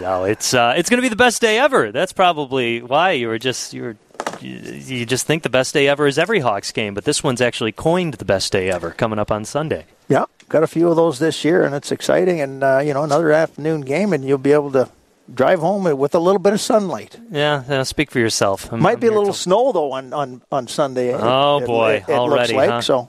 No, 0.00 0.24
it's 0.24 0.54
uh, 0.54 0.74
it's 0.76 0.88
going 0.88 0.98
to 0.98 1.02
be 1.02 1.08
the 1.08 1.16
best 1.16 1.40
day 1.40 1.58
ever. 1.58 1.90
That's 1.90 2.12
probably 2.12 2.82
why 2.82 3.12
you 3.12 3.28
were 3.28 3.38
just 3.38 3.72
you 3.72 3.82
were 3.82 3.96
you 4.40 5.04
just 5.04 5.26
think 5.26 5.42
the 5.42 5.50
best 5.50 5.74
day 5.74 5.88
ever 5.88 6.06
is 6.06 6.18
every 6.18 6.40
Hawks 6.40 6.70
game, 6.70 6.94
but 6.94 7.04
this 7.04 7.24
one's 7.24 7.40
actually 7.40 7.72
coined 7.72 8.14
the 8.14 8.24
best 8.24 8.52
day 8.52 8.70
ever 8.70 8.90
coming 8.90 9.18
up 9.18 9.32
on 9.32 9.44
Sunday. 9.44 9.86
Yeah, 10.08 10.26
got 10.48 10.62
a 10.62 10.68
few 10.68 10.88
of 10.88 10.96
those 10.96 11.18
this 11.18 11.44
year, 11.44 11.64
and 11.64 11.74
it's 11.74 11.90
exciting. 11.90 12.40
And 12.40 12.62
uh, 12.62 12.78
you 12.78 12.94
know, 12.94 13.02
another 13.02 13.32
afternoon 13.32 13.80
game, 13.80 14.12
and 14.12 14.24
you'll 14.24 14.38
be 14.38 14.52
able 14.52 14.70
to 14.72 14.88
drive 15.32 15.60
home 15.60 15.84
with 15.98 16.14
a 16.14 16.18
little 16.18 16.38
bit 16.38 16.52
of 16.52 16.60
sunlight. 16.60 17.18
Yeah, 17.30 17.64
yeah 17.68 17.82
speak 17.82 18.10
for 18.10 18.18
yourself. 18.18 18.72
I'm, 18.72 18.80
Might 18.80 18.94
I'm 18.94 19.00
be 19.00 19.06
a 19.08 19.12
little 19.12 19.32
snow 19.32 19.72
though 19.72 19.92
on 19.92 20.12
on 20.12 20.42
on 20.50 20.68
Sunday. 20.68 21.14
Oh 21.14 21.58
it, 21.58 21.66
boy, 21.66 21.92
it, 21.94 22.08
it 22.08 22.12
already, 22.12 22.54
looks 22.54 22.66
like 22.66 22.70
huh? 22.70 22.80
so. 22.80 23.08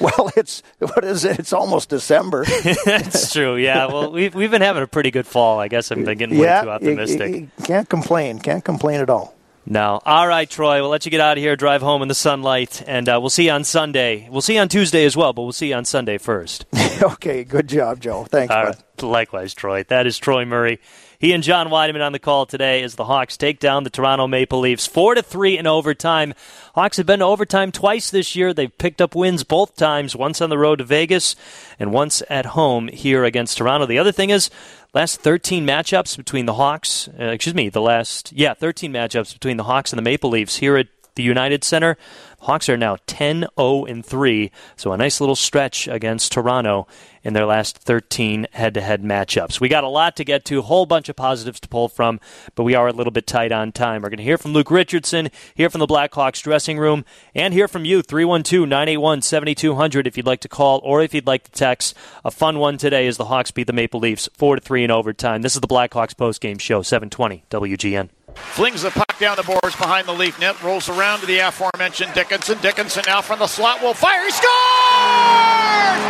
Well, 0.00 0.32
it's 0.36 0.62
what 0.78 1.04
is 1.04 1.24
it? 1.24 1.38
It's 1.38 1.52
almost 1.52 1.88
December. 1.88 2.44
That's 2.84 3.32
true. 3.32 3.56
Yeah. 3.56 3.86
Well, 3.86 4.10
we've 4.10 4.34
we've 4.34 4.50
been 4.50 4.62
having 4.62 4.82
a 4.82 4.88
pretty 4.88 5.10
good 5.10 5.26
fall. 5.26 5.60
I 5.60 5.68
guess 5.68 5.92
I've 5.92 6.04
been 6.04 6.18
getting 6.18 6.38
yeah, 6.38 6.60
way 6.60 6.64
too 6.64 6.70
optimistic. 6.70 7.30
You, 7.30 7.36
you 7.36 7.64
can't 7.64 7.88
complain. 7.88 8.38
Can't 8.38 8.64
complain 8.64 9.00
at 9.00 9.10
all. 9.10 9.34
No. 9.64 10.00
All 10.04 10.26
right, 10.26 10.50
Troy. 10.50 10.80
We'll 10.80 10.90
let 10.90 11.04
you 11.04 11.10
get 11.10 11.20
out 11.20 11.38
of 11.38 11.42
here, 11.42 11.54
drive 11.54 11.82
home 11.82 12.02
in 12.02 12.08
the 12.08 12.16
sunlight, 12.16 12.82
and 12.86 13.08
uh, 13.08 13.18
we'll 13.20 13.30
see 13.30 13.46
you 13.46 13.52
on 13.52 13.62
Sunday. 13.62 14.28
We'll 14.28 14.40
see 14.40 14.54
you 14.54 14.60
on 14.60 14.68
Tuesday 14.68 15.04
as 15.04 15.16
well, 15.16 15.32
but 15.32 15.42
we'll 15.42 15.52
see 15.52 15.68
you 15.68 15.76
on 15.76 15.84
Sunday 15.84 16.18
first. 16.18 16.66
okay. 17.14 17.44
Good 17.44 17.68
job, 17.68 18.00
Joe. 18.00 18.24
Thanks. 18.24 18.52
Uh, 18.52 18.74
likewise, 19.00 19.54
Troy. 19.54 19.84
That 19.84 20.06
is 20.06 20.18
Troy 20.18 20.44
Murray. 20.44 20.80
He 21.18 21.32
and 21.32 21.42
John 21.44 21.68
Wiedeman 21.68 22.04
on 22.04 22.12
the 22.12 22.18
call 22.18 22.46
today 22.46 22.82
as 22.82 22.96
the 22.96 23.04
Hawks 23.04 23.36
take 23.36 23.60
down 23.60 23.84
the 23.84 23.90
Toronto 23.90 24.26
Maple 24.26 24.58
Leafs 24.58 24.86
four 24.86 25.14
to 25.14 25.22
three 25.22 25.56
in 25.56 25.66
overtime. 25.66 26.34
Hawks 26.74 26.96
have 26.96 27.06
been 27.06 27.20
to 27.20 27.24
overtime 27.24 27.70
twice 27.70 28.10
this 28.10 28.34
year. 28.34 28.52
They've 28.52 28.76
picked 28.76 29.00
up 29.00 29.14
wins 29.14 29.44
both 29.44 29.76
times, 29.76 30.16
once 30.16 30.40
on 30.40 30.50
the 30.50 30.58
road 30.58 30.78
to 30.78 30.84
Vegas 30.84 31.36
and 31.78 31.92
once 31.92 32.22
at 32.28 32.46
home 32.46 32.88
here 32.88 33.24
against 33.24 33.58
Toronto. 33.58 33.86
The 33.86 33.98
other 33.98 34.12
thing 34.12 34.30
is, 34.30 34.50
last 34.94 35.20
13 35.20 35.64
matchups 35.64 36.16
between 36.16 36.46
the 36.46 36.54
Hawks, 36.54 37.08
uh, 37.20 37.26
excuse 37.26 37.54
me, 37.54 37.68
the 37.68 37.80
last, 37.80 38.32
yeah, 38.32 38.54
13 38.54 38.92
matchups 38.92 39.32
between 39.32 39.58
the 39.58 39.64
Hawks 39.64 39.92
and 39.92 39.98
the 39.98 40.02
Maple 40.02 40.30
Leafs 40.30 40.56
here 40.56 40.76
at 40.76 40.88
the 41.14 41.22
United 41.22 41.62
Center. 41.64 41.96
Hawks 42.42 42.68
are 42.68 42.76
now 42.76 42.96
10 43.06 43.46
0 43.56 43.84
and 43.84 44.04
3, 44.04 44.50
so 44.74 44.92
a 44.92 44.96
nice 44.96 45.20
little 45.20 45.36
stretch 45.36 45.86
against 45.86 46.32
Toronto 46.32 46.88
in 47.22 47.34
their 47.34 47.46
last 47.46 47.78
13 47.78 48.48
head 48.52 48.74
to 48.74 48.80
head 48.80 49.04
matchups. 49.04 49.60
We 49.60 49.68
got 49.68 49.84
a 49.84 49.88
lot 49.88 50.16
to 50.16 50.24
get 50.24 50.44
to, 50.46 50.58
a 50.58 50.62
whole 50.62 50.84
bunch 50.84 51.08
of 51.08 51.14
positives 51.14 51.60
to 51.60 51.68
pull 51.68 51.88
from, 51.88 52.18
but 52.56 52.64
we 52.64 52.74
are 52.74 52.88
a 52.88 52.92
little 52.92 53.12
bit 53.12 53.28
tight 53.28 53.52
on 53.52 53.70
time. 53.70 54.02
We're 54.02 54.08
going 54.08 54.18
to 54.18 54.24
hear 54.24 54.38
from 54.38 54.52
Luke 54.52 54.72
Richardson, 54.72 55.30
hear 55.54 55.70
from 55.70 55.78
the 55.78 55.86
Blackhawks 55.86 56.42
dressing 56.42 56.78
room, 56.78 57.04
and 57.32 57.54
hear 57.54 57.68
from 57.68 57.84
you 57.84 58.02
312 58.02 58.68
981 58.68 59.22
7200 59.22 60.06
if 60.08 60.16
you'd 60.16 60.26
like 60.26 60.40
to 60.40 60.48
call 60.48 60.80
or 60.82 61.00
if 61.00 61.14
you'd 61.14 61.28
like 61.28 61.44
to 61.44 61.52
text. 61.52 61.94
A 62.24 62.32
fun 62.32 62.58
one 62.58 62.76
today 62.76 63.06
is 63.06 63.18
the 63.18 63.26
Hawks 63.26 63.52
beat 63.52 63.68
the 63.68 63.72
Maple 63.72 64.00
Leafs 64.00 64.28
4 64.34 64.58
3 64.58 64.84
in 64.84 64.90
overtime. 64.90 65.42
This 65.42 65.54
is 65.54 65.60
the 65.60 65.68
Blackhawks 65.68 66.14
postgame 66.14 66.60
show, 66.60 66.82
720 66.82 67.44
WGN. 67.50 68.08
Flings 68.34 68.82
the 68.82 68.90
puck 68.90 69.18
down 69.18 69.36
the 69.36 69.42
boards 69.42 69.76
behind 69.76 70.06
the 70.06 70.12
Leaf 70.12 70.38
net, 70.38 70.60
rolls 70.62 70.88
around 70.88 71.20
to 71.20 71.26
the 71.26 71.38
aforementioned 71.40 72.12
Dickinson. 72.12 72.58
Dickinson 72.60 73.02
now 73.06 73.20
from 73.20 73.38
the 73.38 73.46
slot 73.46 73.80
will 73.80 73.94
fire. 73.94 74.24
He 74.24 74.30
scores! 74.30 76.00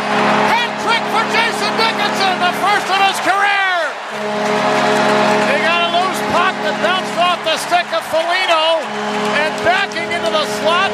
Hat 0.51 0.71
trick 0.83 1.03
for 1.11 1.23
Jason 1.31 1.71
Dickinson, 1.79 2.33
the 2.43 2.53
first 2.59 2.87
of 2.91 2.99
his 3.07 3.19
career. 3.23 3.75
They 5.51 5.59
got 5.63 5.87
a 5.87 5.89
loose 5.95 6.21
puck 6.35 6.55
that 6.67 6.75
bounced 6.83 7.15
off 7.15 7.39
the 7.47 7.57
stick 7.59 7.87
of 7.95 8.03
Foligno, 8.11 8.83
and 9.39 9.53
backing 9.63 10.11
into 10.11 10.31
the 10.31 10.45
slot, 10.63 10.91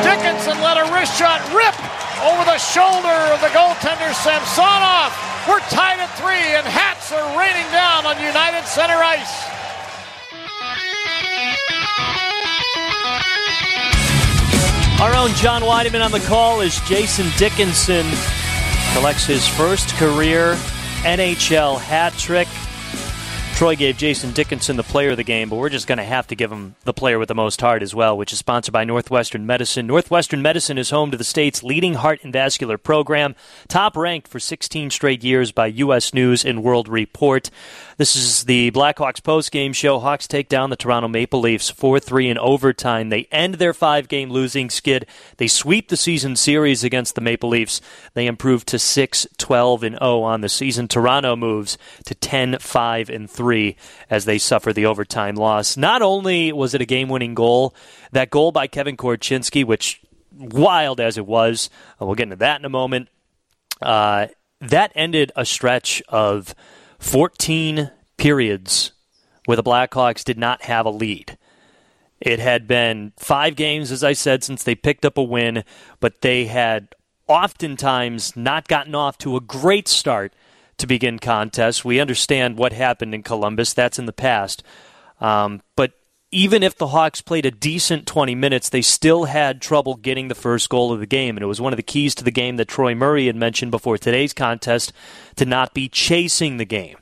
Dickinson 0.00 0.60
let 0.64 0.80
a 0.80 0.88
wrist 0.92 1.12
shot 1.16 1.44
rip 1.52 1.76
over 2.24 2.42
the 2.48 2.56
shoulder 2.56 3.18
of 3.32 3.40
the 3.44 3.52
goaltender 3.52 4.12
Samsonov. 4.24 5.12
We're 5.44 5.60
tied 5.68 6.00
at 6.00 6.10
three, 6.16 6.56
and 6.56 6.66
hats 6.66 7.12
are 7.12 7.38
raining 7.38 7.68
down 7.70 8.06
on 8.06 8.16
United 8.18 8.66
Center 8.66 8.96
ice. 8.96 9.55
Our 15.00 15.14
own 15.14 15.30
John 15.34 15.62
Wiedeman 15.62 16.02
on 16.04 16.10
the 16.10 16.20
call 16.20 16.62
is 16.62 16.80
Jason 16.80 17.26
Dickinson 17.36 18.06
collects 18.94 19.26
his 19.26 19.46
first 19.46 19.94
career 19.96 20.54
NHL 21.02 21.78
hat 21.78 22.14
trick. 22.16 22.48
Troy 23.56 23.74
gave 23.74 23.96
Jason 23.96 24.32
Dickinson 24.32 24.76
the 24.76 24.82
player 24.82 25.12
of 25.12 25.16
the 25.16 25.24
game, 25.24 25.48
but 25.48 25.56
we're 25.56 25.70
just 25.70 25.86
going 25.86 25.96
to 25.96 26.04
have 26.04 26.26
to 26.26 26.34
give 26.34 26.52
him 26.52 26.74
the 26.84 26.92
player 26.92 27.18
with 27.18 27.28
the 27.28 27.34
most 27.34 27.58
heart 27.58 27.80
as 27.80 27.94
well, 27.94 28.14
which 28.14 28.30
is 28.30 28.38
sponsored 28.38 28.74
by 28.74 28.84
Northwestern 28.84 29.46
Medicine. 29.46 29.86
Northwestern 29.86 30.42
Medicine 30.42 30.76
is 30.76 30.90
home 30.90 31.10
to 31.10 31.16
the 31.16 31.24
state's 31.24 31.62
leading 31.62 31.94
heart 31.94 32.20
and 32.22 32.34
vascular 32.34 32.76
program, 32.76 33.34
top 33.66 33.96
ranked 33.96 34.28
for 34.28 34.38
16 34.38 34.90
straight 34.90 35.24
years 35.24 35.52
by 35.52 35.68
U.S. 35.68 36.12
News 36.12 36.44
and 36.44 36.62
World 36.62 36.86
Report. 36.86 37.48
This 37.96 38.14
is 38.14 38.44
the 38.44 38.70
Blackhawks 38.72 39.22
post-game 39.22 39.72
show. 39.72 40.00
Hawks 40.00 40.28
take 40.28 40.50
down 40.50 40.68
the 40.68 40.76
Toronto 40.76 41.08
Maple 41.08 41.40
Leafs 41.40 41.72
4-3 41.72 42.32
in 42.32 42.36
overtime. 42.38 43.08
They 43.08 43.26
end 43.32 43.54
their 43.54 43.72
five-game 43.72 44.28
losing 44.28 44.68
skid. 44.68 45.06
They 45.38 45.48
sweep 45.48 45.88
the 45.88 45.96
season 45.96 46.36
series 46.36 46.84
against 46.84 47.14
the 47.14 47.22
Maple 47.22 47.48
Leafs. 47.48 47.80
They 48.12 48.26
improve 48.26 48.66
to 48.66 48.76
6-12 48.76 49.82
and 49.82 49.96
0 49.96 50.20
on 50.20 50.42
the 50.42 50.50
season. 50.50 50.88
Toronto 50.88 51.36
moves 51.36 51.78
to 52.04 52.14
10-5 52.14 53.08
and 53.08 53.30
3 53.30 53.45
as 54.10 54.24
they 54.24 54.38
suffer 54.38 54.72
the 54.72 54.86
overtime 54.86 55.36
loss. 55.36 55.76
Not 55.76 56.02
only 56.02 56.52
was 56.52 56.74
it 56.74 56.80
a 56.80 56.86
game-winning 56.86 57.34
goal, 57.34 57.74
that 58.12 58.30
goal 58.30 58.52
by 58.52 58.66
Kevin 58.66 58.96
Korchinski, 58.96 59.64
which 59.64 60.02
wild 60.32 61.00
as 61.00 61.18
it 61.18 61.26
was, 61.26 61.70
we'll 61.98 62.14
get 62.14 62.24
into 62.24 62.36
that 62.36 62.60
in 62.60 62.64
a 62.64 62.70
moment. 62.70 63.08
Uh, 63.80 64.26
that 64.60 64.92
ended 64.94 65.32
a 65.36 65.44
stretch 65.44 66.02
of 66.08 66.54
14 66.98 67.90
periods 68.16 68.92
where 69.44 69.56
the 69.56 69.62
Blackhawks 69.62 70.24
did 70.24 70.38
not 70.38 70.62
have 70.62 70.86
a 70.86 70.90
lead. 70.90 71.38
It 72.20 72.38
had 72.38 72.66
been 72.66 73.12
five 73.18 73.56
games, 73.56 73.92
as 73.92 74.02
I 74.02 74.14
said, 74.14 74.42
since 74.42 74.64
they 74.64 74.74
picked 74.74 75.04
up 75.04 75.18
a 75.18 75.22
win, 75.22 75.64
but 76.00 76.22
they 76.22 76.46
had 76.46 76.94
oftentimes 77.28 78.36
not 78.36 78.68
gotten 78.68 78.94
off 78.94 79.18
to 79.18 79.36
a 79.36 79.40
great 79.40 79.88
start 79.88 80.32
to 80.78 80.86
begin 80.86 81.18
contests. 81.18 81.84
We 81.84 82.00
understand 82.00 82.58
what 82.58 82.72
happened 82.72 83.14
in 83.14 83.22
Columbus, 83.22 83.72
that's 83.72 83.98
in 83.98 84.06
the 84.06 84.12
past. 84.12 84.62
Um, 85.20 85.62
but 85.76 85.92
even 86.30 86.62
if 86.62 86.76
the 86.76 86.88
Hawks 86.88 87.22
played 87.22 87.46
a 87.46 87.50
decent 87.50 88.06
20 88.06 88.34
minutes, 88.34 88.68
they 88.68 88.82
still 88.82 89.24
had 89.24 89.62
trouble 89.62 89.94
getting 89.94 90.28
the 90.28 90.34
first 90.34 90.68
goal 90.68 90.92
of 90.92 91.00
the 91.00 91.06
game. 91.06 91.36
And 91.36 91.42
it 91.42 91.46
was 91.46 91.60
one 91.60 91.72
of 91.72 91.76
the 91.76 91.82
keys 91.82 92.14
to 92.16 92.24
the 92.24 92.30
game 92.30 92.56
that 92.56 92.68
Troy 92.68 92.94
Murray 92.94 93.26
had 93.26 93.36
mentioned 93.36 93.70
before 93.70 93.96
today's 93.96 94.32
contest 94.32 94.92
to 95.36 95.46
not 95.46 95.72
be 95.72 95.88
chasing 95.88 96.56
the 96.56 96.64
game. 96.64 96.98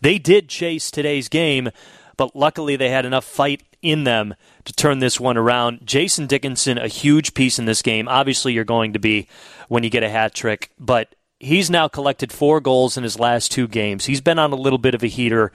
They 0.00 0.18
did 0.18 0.48
chase 0.48 0.90
today's 0.90 1.28
game, 1.28 1.70
but 2.16 2.36
luckily 2.36 2.76
they 2.76 2.90
had 2.90 3.06
enough 3.06 3.24
fight 3.24 3.62
in 3.80 4.04
them 4.04 4.34
to 4.64 4.72
turn 4.72 4.98
this 4.98 5.20
one 5.20 5.36
around. 5.36 5.80
Jason 5.84 6.26
Dickinson, 6.26 6.76
a 6.76 6.88
huge 6.88 7.34
piece 7.34 7.58
in 7.58 7.66
this 7.66 7.82
game. 7.82 8.08
Obviously, 8.08 8.52
you're 8.52 8.64
going 8.64 8.92
to 8.94 8.98
be 8.98 9.28
when 9.68 9.84
you 9.84 9.90
get 9.90 10.02
a 10.02 10.08
hat 10.08 10.34
trick, 10.34 10.72
but 10.78 11.14
he's 11.44 11.70
now 11.70 11.88
collected 11.88 12.32
four 12.32 12.60
goals 12.60 12.96
in 12.96 13.02
his 13.02 13.18
last 13.18 13.52
two 13.52 13.68
games. 13.68 14.06
He's 14.06 14.20
been 14.20 14.38
on 14.38 14.52
a 14.52 14.56
little 14.56 14.78
bit 14.78 14.94
of 14.94 15.02
a 15.02 15.08
heater, 15.08 15.52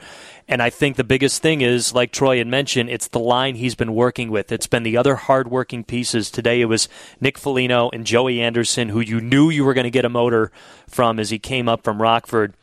and 0.47 0.62
I 0.62 0.69
think 0.69 0.95
the 0.95 1.04
biggest 1.04 1.41
thing 1.41 1.62
is, 1.62 1.93
like 1.93 2.12
Troy 2.12 2.38
had 2.38 2.47
mentioned, 2.47 2.89
it's 2.89 3.08
the 3.08 3.19
line 3.19 3.56
he's 3.56 3.75
been 3.75 3.93
working 3.93 4.30
with. 4.30 4.52
It's 4.52 4.67
been 4.67 4.84
the 4.84 4.97
other 4.97 5.15
hardworking 5.15 5.84
pieces. 5.84 6.32
Today 6.32 6.62
it 6.62 6.65
was 6.65 6.88
Nick 7.19 7.38
Foligno 7.38 7.89
and 7.91 8.06
Joey 8.06 8.39
Anderson, 8.41 8.89
who 8.89 8.99
you 8.99 9.19
knew 9.19 9.49
you 9.49 9.65
were 9.65 9.73
going 9.73 9.84
to 9.84 9.91
get 9.91 10.06
a 10.06 10.10
motor 10.10 10.52
from 10.88 11.19
as 11.19 11.30
he 11.30 11.39
came 11.39 11.67
up 11.67 11.84
from 11.84 12.02
Rockford. 12.02 12.54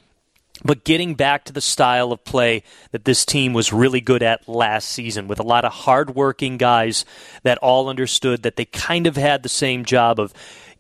But 0.65 0.85
getting 0.85 1.15
back 1.15 1.45
to 1.45 1.53
the 1.53 1.61
style 1.61 2.13
of 2.13 2.25
play 2.25 2.63
that 2.91 3.05
this 3.05 3.27
team 3.27 3.53
was 3.53 3.73
really 3.73 4.01
good 4.01 4.23
at 4.23 4.49
last 4.49 4.89
season, 4.89 5.29
with 5.29 5.39
a 5.39 5.45
lot 5.45 5.65
of 5.65 5.73
hardworking 5.73 6.57
guys 6.57 7.05
that 7.43 7.59
all 7.59 7.89
understood 7.89 8.43
that 8.43 8.57
they 8.57 8.65
kind 8.65 9.07
of 9.07 9.17
had 9.17 9.43
the 9.43 9.51
same 9.51 9.85
job 9.85 10.19
of 10.19 10.33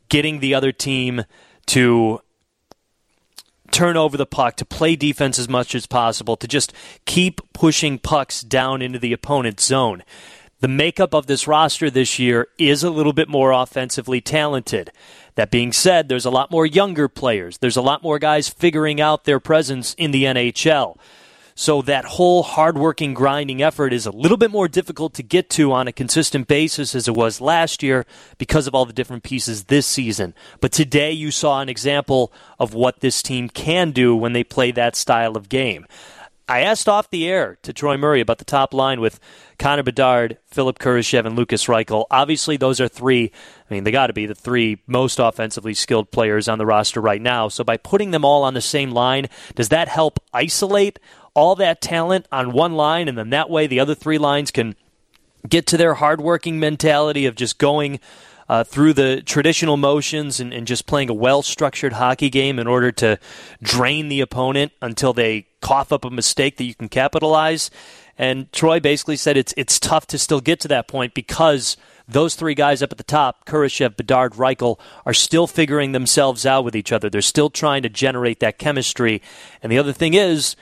getting 0.08 0.40
the 0.40 0.54
other 0.54 0.72
team 0.72 1.24
to 1.66 2.20
turn 3.70 3.96
over 3.96 4.16
the 4.16 4.26
puck, 4.26 4.56
to 4.56 4.64
play 4.64 4.96
defense 4.96 5.38
as 5.38 5.48
much 5.48 5.74
as 5.74 5.86
possible, 5.86 6.36
to 6.36 6.48
just 6.48 6.72
keep 7.04 7.40
pushing 7.52 7.98
pucks 7.98 8.42
down 8.42 8.82
into 8.82 8.98
the 8.98 9.12
opponent's 9.12 9.64
zone. 9.64 10.02
The 10.60 10.68
makeup 10.68 11.14
of 11.14 11.26
this 11.26 11.46
roster 11.46 11.90
this 11.90 12.18
year 12.18 12.48
is 12.58 12.82
a 12.82 12.90
little 12.90 13.12
bit 13.12 13.28
more 13.28 13.52
offensively 13.52 14.22
talented. 14.22 14.90
That 15.34 15.50
being 15.50 15.70
said, 15.70 16.08
there's 16.08 16.24
a 16.24 16.30
lot 16.30 16.50
more 16.50 16.64
younger 16.64 17.08
players. 17.08 17.58
There's 17.58 17.76
a 17.76 17.82
lot 17.82 18.02
more 18.02 18.18
guys 18.18 18.48
figuring 18.48 18.98
out 19.00 19.24
their 19.24 19.38
presence 19.38 19.92
in 19.94 20.12
the 20.12 20.24
NHL. 20.24 20.96
So 21.58 21.80
that 21.82 22.04
whole 22.04 22.42
hardworking, 22.42 23.14
grinding 23.14 23.62
effort 23.62 23.94
is 23.94 24.04
a 24.04 24.10
little 24.10 24.36
bit 24.36 24.50
more 24.50 24.68
difficult 24.68 25.14
to 25.14 25.22
get 25.22 25.48
to 25.50 25.72
on 25.72 25.88
a 25.88 25.92
consistent 25.92 26.48
basis 26.48 26.94
as 26.94 27.08
it 27.08 27.16
was 27.16 27.40
last 27.40 27.82
year 27.82 28.04
because 28.36 28.66
of 28.66 28.74
all 28.74 28.84
the 28.84 28.92
different 28.92 29.22
pieces 29.22 29.64
this 29.64 29.86
season. 29.86 30.34
But 30.60 30.70
today 30.70 31.12
you 31.12 31.30
saw 31.30 31.62
an 31.62 31.70
example 31.70 32.30
of 32.58 32.74
what 32.74 33.00
this 33.00 33.22
team 33.22 33.48
can 33.48 33.92
do 33.92 34.14
when 34.14 34.34
they 34.34 34.44
play 34.44 34.70
that 34.72 34.96
style 34.96 35.34
of 35.34 35.48
game. 35.48 35.86
I 36.46 36.60
asked 36.60 36.90
off 36.90 37.08
the 37.08 37.26
air 37.26 37.56
to 37.62 37.72
Troy 37.72 37.96
Murray 37.96 38.20
about 38.20 38.36
the 38.36 38.44
top 38.44 38.74
line 38.74 39.00
with 39.00 39.18
Connor 39.58 39.82
Bedard, 39.82 40.36
Philipp 40.46 40.78
Kurashev, 40.78 41.24
and 41.24 41.36
Lukas 41.36 41.64
Reichel. 41.64 42.04
Obviously, 42.10 42.58
those 42.58 42.82
are 42.82 42.86
three, 42.86 43.32
I 43.68 43.74
mean, 43.74 43.84
they 43.84 43.90
got 43.90 44.08
to 44.08 44.12
be 44.12 44.26
the 44.26 44.34
three 44.34 44.82
most 44.86 45.18
offensively 45.18 45.72
skilled 45.72 46.10
players 46.10 46.48
on 46.48 46.58
the 46.58 46.66
roster 46.66 47.00
right 47.00 47.20
now. 47.20 47.48
So 47.48 47.64
by 47.64 47.78
putting 47.78 48.10
them 48.10 48.26
all 48.26 48.44
on 48.44 48.52
the 48.52 48.60
same 48.60 48.90
line, 48.90 49.28
does 49.54 49.70
that 49.70 49.88
help 49.88 50.20
isolate 50.34 51.00
all 51.36 51.54
that 51.54 51.82
talent 51.82 52.26
on 52.32 52.50
one 52.50 52.74
line, 52.74 53.08
and 53.08 53.16
then 53.16 53.30
that 53.30 53.50
way 53.50 53.66
the 53.66 53.78
other 53.78 53.94
three 53.94 54.18
lines 54.18 54.50
can 54.50 54.74
get 55.46 55.66
to 55.68 55.76
their 55.76 55.94
hardworking 55.94 56.58
mentality 56.58 57.26
of 57.26 57.36
just 57.36 57.58
going 57.58 58.00
uh, 58.48 58.64
through 58.64 58.94
the 58.94 59.20
traditional 59.22 59.76
motions 59.76 60.40
and, 60.40 60.52
and 60.54 60.66
just 60.66 60.86
playing 60.86 61.10
a 61.10 61.14
well 61.14 61.42
structured 61.42 61.92
hockey 61.92 62.30
game 62.30 62.58
in 62.58 62.66
order 62.66 62.90
to 62.90 63.18
drain 63.62 64.08
the 64.08 64.20
opponent 64.20 64.72
until 64.80 65.12
they 65.12 65.46
cough 65.60 65.92
up 65.92 66.04
a 66.04 66.10
mistake 66.10 66.56
that 66.56 66.64
you 66.64 66.74
can 66.74 66.88
capitalize. 66.88 67.70
And 68.16 68.50
Troy 68.50 68.80
basically 68.80 69.16
said 69.16 69.36
it's 69.36 69.52
it's 69.58 69.78
tough 69.78 70.06
to 70.06 70.18
still 70.18 70.40
get 70.40 70.58
to 70.60 70.68
that 70.68 70.88
point 70.88 71.12
because 71.12 71.76
those 72.08 72.34
three 72.34 72.54
guys 72.54 72.82
up 72.82 72.92
at 72.92 72.98
the 72.98 73.04
top, 73.04 73.44
Kurashev, 73.44 73.96
Bedard, 73.96 74.34
Reichel, 74.34 74.78
are 75.04 75.12
still 75.12 75.46
figuring 75.46 75.92
themselves 75.92 76.46
out 76.46 76.64
with 76.64 76.74
each 76.74 76.92
other. 76.92 77.10
They're 77.10 77.20
still 77.20 77.50
trying 77.50 77.82
to 77.82 77.88
generate 77.90 78.40
that 78.40 78.58
chemistry. 78.58 79.20
And 79.62 79.70
the 79.70 79.78
other 79.78 79.92
thing 79.92 80.14
is, 80.14 80.56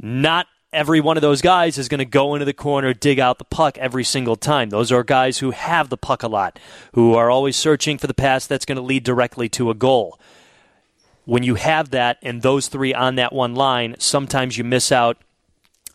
not 0.00 0.46
every 0.72 1.00
one 1.00 1.16
of 1.16 1.22
those 1.22 1.40
guys 1.40 1.78
is 1.78 1.88
going 1.88 2.00
to 2.00 2.04
go 2.04 2.34
into 2.34 2.44
the 2.44 2.52
corner, 2.52 2.92
dig 2.92 3.20
out 3.20 3.38
the 3.38 3.44
puck 3.44 3.78
every 3.78 4.04
single 4.04 4.36
time. 4.36 4.70
Those 4.70 4.90
are 4.90 5.04
guys 5.04 5.38
who 5.38 5.52
have 5.52 5.88
the 5.88 5.96
puck 5.96 6.22
a 6.22 6.28
lot, 6.28 6.58
who 6.94 7.14
are 7.14 7.30
always 7.30 7.56
searching 7.56 7.96
for 7.96 8.06
the 8.06 8.14
pass 8.14 8.46
that's 8.46 8.64
going 8.64 8.76
to 8.76 8.82
lead 8.82 9.04
directly 9.04 9.48
to 9.50 9.70
a 9.70 9.74
goal. 9.74 10.18
When 11.24 11.42
you 11.42 11.54
have 11.54 11.90
that 11.90 12.18
and 12.22 12.42
those 12.42 12.68
three 12.68 12.92
on 12.92 13.14
that 13.14 13.32
one 13.32 13.54
line, 13.54 13.96
sometimes 13.98 14.58
you 14.58 14.64
miss 14.64 14.92
out 14.92 15.16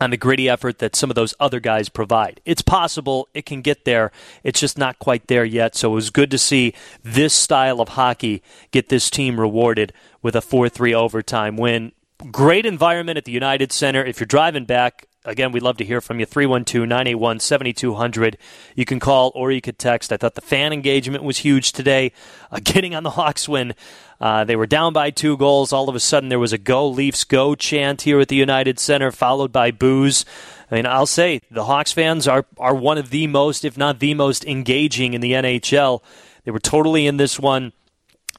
on 0.02 0.12
the 0.12 0.18
gritty 0.18 0.48
effort 0.48 0.80
that 0.80 0.96
some 0.96 1.12
of 1.12 1.16
those 1.16 1.36
other 1.40 1.60
guys 1.60 1.90
provide. 1.90 2.40
It's 2.46 2.62
possible 2.62 3.28
it 3.34 3.46
can 3.46 3.62
get 3.62 3.84
there. 3.84 4.12
It's 4.44 4.60
just 4.60 4.78
not 4.78 4.98
quite 4.98 5.28
there 5.28 5.44
yet. 5.44 5.76
So 5.76 5.92
it 5.92 5.96
was 5.96 6.10
good 6.10 6.32
to 6.32 6.38
see 6.38 6.74
this 7.04 7.34
style 7.34 7.82
of 7.82 7.90
hockey 7.90 8.42
get 8.72 8.90
this 8.90 9.10
team 9.10 9.40
rewarded 9.40 9.92
with 10.22 10.36
a 10.36 10.42
4 10.42 10.70
3 10.70 10.94
overtime 10.94 11.58
win 11.58 11.92
great 12.32 12.66
environment 12.66 13.18
at 13.18 13.26
the 13.26 13.32
United 13.32 13.72
Center. 13.72 14.04
If 14.04 14.20
you're 14.20 14.28
driving 14.28 14.66
back, 14.66 15.08
again, 15.26 15.52
we'd 15.52 15.64
love 15.64 15.78
to 15.78 15.86
hear 15.86 16.02
from 16.02 16.20
you. 16.20 16.26
312 16.26 16.88
981 16.88 17.40
7200. 17.40 18.38
You 18.76 18.86
can 18.86 19.00
call 19.00 19.32
or 19.36 19.52
you 19.52 19.62
could 19.62 19.80
text. 19.80 20.12
I 20.12 20.18
thought 20.18 20.36
the 20.36 20.42
fan 20.42 20.74
engagement 20.74 21.24
was 21.24 21.40
huge 21.40 21.72
today. 21.72 22.12
Uh, 22.52 22.60
getting 22.64 22.94
on 22.94 23.04
the 23.04 23.12
Hawks 23.12 23.48
win. 23.48 23.74
Uh, 24.20 24.44
they 24.44 24.56
were 24.56 24.68
down 24.68 24.92
by 24.92 25.12
two 25.12 25.38
goals. 25.38 25.72
All 25.72 25.88
of 25.88 25.96
a 25.96 26.00
sudden, 26.00 26.30
there 26.30 26.40
was 26.40 26.52
a 26.52 26.58
go, 26.58 26.88
Leafs 26.88 27.24
go 27.24 27.56
chant 27.56 28.02
here 28.02 28.20
at 28.20 28.28
the 28.28 28.36
United 28.36 28.80
Center, 28.80 29.12
followed 29.12 29.52
by 29.52 29.72
boos. 29.72 30.26
I 30.70 30.76
mean, 30.76 30.86
I'll 30.86 31.06
say 31.06 31.42
the 31.50 31.66
Hawks 31.66 31.94
fans 31.94 32.28
are, 32.28 32.46
are 32.58 32.76
one 32.76 32.98
of 32.98 33.12
the 33.12 33.28
most, 33.28 33.64
if 33.64 33.78
not 33.78 34.00
the 34.00 34.14
most, 34.14 34.44
engaging 34.46 35.14
in 35.14 35.22
the 35.22 35.32
NHL. 35.32 36.02
They 36.44 36.52
were 36.52 36.60
totally 36.60 37.08
in 37.08 37.18
this 37.18 37.40
one. 37.40 37.72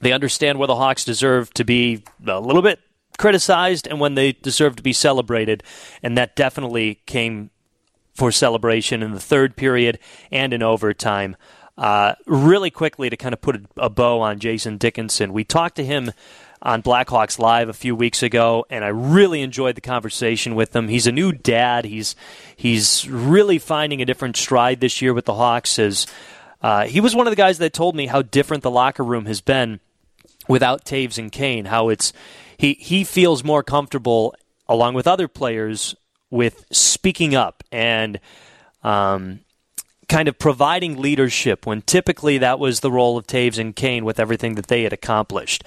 They 0.03 0.13
understand 0.13 0.59
where 0.59 0.69
the 0.69 0.77
Hawks 0.77 1.05
deserve 1.05 1.53
to 1.55 1.65
be 1.65 2.05
a 2.27 2.41
little 2.41 2.63
bit 2.63 2.79
criticized 3.21 3.87
and 3.87 4.01
when 4.01 4.15
they 4.15 4.33
deserve 4.33 4.77
to 4.77 4.83
be 4.83 4.95
celebrated. 4.95 5.63
And 6.03 6.17
that 6.17 6.35
definitely 6.35 7.03
came 7.05 7.51
for 8.15 8.33
celebration 8.33 9.03
in 9.03 9.13
the 9.13 9.21
third 9.21 9.57
period 9.57 9.99
and 10.33 10.55
in 10.55 10.63
overtime. 10.63 11.37
Uh, 11.77 12.15
really 12.27 12.71
quickly 12.71 13.11
to 13.11 13.19
kind 13.19 13.35
of 13.35 13.43
put 13.43 13.67
a, 13.77 13.91
bow 13.91 14.21
on 14.21 14.39
Jason 14.39 14.79
Dickinson, 14.79 15.35
we 15.35 15.45
talked 15.45 15.77
to 15.77 15.85
him 15.85 16.13
on 16.63 16.83
Blackhawks 16.83 17.39
Live 17.39 17.69
a 17.69 17.75
few 17.75 17.95
weeks 17.95 18.23
ago, 18.23 18.65
and 18.71 18.85
I 18.85 18.89
really 18.89 19.43
enjoyed 19.43 19.75
the 19.75 19.81
conversation 19.83 20.55
with 20.55 20.75
him. 20.75 20.89
He's 20.89 21.07
a 21.07 21.13
new 21.13 21.33
dad. 21.33 21.85
He's 21.87 22.17
he's 22.57 23.09
really 23.09 23.59
finding 23.59 24.03
a 24.03 24.05
different 24.05 24.37
stride 24.37 24.81
this 24.81 25.01
year 25.01 25.15
with 25.15 25.25
the 25.25 25.35
Hawks. 25.35 25.79
As 25.79 26.07
uh, 26.61 26.85
he 26.85 27.01
was 27.01 27.15
one 27.15 27.27
of 27.27 27.31
the 27.31 27.37
guys 27.37 27.59
that 27.59 27.73
told 27.73 27.95
me 27.95 28.07
how 28.07 28.21
different 28.21 28.63
the 28.63 28.71
locker 28.71 29.03
room 29.03 29.25
has 29.25 29.41
been 29.41 29.81
without 30.49 30.85
Toews 30.85 31.19
and 31.19 31.31
Kane. 31.31 31.67
How 31.67 31.89
it's 31.89 32.13
he 32.57 32.75
he 32.75 33.05
feels 33.05 33.45
more 33.45 33.63
comfortable 33.63 34.35
along 34.69 34.95
with 34.95 35.07
other 35.07 35.29
players 35.29 35.95
with 36.31 36.65
speaking 36.71 37.35
up 37.35 37.65
and 37.73 38.21
um, 38.85 39.41
kind 40.09 40.29
of 40.29 40.39
providing 40.39 41.01
leadership 41.01 41.67
when 41.67 41.83
typically 41.83 42.39
that 42.39 42.59
was 42.59 42.81
the 42.81 42.91
role 42.91 43.17
of 43.17 43.27
Toews 43.27 43.59
and 43.59 43.75
Kane 43.75 44.05
with 44.05 44.21
everything 44.21 44.55
that 44.55 44.69
they 44.69 44.83
had 44.85 44.93
accomplished. 44.93 45.65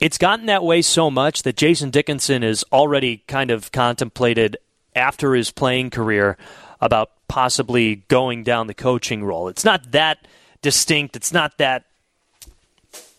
It's 0.00 0.18
gotten 0.18 0.46
that 0.46 0.62
way 0.62 0.82
so 0.82 1.10
much 1.10 1.42
that 1.42 1.56
Jason 1.56 1.90
Dickinson 1.90 2.42
is 2.42 2.64
already 2.72 3.24
kind 3.28 3.50
of 3.50 3.72
contemplated 3.72 4.56
after 4.94 5.34
his 5.34 5.50
playing 5.50 5.90
career 5.90 6.36
about 6.80 7.10
possibly 7.28 7.96
going 8.08 8.44
down 8.44 8.66
the 8.66 8.74
coaching 8.74 9.24
role. 9.24 9.48
It's 9.48 9.64
not 9.64 9.92
that 9.92 10.26
distinct. 10.62 11.16
It's 11.16 11.32
not 11.32 11.58
that 11.58 11.84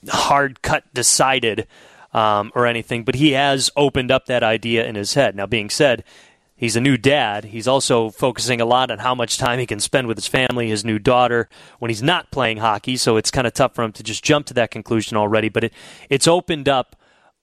hard 0.09 0.61
cut 0.61 0.83
decided 0.93 1.67
um, 2.13 2.51
or 2.55 2.65
anything, 2.65 3.03
but 3.03 3.15
he 3.15 3.31
has 3.31 3.69
opened 3.75 4.11
up 4.11 4.25
that 4.25 4.43
idea 4.43 4.85
in 4.85 4.95
his 4.95 5.13
head. 5.13 5.35
Now, 5.35 5.45
being 5.45 5.69
said, 5.69 6.03
he's 6.55 6.75
a 6.75 6.81
new 6.81 6.97
dad. 6.97 7.45
He's 7.45 7.67
also 7.67 8.09
focusing 8.09 8.59
a 8.59 8.65
lot 8.65 8.91
on 8.91 8.99
how 8.99 9.13
much 9.13 9.37
time 9.37 9.59
he 9.59 9.65
can 9.65 9.79
spend 9.79 10.07
with 10.07 10.17
his 10.17 10.27
family, 10.27 10.69
his 10.69 10.83
new 10.83 10.99
daughter, 10.99 11.47
when 11.79 11.89
he's 11.89 12.03
not 12.03 12.31
playing 12.31 12.57
hockey. 12.57 12.97
So 12.97 13.17
it's 13.17 13.31
kind 13.31 13.47
of 13.47 13.53
tough 13.53 13.75
for 13.75 13.83
him 13.83 13.91
to 13.93 14.03
just 14.03 14.23
jump 14.23 14.47
to 14.47 14.53
that 14.55 14.71
conclusion 14.71 15.17
already. 15.17 15.49
But 15.49 15.65
it, 15.65 15.73
it's 16.09 16.27
opened 16.27 16.67
up 16.67 16.95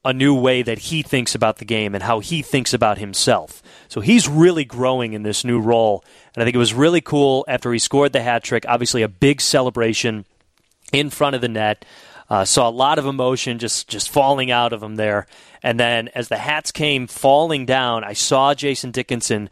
a 0.04 0.12
new 0.12 0.34
way 0.34 0.62
that 0.62 0.78
he 0.78 1.02
thinks 1.02 1.34
about 1.34 1.56
the 1.56 1.64
game 1.64 1.94
and 1.94 2.04
how 2.04 2.20
he 2.20 2.42
thinks 2.42 2.74
about 2.74 2.98
himself. 2.98 3.62
So 3.88 4.00
he's 4.02 4.28
really 4.28 4.64
growing 4.64 5.14
in 5.14 5.22
this 5.22 5.44
new 5.44 5.58
role. 5.58 6.04
And 6.34 6.42
I 6.42 6.44
think 6.44 6.54
it 6.54 6.58
was 6.58 6.74
really 6.74 7.00
cool 7.00 7.44
after 7.48 7.72
he 7.72 7.78
scored 7.78 8.12
the 8.12 8.22
hat 8.22 8.44
trick. 8.44 8.64
Obviously, 8.68 9.02
a 9.02 9.08
big 9.08 9.40
celebration 9.40 10.26
in 10.92 11.08
front 11.10 11.34
of 11.34 11.40
the 11.40 11.48
net. 11.48 11.84
Uh, 12.28 12.44
saw 12.44 12.68
a 12.68 12.70
lot 12.70 12.98
of 12.98 13.06
emotion 13.06 13.58
just 13.58 13.88
just 13.88 14.10
falling 14.10 14.50
out 14.50 14.72
of 14.72 14.82
him 14.82 14.96
there. 14.96 15.26
And 15.62 15.78
then 15.78 16.08
as 16.14 16.28
the 16.28 16.38
hats 16.38 16.72
came 16.72 17.06
falling 17.06 17.66
down, 17.66 18.04
I 18.04 18.12
saw 18.12 18.54
Jason 18.54 18.90
Dickinson. 18.90 19.50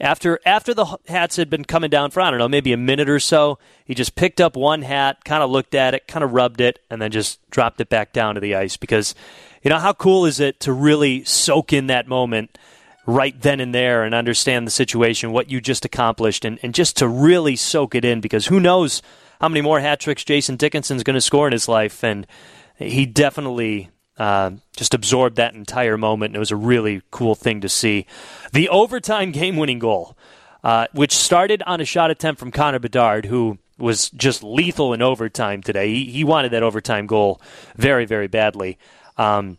After 0.00 0.40
after 0.44 0.74
the 0.74 0.98
hats 1.06 1.36
had 1.36 1.48
been 1.48 1.64
coming 1.64 1.90
down 1.90 2.10
for 2.10 2.20
I 2.20 2.30
don't 2.30 2.38
know 2.38 2.48
maybe 2.48 2.72
a 2.72 2.76
minute 2.76 3.08
or 3.08 3.20
so, 3.20 3.58
he 3.84 3.94
just 3.94 4.14
picked 4.14 4.40
up 4.40 4.56
one 4.56 4.82
hat, 4.82 5.24
kind 5.24 5.42
of 5.42 5.50
looked 5.50 5.74
at 5.74 5.94
it, 5.94 6.08
kind 6.08 6.24
of 6.24 6.32
rubbed 6.32 6.60
it, 6.60 6.80
and 6.90 7.00
then 7.00 7.10
just 7.10 7.38
dropped 7.50 7.80
it 7.80 7.88
back 7.88 8.12
down 8.12 8.34
to 8.34 8.40
the 8.40 8.54
ice. 8.54 8.76
Because 8.76 9.14
you 9.62 9.70
know 9.70 9.78
how 9.78 9.92
cool 9.92 10.26
is 10.26 10.40
it 10.40 10.60
to 10.60 10.72
really 10.72 11.24
soak 11.24 11.72
in 11.72 11.86
that 11.86 12.08
moment 12.08 12.58
right 13.06 13.40
then 13.40 13.60
and 13.60 13.74
there 13.74 14.04
and 14.04 14.14
understand 14.14 14.66
the 14.66 14.70
situation, 14.70 15.32
what 15.32 15.50
you 15.50 15.60
just 15.60 15.84
accomplished, 15.84 16.44
and, 16.44 16.58
and 16.62 16.74
just 16.74 16.96
to 16.96 17.08
really 17.08 17.56
soak 17.56 17.94
it 17.94 18.04
in. 18.04 18.20
Because 18.20 18.46
who 18.46 18.58
knows 18.58 19.02
how 19.42 19.48
many 19.48 19.60
more 19.60 19.80
hat 19.80 19.98
tricks 19.98 20.22
Jason 20.22 20.54
Dickinson's 20.54 21.02
going 21.02 21.14
to 21.14 21.20
score 21.20 21.48
in 21.48 21.52
his 21.52 21.66
life, 21.66 22.04
and 22.04 22.28
he 22.76 23.04
definitely 23.04 23.90
uh, 24.16 24.52
just 24.76 24.94
absorbed 24.94 25.34
that 25.34 25.52
entire 25.52 25.98
moment. 25.98 26.30
And 26.30 26.36
it 26.36 26.38
was 26.38 26.52
a 26.52 26.56
really 26.56 27.02
cool 27.10 27.34
thing 27.34 27.60
to 27.60 27.68
see. 27.68 28.06
The 28.52 28.68
overtime 28.68 29.32
game-winning 29.32 29.80
goal, 29.80 30.16
uh, 30.62 30.86
which 30.92 31.12
started 31.12 31.60
on 31.66 31.80
a 31.80 31.84
shot 31.84 32.12
attempt 32.12 32.38
from 32.38 32.52
Connor 32.52 32.78
Bedard, 32.78 33.26
who 33.26 33.58
was 33.78 34.10
just 34.10 34.44
lethal 34.44 34.92
in 34.92 35.02
overtime 35.02 35.60
today. 35.60 35.88
He, 35.92 36.04
he 36.04 36.22
wanted 36.22 36.52
that 36.52 36.62
overtime 36.62 37.08
goal 37.08 37.40
very, 37.74 38.04
very 38.04 38.28
badly. 38.28 38.78
Um, 39.16 39.58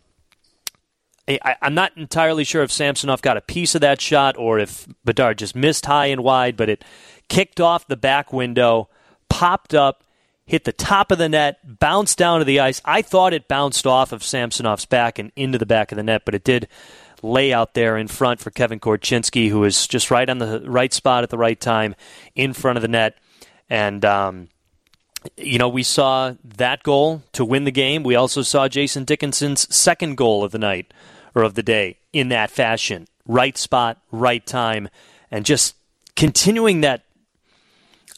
I, 1.28 1.56
am 1.60 1.74
not 1.74 1.94
entirely 1.94 2.44
sure 2.44 2.62
if 2.62 2.72
Samsonov 2.72 3.20
got 3.20 3.36
a 3.36 3.42
piece 3.42 3.74
of 3.74 3.82
that 3.82 4.00
shot 4.00 4.38
or 4.38 4.58
if 4.58 4.88
Bedard 5.04 5.36
just 5.36 5.54
missed 5.54 5.84
high 5.84 6.06
and 6.06 6.24
wide, 6.24 6.56
but 6.56 6.70
it 6.70 6.82
kicked 7.28 7.60
off 7.60 7.86
the 7.86 7.96
back 7.98 8.32
window 8.32 8.88
popped 9.34 9.74
up, 9.74 10.04
hit 10.46 10.62
the 10.62 10.72
top 10.72 11.10
of 11.10 11.18
the 11.18 11.28
net, 11.28 11.58
bounced 11.80 12.16
down 12.16 12.38
to 12.38 12.44
the 12.44 12.60
ice. 12.60 12.80
I 12.84 13.02
thought 13.02 13.32
it 13.32 13.48
bounced 13.48 13.84
off 13.84 14.12
of 14.12 14.22
Samsonov's 14.22 14.86
back 14.86 15.18
and 15.18 15.32
into 15.34 15.58
the 15.58 15.66
back 15.66 15.90
of 15.90 15.96
the 15.96 16.04
net, 16.04 16.22
but 16.24 16.36
it 16.36 16.44
did 16.44 16.68
lay 17.20 17.52
out 17.52 17.74
there 17.74 17.96
in 17.96 18.06
front 18.06 18.38
for 18.38 18.52
Kevin 18.52 18.78
Korchinski, 18.78 19.48
who 19.48 19.58
was 19.58 19.88
just 19.88 20.12
right 20.12 20.30
on 20.30 20.38
the 20.38 20.62
right 20.66 20.92
spot 20.92 21.24
at 21.24 21.30
the 21.30 21.38
right 21.38 21.60
time 21.60 21.96
in 22.36 22.52
front 22.52 22.78
of 22.78 22.82
the 22.82 22.88
net. 22.88 23.16
And, 23.68 24.04
um, 24.04 24.50
you 25.36 25.58
know, 25.58 25.68
we 25.68 25.82
saw 25.82 26.34
that 26.44 26.84
goal 26.84 27.24
to 27.32 27.44
win 27.44 27.64
the 27.64 27.72
game. 27.72 28.04
We 28.04 28.14
also 28.14 28.42
saw 28.42 28.68
Jason 28.68 29.04
Dickinson's 29.04 29.74
second 29.74 30.16
goal 30.16 30.44
of 30.44 30.52
the 30.52 30.58
night 30.60 30.94
or 31.34 31.42
of 31.42 31.54
the 31.54 31.62
day 31.64 31.98
in 32.12 32.28
that 32.28 32.50
fashion. 32.50 33.08
Right 33.26 33.58
spot, 33.58 34.00
right 34.12 34.46
time, 34.46 34.90
and 35.28 35.44
just 35.44 35.74
continuing 36.14 36.82
that 36.82 37.02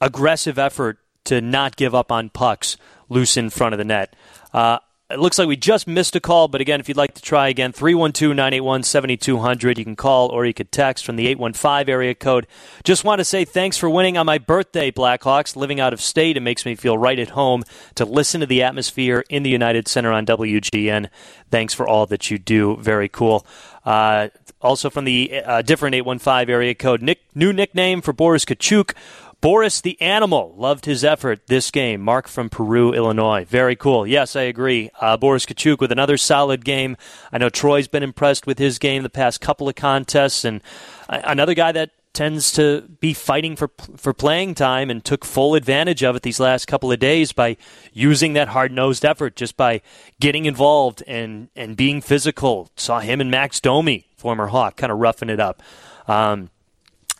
aggressive 0.02 0.58
effort 0.58 0.98
to 1.26 1.40
not 1.40 1.76
give 1.76 1.94
up 1.94 2.10
on 2.10 2.30
pucks 2.30 2.76
loose 3.08 3.36
in 3.36 3.50
front 3.50 3.74
of 3.74 3.78
the 3.78 3.84
net. 3.84 4.14
Uh, 4.52 4.78
it 5.08 5.20
looks 5.20 5.38
like 5.38 5.46
we 5.46 5.56
just 5.56 5.86
missed 5.86 6.16
a 6.16 6.20
call, 6.20 6.48
but 6.48 6.60
again, 6.60 6.80
if 6.80 6.88
you'd 6.88 6.96
like 6.96 7.14
to 7.14 7.22
try 7.22 7.46
again, 7.46 7.70
312 7.70 8.34
981 8.34 8.82
7200. 8.82 9.78
You 9.78 9.84
can 9.84 9.94
call 9.94 10.30
or 10.30 10.44
you 10.44 10.52
could 10.52 10.72
text 10.72 11.04
from 11.04 11.14
the 11.14 11.28
815 11.28 11.88
area 11.88 12.12
code. 12.12 12.48
Just 12.82 13.04
want 13.04 13.20
to 13.20 13.24
say 13.24 13.44
thanks 13.44 13.76
for 13.76 13.88
winning 13.88 14.18
on 14.18 14.26
my 14.26 14.38
birthday, 14.38 14.90
Blackhawks. 14.90 15.54
Living 15.54 15.78
out 15.78 15.92
of 15.92 16.00
state, 16.00 16.36
it 16.36 16.40
makes 16.40 16.66
me 16.66 16.74
feel 16.74 16.98
right 16.98 17.20
at 17.20 17.30
home 17.30 17.62
to 17.94 18.04
listen 18.04 18.40
to 18.40 18.46
the 18.46 18.64
atmosphere 18.64 19.22
in 19.30 19.44
the 19.44 19.50
United 19.50 19.86
Center 19.86 20.10
on 20.10 20.26
WGN. 20.26 21.08
Thanks 21.52 21.72
for 21.72 21.86
all 21.86 22.06
that 22.06 22.28
you 22.32 22.38
do. 22.38 22.76
Very 22.78 23.08
cool. 23.08 23.46
Uh, 23.84 24.30
also 24.60 24.90
from 24.90 25.04
the 25.04 25.42
uh, 25.44 25.62
different 25.62 25.94
815 25.94 26.50
area 26.50 26.74
code, 26.74 27.00
Nick, 27.00 27.20
new 27.32 27.52
nickname 27.52 28.02
for 28.02 28.12
Boris 28.12 28.44
Katchouk. 28.44 28.92
Boris 29.40 29.80
the 29.80 30.00
Animal 30.00 30.54
loved 30.56 30.86
his 30.86 31.04
effort 31.04 31.46
this 31.46 31.70
game. 31.70 32.00
Mark 32.00 32.26
from 32.26 32.48
Peru, 32.48 32.92
Illinois. 32.92 33.44
Very 33.44 33.76
cool. 33.76 34.06
Yes, 34.06 34.34
I 34.34 34.42
agree. 34.42 34.90
Uh, 35.00 35.16
Boris 35.16 35.46
Katchouk 35.46 35.78
with 35.78 35.92
another 35.92 36.16
solid 36.16 36.64
game. 36.64 36.96
I 37.32 37.38
know 37.38 37.48
Troy's 37.48 37.88
been 37.88 38.02
impressed 38.02 38.46
with 38.46 38.58
his 38.58 38.78
game 38.78 39.02
the 39.02 39.10
past 39.10 39.40
couple 39.40 39.68
of 39.68 39.74
contests, 39.74 40.44
and 40.44 40.62
another 41.08 41.54
guy 41.54 41.72
that 41.72 41.90
tends 42.16 42.50
to 42.50 42.80
be 42.98 43.12
fighting 43.12 43.54
for 43.56 43.70
for 43.94 44.14
playing 44.14 44.54
time 44.54 44.88
and 44.88 45.04
took 45.04 45.22
full 45.22 45.54
advantage 45.54 46.02
of 46.02 46.16
it 46.16 46.22
these 46.22 46.40
last 46.40 46.66
couple 46.66 46.90
of 46.90 46.98
days 46.98 47.32
by 47.32 47.58
using 47.92 48.32
that 48.32 48.48
hard 48.48 48.72
nosed 48.72 49.04
effort, 49.04 49.36
just 49.36 49.54
by 49.54 49.82
getting 50.18 50.46
involved 50.46 51.02
and 51.06 51.50
and 51.54 51.76
being 51.76 52.00
physical. 52.00 52.70
Saw 52.74 53.00
him 53.00 53.20
and 53.20 53.30
Max 53.30 53.60
Domi, 53.60 54.06
former 54.16 54.46
Hawk, 54.46 54.76
kind 54.76 54.90
of 54.90 54.98
roughing 54.98 55.28
it 55.28 55.38
up. 55.38 55.62
Um, 56.08 56.48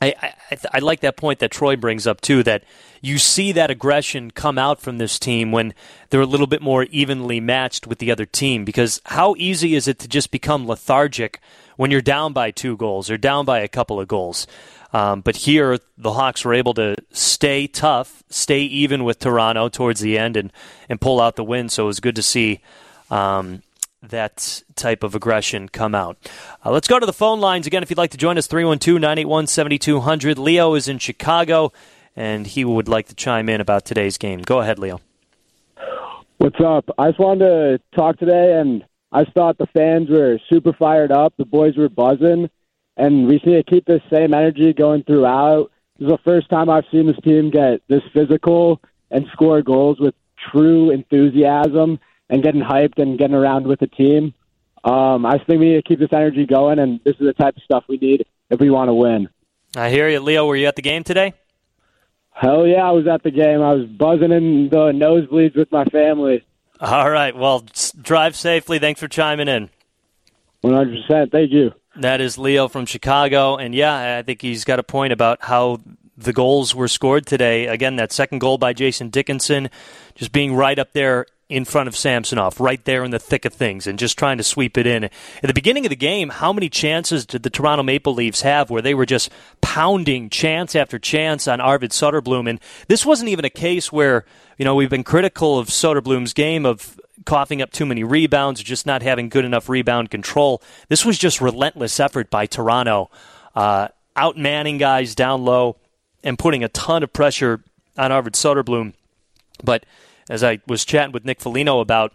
I, 0.01 0.15
I, 0.51 0.57
I, 0.75 0.79
like 0.81 1.01
that 1.01 1.17
point 1.17 1.39
that 1.39 1.51
Troy 1.51 1.77
brings 1.77 2.07
up 2.07 2.21
too. 2.21 2.43
That 2.43 2.65
you 3.01 3.19
see 3.19 3.53
that 3.53 3.71
aggression 3.71 4.31
come 4.31 4.59
out 4.59 4.81
from 4.81 4.99
this 4.99 5.19
team 5.19 5.53
when 5.53 5.75
they're 6.11 6.21
a 6.21 6.27
little 6.27 6.47
bit 6.47 6.61
more 6.61 6.85
evenly 6.85 7.41
matched 7.41 7.87
with 7.87 7.99
the 7.99 8.11
other 8.11 8.27
team. 8.27 8.65
Because 8.65 9.01
how 9.07 9.35
easy 9.39 9.75
is 9.75 9.89
it 9.89 9.99
to 10.01 10.09
just 10.09 10.31
become 10.31 10.67
lethargic 10.67 11.41
when 11.77 11.91
you're 11.91 12.03
down 12.03 12.33
by 12.33 12.51
two 12.51 12.77
goals 12.77 13.11
or 13.11 13.17
down 13.17 13.45
by 13.45 13.61
a 13.61 13.69
couple 13.69 13.99
of 13.99 14.09
goals? 14.09 14.47
Um, 14.93 15.21
but 15.21 15.37
here, 15.37 15.79
the 15.99 16.13
Hawks 16.13 16.45
were 16.45 16.55
able 16.55 16.75
to 16.75 16.97
stay 17.11 17.67
tough, 17.67 18.23
stay 18.31 18.61
even 18.61 19.05
with 19.05 19.19
Toronto 19.19 19.69
towards 19.69 20.01
the 20.01 20.19
end, 20.19 20.37
and 20.37 20.53
and 20.89 21.01
pull 21.01 21.21
out 21.21 21.37
the 21.37 21.45
win. 21.45 21.69
So 21.69 21.85
it 21.85 21.87
was 21.87 22.01
good 22.01 22.17
to 22.17 22.23
see 22.23 22.61
um, 23.11 23.63
that 24.03 24.63
type 24.75 25.03
of 25.03 25.15
aggression 25.15 25.69
come 25.69 25.95
out. 25.95 26.17
Uh, 26.65 26.71
let's 26.71 26.89
go 26.89 26.99
to 26.99 27.07
the 27.07 27.13
phone 27.13 27.41
lines 27.41 27.67
again. 27.67 27.83
If 27.83 27.91
you'd 27.91 27.99
like 27.99 28.11
to 28.11 28.17
join 28.17 28.39
us, 28.39 28.47
312 28.47 29.01
981 29.01 29.47
7200. 29.47 30.39
Leo 30.39 30.75
is 30.75 30.89
in 30.89 30.99
Chicago, 30.99 31.73
and 32.15 32.47
he 32.47 32.65
would 32.65 32.89
like 32.89 33.09
to 33.09 33.15
chime 33.15 33.49
in 33.49 33.61
about 33.61 33.85
today's 33.85 34.19
game. 34.19 34.43
Go 34.43 34.61
ahead, 34.61 34.79
Leo. 34.79 35.01
What's 36.39 36.61
up? 36.61 36.89
I 36.99 37.09
just 37.09 37.19
wanted 37.19 37.39
to 37.39 37.81
talk 37.97 38.19
today, 38.19 38.61
and 38.61 38.85
I 39.13 39.25
thought 39.25 39.59
the 39.59 39.67
fans 39.69 40.11
were 40.11 40.39
super 40.51 40.73
fired 40.73 41.11
up. 41.11 41.35
The 41.37 41.47
boys 41.47 41.77
were 41.77 41.89
buzzing. 41.89 42.51
and 42.97 43.27
we 43.27 43.41
need 43.45 43.57
to 43.57 43.63
keep 43.63 43.85
this 43.85 44.03
same 44.11 44.33
energy 44.35 44.73
going 44.73 45.03
throughout. 45.05 45.71
This 45.99 46.07
is 46.07 46.13
the 46.13 46.19
first 46.25 46.49
time 46.49 46.69
I've 46.69 46.85
seen 46.91 47.07
this 47.07 47.19
team 47.23 47.51
get 47.51 47.81
this 47.89 48.03
physical 48.13 48.81
and 49.11 49.27
score 49.33 49.63
goals 49.63 49.99
with 50.01 50.15
true 50.51 50.91
enthusiasm 50.91 51.99
and 52.29 52.43
getting 52.43 52.61
hyped 52.61 52.99
and 53.01 53.19
getting 53.19 53.37
around 53.37 53.67
with 53.67 53.81
the 53.81 53.87
team. 53.87 54.35
Um, 54.85 55.27
I 55.27 55.37
just 55.37 55.47
think 55.47 55.61
we 55.61 55.71
need 55.71 55.77
to 55.77 55.83
keep 55.83 55.99
this 55.99 56.12
energy 56.12 56.47
going, 56.47 56.79
and 56.79 57.01
this 57.05 57.15
is 57.15 57.27
the 57.27 57.33
type 57.33 57.57
of 57.57 57.62
stuff 57.62 57.85
we 57.89 57.97
need 57.97 58.25
if 58.51 58.61
we 58.61 58.71
want 58.71 58.89
to 58.89 58.95
win. 58.95 59.29
I 59.75 59.91
hear 59.91 60.09
you, 60.09 60.21
Leo. 60.21 60.47
Were 60.47 60.57
you 60.57 60.67
at 60.67 60.77
the 60.77 60.83
game 60.83 61.03
today? 61.03 61.35
Hell 62.31 62.67
yeah, 62.67 62.87
I 62.87 62.91
was 62.91 63.07
at 63.07 63.23
the 63.23 63.31
game. 63.31 63.62
I 63.62 63.73
was 63.73 63.87
buzzing 63.87 64.31
in 64.31 64.69
the 64.69 64.93
nosebleeds 64.93 65.57
with 65.57 65.73
my 65.73 65.85
family. 65.87 66.45
All 66.81 67.11
right. 67.11 67.35
Well, 67.35 67.65
drive 68.01 68.37
safely. 68.37 68.79
Thanks 68.79 69.01
for 69.01 69.09
chiming 69.09 69.49
in. 69.49 69.71
100%. 70.62 71.33
Thank 71.33 71.53
you. 71.53 71.73
That 71.99 72.21
is 72.21 72.37
Leo 72.37 72.69
from 72.69 72.85
Chicago. 72.85 73.57
And 73.57 73.75
yeah, 73.75 74.19
I 74.19 74.23
think 74.23 74.43
he's 74.43 74.65
got 74.65 74.79
a 74.79 74.83
point 74.83 75.15
about 75.15 75.43
how 75.43 75.81
the 76.17 76.35
goals 76.35 76.75
were 76.75 76.89
scored 76.89 77.27
today. 77.27 77.67
Again, 77.67 77.97
that 77.97 78.12
second 78.12 78.41
goal 78.41 78.59
by 78.59 78.75
Jason 78.75 79.09
Dickinson, 79.09 79.71
just 80.15 80.33
being 80.33 80.55
right 80.55 80.79
up 80.79 80.93
there 80.93 81.27
in 81.49 81.65
front 81.65 81.87
of 81.87 81.97
Samsonov, 81.97 82.59
right 82.59 82.85
there 82.85 83.05
in 83.05 83.13
the 83.13 83.21
thick 83.21 83.45
of 83.45 83.53
things, 83.53 83.87
and 83.87 83.99
just 83.99 84.19
trying 84.19 84.37
to 84.37 84.43
sweep 84.43 84.77
it 84.77 84.87
in. 84.87 85.05
At 85.05 85.13
the 85.43 85.55
beginning 85.55 85.87
of 85.87 85.91
the 85.91 85.97
game, 85.97 86.31
how 86.31 86.53
many 86.53 86.69
chances 86.69 87.25
did 87.25 87.45
the 87.45 87.51
Toronto 87.51 87.85
Maple 87.85 88.15
Leafs 88.15 88.41
have 88.41 88.69
where 88.69 88.83
they 88.83 88.95
were 88.95 89.07
just 89.07 89.31
pounding 89.61 90.29
chance 90.29 90.75
after 90.75 90.99
chance 90.99 91.47
on 91.47 91.61
Arvid 91.61 91.93
Soderblom? 91.93 92.51
And 92.51 92.61
this 92.89 93.07
wasn't 93.07 93.31
even 93.31 93.45
a 93.45 93.51
case 93.51 93.93
where, 93.93 94.25
you 94.59 94.65
know, 94.65 94.75
we've 94.75 94.91
been 94.91 95.05
critical 95.05 95.57
of 95.59 95.69
Soderblom's 95.69 96.33
game 96.33 96.67
of 96.67 96.99
coughing 97.25 97.63
up 97.63 97.71
too 97.71 97.87
many 97.87 98.03
rebounds 98.03 98.61
or 98.61 98.65
just 98.65 98.85
not 98.85 99.03
having 99.03 99.29
good 99.29 99.45
enough 99.45 99.69
rebound 99.69 100.11
control. 100.11 100.61
This 100.89 101.05
was 101.05 101.17
just 101.17 101.41
relentless 101.41 102.01
effort 102.01 102.29
by 102.29 102.47
Toronto, 102.47 103.11
uh, 103.55 103.89
outmanning 104.17 104.79
guys 104.79 105.15
down 105.15 105.45
low 105.45 105.77
and 106.25 106.39
putting 106.39 106.65
a 106.65 106.69
ton 106.69 107.05
of 107.05 107.13
pressure 107.13 107.63
on 107.97 108.11
Arvid 108.11 108.35
Soderblom. 108.35 108.95
But 109.63 109.87
as 110.29 110.43
I 110.43 110.61
was 110.67 110.85
chatting 110.85 111.12
with 111.12 111.25
Nick 111.25 111.41
Foligno 111.41 111.81
about, 111.81 112.12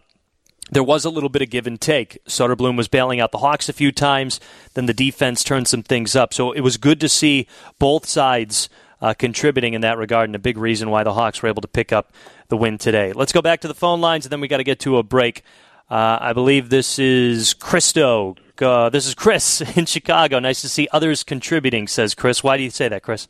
there 0.72 0.84
was 0.84 1.04
a 1.04 1.10
little 1.10 1.30
bit 1.30 1.42
of 1.42 1.50
give 1.50 1.68
and 1.68 1.80
take. 1.80 2.24
Soderblom 2.26 2.78
was 2.78 2.88
bailing 2.88 3.20
out 3.20 3.32
the 3.32 3.40
Hawks 3.40 3.68
a 3.68 3.74
few 3.74 3.92
times, 3.92 4.40
then 4.74 4.86
the 4.86 4.94
defense 4.94 5.44
turned 5.44 5.68
some 5.68 5.84
things 5.84 6.16
up. 6.16 6.34
So 6.34 6.52
it 6.52 6.62
was 6.62 6.78
good 6.78 7.00
to 7.02 7.10
see 7.10 7.48
both 7.78 8.06
sides 8.06 8.70
uh, 9.02 9.14
contributing 9.14 9.74
in 9.74 9.82
that 9.82 9.98
regard, 9.98 10.30
and 10.30 10.36
a 10.36 10.40
big 10.40 10.58
reason 10.58 10.90
why 10.90 11.04
the 11.04 11.14
Hawks 11.14 11.42
were 11.42 11.50
able 11.50 11.62
to 11.62 11.68
pick 11.68 11.92
up 11.92 12.14
the 12.50 12.58
win 12.58 12.78
today. 12.78 13.14
Let's 13.14 13.32
go 13.32 13.42
back 13.42 13.62
to 13.62 13.68
the 13.68 13.74
phone 13.74 14.00
lines, 14.00 14.26
and 14.26 14.32
then 14.32 14.42
we 14.42 14.48
got 14.48 14.58
to 14.58 14.64
get 14.64 14.80
to 14.82 14.98
a 14.98 15.04
break. 15.04 15.44
Uh, 15.90 16.20
I 16.22 16.34
believe 16.34 16.70
this 16.70 17.00
is 17.00 17.54
Christo. 17.54 18.36
Uh, 18.62 18.90
this 18.90 19.08
is 19.08 19.16
Chris 19.16 19.62
in 19.78 19.86
Chicago. 19.88 20.40
Nice 20.40 20.62
to 20.62 20.70
see 20.70 20.88
others 20.92 21.24
contributing, 21.24 21.88
says 21.88 22.14
Chris. 22.14 22.44
Why 22.44 22.58
do 22.58 22.64
you 22.64 22.70
say 22.70 22.88
that, 22.88 23.04
Chris? 23.04 23.28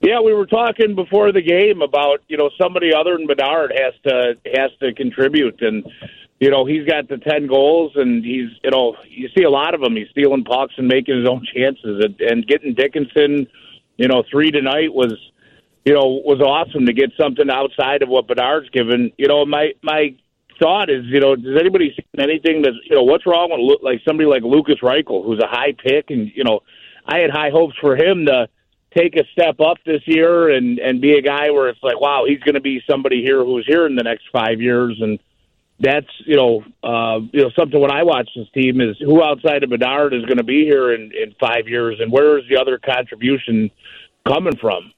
Yeah, 0.00 0.20
we 0.20 0.32
were 0.32 0.46
talking 0.46 0.94
before 0.94 1.30
the 1.30 1.42
game 1.42 1.82
about 1.82 2.20
you 2.26 2.38
know 2.38 2.48
somebody 2.58 2.90
other 2.94 3.18
than 3.18 3.26
Bedard 3.26 3.72
has 3.76 3.92
to 4.04 4.34
has 4.54 4.70
to 4.80 4.94
contribute, 4.94 5.60
and 5.60 5.86
you 6.40 6.50
know 6.50 6.64
he's 6.64 6.86
got 6.86 7.06
the 7.08 7.18
ten 7.18 7.46
goals, 7.46 7.92
and 7.96 8.24
he's 8.24 8.48
you 8.64 8.70
know 8.70 8.96
you 9.06 9.28
see 9.36 9.44
a 9.44 9.50
lot 9.50 9.74
of 9.74 9.82
them. 9.82 9.96
He's 9.96 10.08
stealing 10.10 10.42
pucks 10.42 10.72
and 10.78 10.88
making 10.88 11.18
his 11.18 11.28
own 11.28 11.44
chances, 11.54 12.02
and, 12.02 12.18
and 12.18 12.46
getting 12.46 12.72
Dickinson, 12.72 13.46
you 13.98 14.08
know, 14.08 14.24
three 14.30 14.50
tonight 14.50 14.94
was 14.94 15.14
you 15.84 15.92
know 15.92 16.22
was 16.24 16.40
awesome 16.40 16.86
to 16.86 16.94
get 16.94 17.10
something 17.20 17.50
outside 17.50 18.02
of 18.02 18.08
what 18.08 18.26
Bedard's 18.26 18.70
given. 18.70 19.12
You 19.18 19.28
know, 19.28 19.44
my 19.44 19.72
my 19.82 20.16
thought 20.58 20.88
is, 20.88 21.04
you 21.08 21.20
know, 21.20 21.36
does 21.36 21.60
anybody 21.60 21.92
see 21.94 22.06
anything 22.18 22.62
that 22.62 22.72
you 22.88 22.96
know 22.96 23.02
what's 23.02 23.26
wrong 23.26 23.50
with 23.50 23.80
like 23.82 24.00
somebody 24.08 24.26
like 24.26 24.44
Lukas 24.44 24.80
Reichel, 24.82 25.26
who's 25.26 25.42
a 25.44 25.46
high 25.46 25.72
pick, 25.72 26.08
and 26.08 26.32
you 26.34 26.44
know, 26.44 26.60
I 27.06 27.18
had 27.18 27.28
high 27.28 27.50
hopes 27.50 27.74
for 27.82 27.96
him 27.96 28.24
to 28.24 28.48
take 28.96 29.16
a 29.16 29.24
step 29.32 29.60
up 29.60 29.78
this 29.84 30.02
year 30.06 30.50
and 30.50 30.78
and 30.78 31.00
be 31.00 31.14
a 31.14 31.22
guy 31.22 31.50
where 31.50 31.68
it's 31.68 31.82
like, 31.82 32.00
wow, 32.00 32.24
he's 32.26 32.40
going 32.40 32.54
to 32.54 32.60
be 32.60 32.82
somebody 32.88 33.22
here 33.22 33.44
who's 33.44 33.66
here 33.66 33.86
in 33.86 33.94
the 33.96 34.02
next 34.02 34.24
five 34.32 34.60
years, 34.60 34.98
and 35.00 35.18
that's 35.78 36.10
you 36.26 36.36
know 36.36 36.64
uh, 36.82 37.20
you 37.32 37.42
know 37.42 37.50
something 37.58 37.80
when 37.80 37.92
I 37.92 38.02
watch 38.02 38.28
this 38.34 38.48
team 38.52 38.80
is 38.80 38.96
who 38.98 39.22
outside 39.22 39.62
of 39.62 39.70
Bedard 39.70 40.14
is 40.14 40.24
going 40.24 40.38
to 40.38 40.44
be 40.44 40.64
here 40.64 40.92
in 40.92 41.12
in 41.12 41.34
five 41.40 41.68
years, 41.68 41.98
and 42.00 42.12
where 42.12 42.38
is 42.38 42.44
the 42.48 42.56
other 42.60 42.78
contribution 42.78 43.70
coming 44.26 44.56
from? 44.56 44.92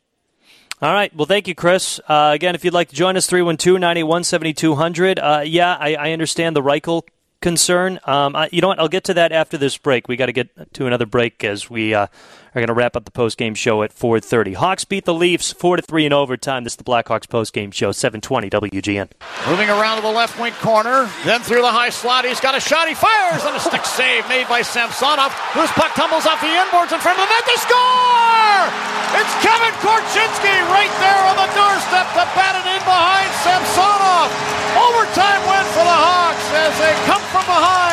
All 0.81 0.93
right. 0.93 1.15
Well, 1.15 1.27
thank 1.27 1.47
you, 1.47 1.55
Chris. 1.55 2.01
Uh, 2.09 2.33
again, 2.35 2.57
if 2.57 2.65
you'd 2.65 2.75
like 2.75 2.89
to 2.89 2.97
join 2.97 3.17
us, 3.17 3.29
312 3.29 3.79
981 3.79 4.25
7200. 4.25 5.19
Uh, 5.21 5.43
yeah, 5.47 5.77
I, 5.79 5.95
I 5.95 6.11
understand 6.11 6.57
the 6.57 6.61
Reichel 6.61 7.03
concern. 7.41 8.01
Um, 8.05 8.35
I, 8.35 8.49
you 8.51 8.61
know 8.61 8.67
what? 8.69 8.81
I'll 8.81 8.89
get 8.89 9.05
to 9.05 9.15
that 9.15 9.31
after 9.31 9.57
this 9.57 9.79
break. 9.79 10.09
We 10.09 10.17
got 10.17 10.27
to 10.27 10.33
get 10.33 10.75
to 10.75 10.87
another 10.87 11.07
break 11.07 11.45
as 11.45 11.71
we 11.71 11.95
uh, 11.95 12.09
are 12.55 12.61
going 12.61 12.69
to 12.69 12.75
wrap 12.75 12.97
up 12.97 13.05
the 13.05 13.11
post 13.11 13.39
game 13.39 13.55
show 13.55 13.83
at 13.83 13.93
4:30. 13.93 14.55
Hawks 14.55 14.85
beat 14.85 15.05
the 15.05 15.15
Leafs 15.15 15.53
four 15.53 15.77
to 15.77 15.83
three 15.83 16.05
in 16.05 16.13
overtime. 16.13 16.65
This 16.65 16.75
is 16.75 16.77
the 16.77 16.85
Blackhawks 16.85 17.29
post 17.29 17.53
game 17.53 17.71
show, 17.71 17.93
720 17.93 18.51
WGN. 18.51 19.09
Moving 19.49 19.71
around 19.71 19.97
to 19.97 20.03
the 20.03 20.13
left 20.13 20.39
wing 20.39 20.53
corner, 20.61 21.09
then 21.25 21.41
through 21.41 21.63
the 21.63 21.73
high 21.73 21.91
slot. 21.91 22.25
He's 22.25 22.41
got 22.41 22.57
a 22.57 22.61
shot. 22.61 22.89
He 22.89 22.95
fires 22.95 23.45
and 23.45 23.57
a 23.57 23.61
stick 23.61 23.85
save 23.85 24.29
made 24.29 24.49
by 24.49 24.63
Samsonov. 24.63 25.33
Whose 25.57 25.71
puck 25.73 25.95
tumbles 25.95 26.27
off 26.27 26.41
the 26.41 26.53
inboards 26.53 26.93
in 26.93 27.01
front 27.01 27.19
of 27.19 27.25
the 27.25 27.31
net. 27.33 27.45
They 27.47 27.59
score! 27.61 28.93
It's 29.13 29.35
Kevin 29.45 29.77
Korchinski 29.85 30.57
right 30.73 30.93
there 31.05 31.23
on 31.29 31.37
the 31.37 31.49
doorstep 31.53 32.09
to 32.17 32.25
bat 32.33 32.57
it 32.57 32.65
in 32.65 32.81
behind 32.89 33.29
Samsonov. 33.45 34.33
Overtime 34.73 35.43
win 35.45 35.65
for 35.77 35.85
the 35.85 35.99
Hawks 36.01 36.49
as 36.57 36.73
they 36.81 36.97
come 37.05 37.21
from 37.29 37.45
behind 37.45 37.92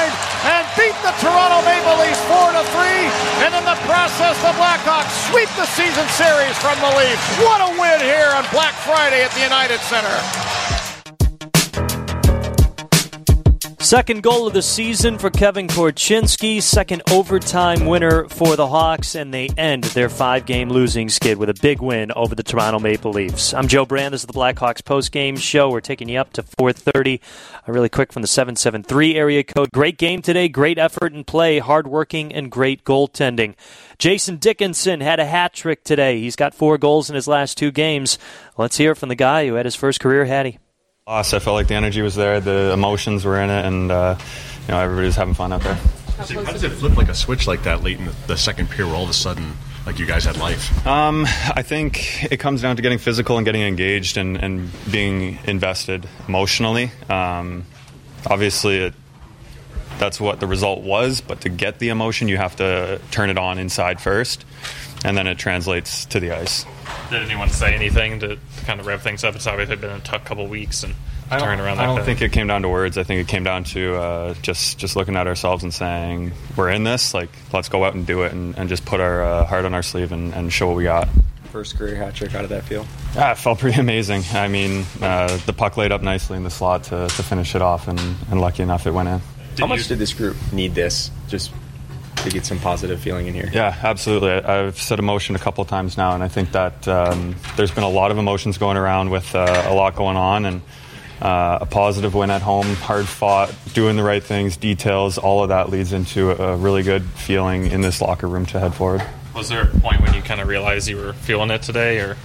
the 1.03 1.13
Toronto 1.23 1.63
Maple 1.63 1.97
Leafs 2.03 2.19
4 2.27 2.51
to 2.51 2.63
3. 2.75 3.45
And 3.47 3.55
in 3.55 3.63
the 3.63 3.77
process, 3.87 4.35
the 4.41 4.53
Blackhawks 4.59 5.11
sweep 5.31 5.49
the 5.55 5.65
season 5.65 6.07
series 6.15 6.55
from 6.59 6.75
the 6.79 6.91
Leafs. 6.97 7.23
What 7.39 7.61
a 7.61 7.71
win 7.79 7.99
here 8.01 8.31
on 8.35 8.45
Black 8.51 8.73
Friday 8.83 9.23
at 9.23 9.31
the 9.31 9.41
United 9.41 9.79
Center. 9.87 10.78
Second 13.89 14.21
goal 14.21 14.45
of 14.45 14.53
the 14.53 14.61
season 14.61 15.17
for 15.17 15.31
Kevin 15.31 15.65
Korchinski, 15.65 16.61
second 16.61 17.01
overtime 17.09 17.87
winner 17.87 18.29
for 18.29 18.55
the 18.55 18.67
Hawks, 18.67 19.15
and 19.15 19.33
they 19.33 19.49
end 19.57 19.85
their 19.85 20.09
five 20.09 20.45
game 20.45 20.69
losing 20.69 21.09
skid 21.09 21.39
with 21.39 21.49
a 21.49 21.55
big 21.55 21.81
win 21.81 22.11
over 22.11 22.35
the 22.35 22.43
Toronto 22.43 22.77
Maple 22.77 23.11
Leafs. 23.11 23.51
I'm 23.51 23.67
Joe 23.67 23.87
Brand. 23.87 24.13
This 24.13 24.21
is 24.21 24.27
the 24.27 24.33
Blackhawks 24.33 24.85
post 24.85 25.11
game 25.11 25.37
show. 25.37 25.71
We're 25.71 25.81
taking 25.81 26.07
you 26.07 26.19
up 26.19 26.31
to 26.33 26.43
4:30. 26.43 27.19
Uh, 27.67 27.71
really 27.71 27.89
quick 27.89 28.13
from 28.13 28.21
the 28.21 28.27
773 28.27 29.15
area 29.15 29.43
code. 29.43 29.71
Great 29.73 29.97
game 29.97 30.21
today. 30.21 30.49
Great 30.49 30.77
effort 30.77 31.11
and 31.11 31.25
play. 31.25 31.57
Hardworking 31.57 32.31
and 32.31 32.51
great 32.51 32.83
goaltending. 32.83 33.55
Jason 33.97 34.35
Dickinson 34.35 35.01
had 35.01 35.19
a 35.19 35.25
hat 35.25 35.55
trick 35.55 35.83
today. 35.83 36.19
He's 36.19 36.35
got 36.35 36.53
four 36.53 36.77
goals 36.77 37.09
in 37.09 37.15
his 37.15 37.27
last 37.27 37.57
two 37.57 37.71
games. 37.71 38.19
Let's 38.55 38.77
hear 38.77 38.93
from 38.93 39.09
the 39.09 39.15
guy 39.15 39.47
who 39.47 39.55
had 39.55 39.65
his 39.65 39.75
first 39.75 39.99
career 39.99 40.25
hattie. 40.25 40.59
I 41.09 41.23
felt 41.23 41.47
like 41.47 41.67
the 41.67 41.75
energy 41.75 42.01
was 42.01 42.15
there, 42.15 42.39
the 42.39 42.71
emotions 42.71 43.25
were 43.25 43.39
in 43.41 43.49
it, 43.49 43.65
and 43.65 43.91
uh, 43.91 44.15
you 44.67 44.73
know 44.73 44.79
everybody 44.79 45.07
was 45.07 45.15
having 45.15 45.33
fun 45.33 45.51
out 45.51 45.61
there. 45.61 45.77
So 46.23 46.43
how 46.43 46.51
does 46.51 46.63
it 46.63 46.69
flip 46.69 46.97
like 46.97 47.09
a 47.09 47.15
switch 47.15 47.47
like 47.47 47.63
that 47.63 47.81
late 47.81 47.97
in 47.97 48.05
the, 48.05 48.15
the 48.27 48.37
second 48.37 48.69
period? 48.69 48.93
All 48.93 49.05
of 49.05 49.09
a 49.09 49.13
sudden, 49.13 49.53
like 49.85 49.97
you 49.97 50.05
guys 50.05 50.25
had 50.25 50.37
life. 50.37 50.85
Um, 50.85 51.25
I 51.25 51.63
think 51.63 52.31
it 52.31 52.37
comes 52.37 52.61
down 52.61 52.75
to 52.75 52.81
getting 52.81 52.99
physical 52.99 53.37
and 53.37 53.45
getting 53.45 53.61
engaged 53.61 54.17
and, 54.17 54.37
and 54.37 54.69
being 54.91 55.39
invested 55.45 56.07
emotionally. 56.27 56.91
Um, 57.09 57.65
obviously, 58.27 58.77
it, 58.77 58.93
that's 59.97 60.19
what 60.19 60.39
the 60.39 60.47
result 60.47 60.81
was, 60.81 61.21
but 61.21 61.41
to 61.41 61.49
get 61.49 61.79
the 61.79 61.89
emotion, 61.89 62.27
you 62.27 62.37
have 62.37 62.55
to 62.57 63.01
turn 63.09 63.31
it 63.31 63.37
on 63.37 63.57
inside 63.57 63.99
first, 63.99 64.45
and 65.03 65.17
then 65.17 65.25
it 65.25 65.39
translates 65.39 66.05
to 66.05 66.19
the 66.19 66.31
ice. 66.31 66.65
Did 67.09 67.23
anyone 67.23 67.49
say 67.49 67.73
anything 67.73 68.19
to 68.19 68.37
kind 68.65 68.79
of 68.79 68.85
rev 68.85 69.01
things 69.01 69.23
up? 69.23 69.35
It's 69.35 69.47
obviously 69.47 69.75
been 69.77 69.89
a 69.89 69.99
tough 69.99 70.25
couple 70.25 70.45
weeks 70.47 70.83
and 70.83 70.93
turn 71.29 71.59
around. 71.59 71.77
That. 71.77 71.83
I 71.83 71.85
don't 71.87 71.95
like 71.95 72.05
think 72.05 72.21
it 72.21 72.31
came 72.31 72.47
down 72.47 72.61
to 72.63 72.69
words. 72.69 72.97
I 72.97 73.03
think 73.03 73.21
it 73.21 73.27
came 73.27 73.43
down 73.43 73.63
to 73.65 73.95
uh, 73.95 74.33
just 74.41 74.77
just 74.77 74.95
looking 74.95 75.15
at 75.15 75.27
ourselves 75.27 75.63
and 75.63 75.73
saying 75.73 76.31
we're 76.55 76.69
in 76.69 76.83
this. 76.83 77.13
Like 77.13 77.29
let's 77.53 77.69
go 77.69 77.83
out 77.83 77.95
and 77.95 78.05
do 78.05 78.23
it 78.23 78.31
and, 78.31 78.57
and 78.57 78.69
just 78.69 78.85
put 78.85 78.99
our 78.99 79.23
uh, 79.23 79.45
heart 79.45 79.65
on 79.65 79.73
our 79.73 79.83
sleeve 79.83 80.11
and, 80.11 80.33
and, 80.33 80.51
show 80.51 80.67
what 80.67 80.77
we 80.77 80.83
got. 80.83 81.07
First 81.51 81.77
career 81.77 81.95
hat 81.95 82.15
trick. 82.15 82.31
How 82.31 82.41
did 82.41 82.49
that 82.49 82.63
feel? 82.63 82.85
Yeah, 83.15 83.31
it 83.31 83.37
felt 83.37 83.59
pretty 83.59 83.79
amazing. 83.81 84.23
I 84.33 84.47
mean, 84.47 84.85
uh, 85.01 85.35
the 85.45 85.53
puck 85.53 85.77
laid 85.77 85.91
up 85.91 86.01
nicely 86.01 86.37
in 86.37 86.43
the 86.43 86.51
slot 86.51 86.83
to, 86.85 87.07
to 87.07 87.23
finish 87.23 87.55
it 87.55 87.61
off, 87.61 87.87
and, 87.87 87.99
and 88.29 88.39
lucky 88.39 88.63
enough 88.63 88.85
it 88.85 88.91
went 88.91 89.09
in. 89.09 89.21
How 89.57 89.67
much 89.67 89.87
did 89.87 89.97
this 89.97 90.13
group 90.13 90.37
need 90.53 90.75
this? 90.75 91.11
Just 91.27 91.51
to 92.23 92.29
get 92.29 92.45
some 92.45 92.59
positive 92.59 92.99
feeling 92.99 93.27
in 93.27 93.33
here. 93.33 93.49
Yeah, 93.51 93.75
absolutely. 93.83 94.31
I've 94.31 94.77
said 94.77 94.99
emotion 94.99 95.35
a 95.35 95.39
couple 95.39 95.61
of 95.61 95.67
times 95.67 95.97
now, 95.97 96.13
and 96.13 96.23
I 96.23 96.27
think 96.27 96.51
that 96.51 96.87
um, 96.87 97.35
there's 97.55 97.71
been 97.71 97.83
a 97.83 97.89
lot 97.89 98.11
of 98.11 98.17
emotions 98.17 98.57
going 98.57 98.77
around 98.77 99.09
with 99.09 99.33
uh, 99.35 99.63
a 99.67 99.73
lot 99.73 99.95
going 99.95 100.17
on, 100.17 100.45
and 100.45 100.61
uh, 101.21 101.59
a 101.61 101.65
positive 101.65 102.13
win 102.15 102.29
at 102.29 102.41
home, 102.41 102.67
hard 102.75 103.07
fought, 103.07 103.53
doing 103.73 103.95
the 103.95 104.03
right 104.03 104.23
things, 104.23 104.57
details, 104.57 105.17
all 105.17 105.43
of 105.43 105.49
that 105.49 105.69
leads 105.69 105.93
into 105.93 106.31
a 106.31 106.55
really 106.55 106.83
good 106.83 107.03
feeling 107.03 107.67
in 107.67 107.81
this 107.81 108.01
locker 108.01 108.27
room 108.27 108.45
to 108.47 108.59
head 108.59 108.73
forward. 108.73 109.03
Was 109.35 109.49
there 109.49 109.63
a 109.63 109.79
point 109.79 110.01
when 110.01 110.13
you 110.13 110.21
kind 110.21 110.41
of 110.41 110.47
realized 110.47 110.87
you 110.87 110.97
were 110.97 111.13
feeling 111.13 111.51
it 111.51 111.61
today, 111.61 111.99
or? 111.99 112.17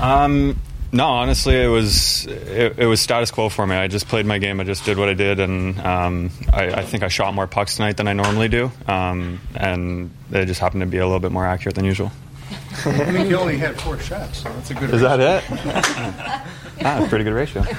Um, 0.00 0.58
No, 0.92 1.06
honestly, 1.06 1.54
it 1.54 1.68
was 1.68 2.26
it, 2.26 2.78
it, 2.78 2.86
was 2.86 3.00
status 3.00 3.30
quo 3.30 3.48
for 3.48 3.64
me. 3.64 3.76
I 3.76 3.86
just 3.86 4.08
played 4.08 4.26
my 4.26 4.38
game. 4.38 4.58
I 4.58 4.64
just 4.64 4.84
did 4.84 4.98
what 4.98 5.08
I 5.08 5.14
did, 5.14 5.38
and 5.38 5.78
um, 5.78 6.30
I, 6.52 6.70
I, 6.70 6.82
think 6.84 7.04
I 7.04 7.08
shot 7.08 7.32
more 7.32 7.46
pucks 7.46 7.76
tonight 7.76 7.96
than 7.96 8.08
I 8.08 8.12
normally 8.12 8.48
do, 8.48 8.72
um, 8.88 9.40
and 9.54 10.10
they 10.30 10.44
just 10.44 10.60
happened 10.60 10.80
to 10.80 10.86
be 10.86 10.98
a 10.98 11.04
little 11.04 11.20
bit 11.20 11.30
more 11.30 11.46
accurate 11.46 11.76
than 11.76 11.84
usual. 11.84 12.10
I 12.50 13.12
think 13.12 13.28
you 13.28 13.36
only 13.36 13.56
had 13.56 13.80
four 13.80 14.00
shots, 14.00 14.42
so 14.42 14.48
that's 14.48 14.70
a 14.72 14.74
good. 14.74 14.90
Is 14.92 15.02
ratio. 15.02 15.16
that 15.16 15.44
it? 15.44 16.84
ah, 16.84 17.06
pretty 17.08 17.24
good 17.24 17.34
ratio. 17.34 17.62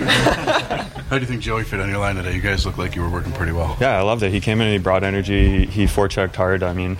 How 1.10 1.17
do 1.17 1.19
you 1.19 1.26
think 1.26 1.41
Joey 1.41 1.65
fit 1.65 1.82
on 1.82 1.89
your 1.89 1.97
line 1.97 2.15
today? 2.15 2.34
You 2.34 2.41
guys 2.41 2.65
look 2.65 2.78
like 2.78 2.95
you 2.95 3.02
were 3.02 3.10
working 3.10 3.34
pretty 3.34 3.52
well. 3.52 3.76
Yeah, 3.82 3.97
I 3.97 4.04
loved 4.04 4.24
it. 4.24 4.32
He 4.32 4.39
came 4.39 4.62
in 4.62 4.67
and 4.67 4.74
he 4.74 4.80
brought 4.80 5.04
energy. 5.04 5.65
He 5.65 5.86
forechecked 5.86 6.36
hard. 6.36 6.63
I 6.63 6.71
mean. 6.71 6.97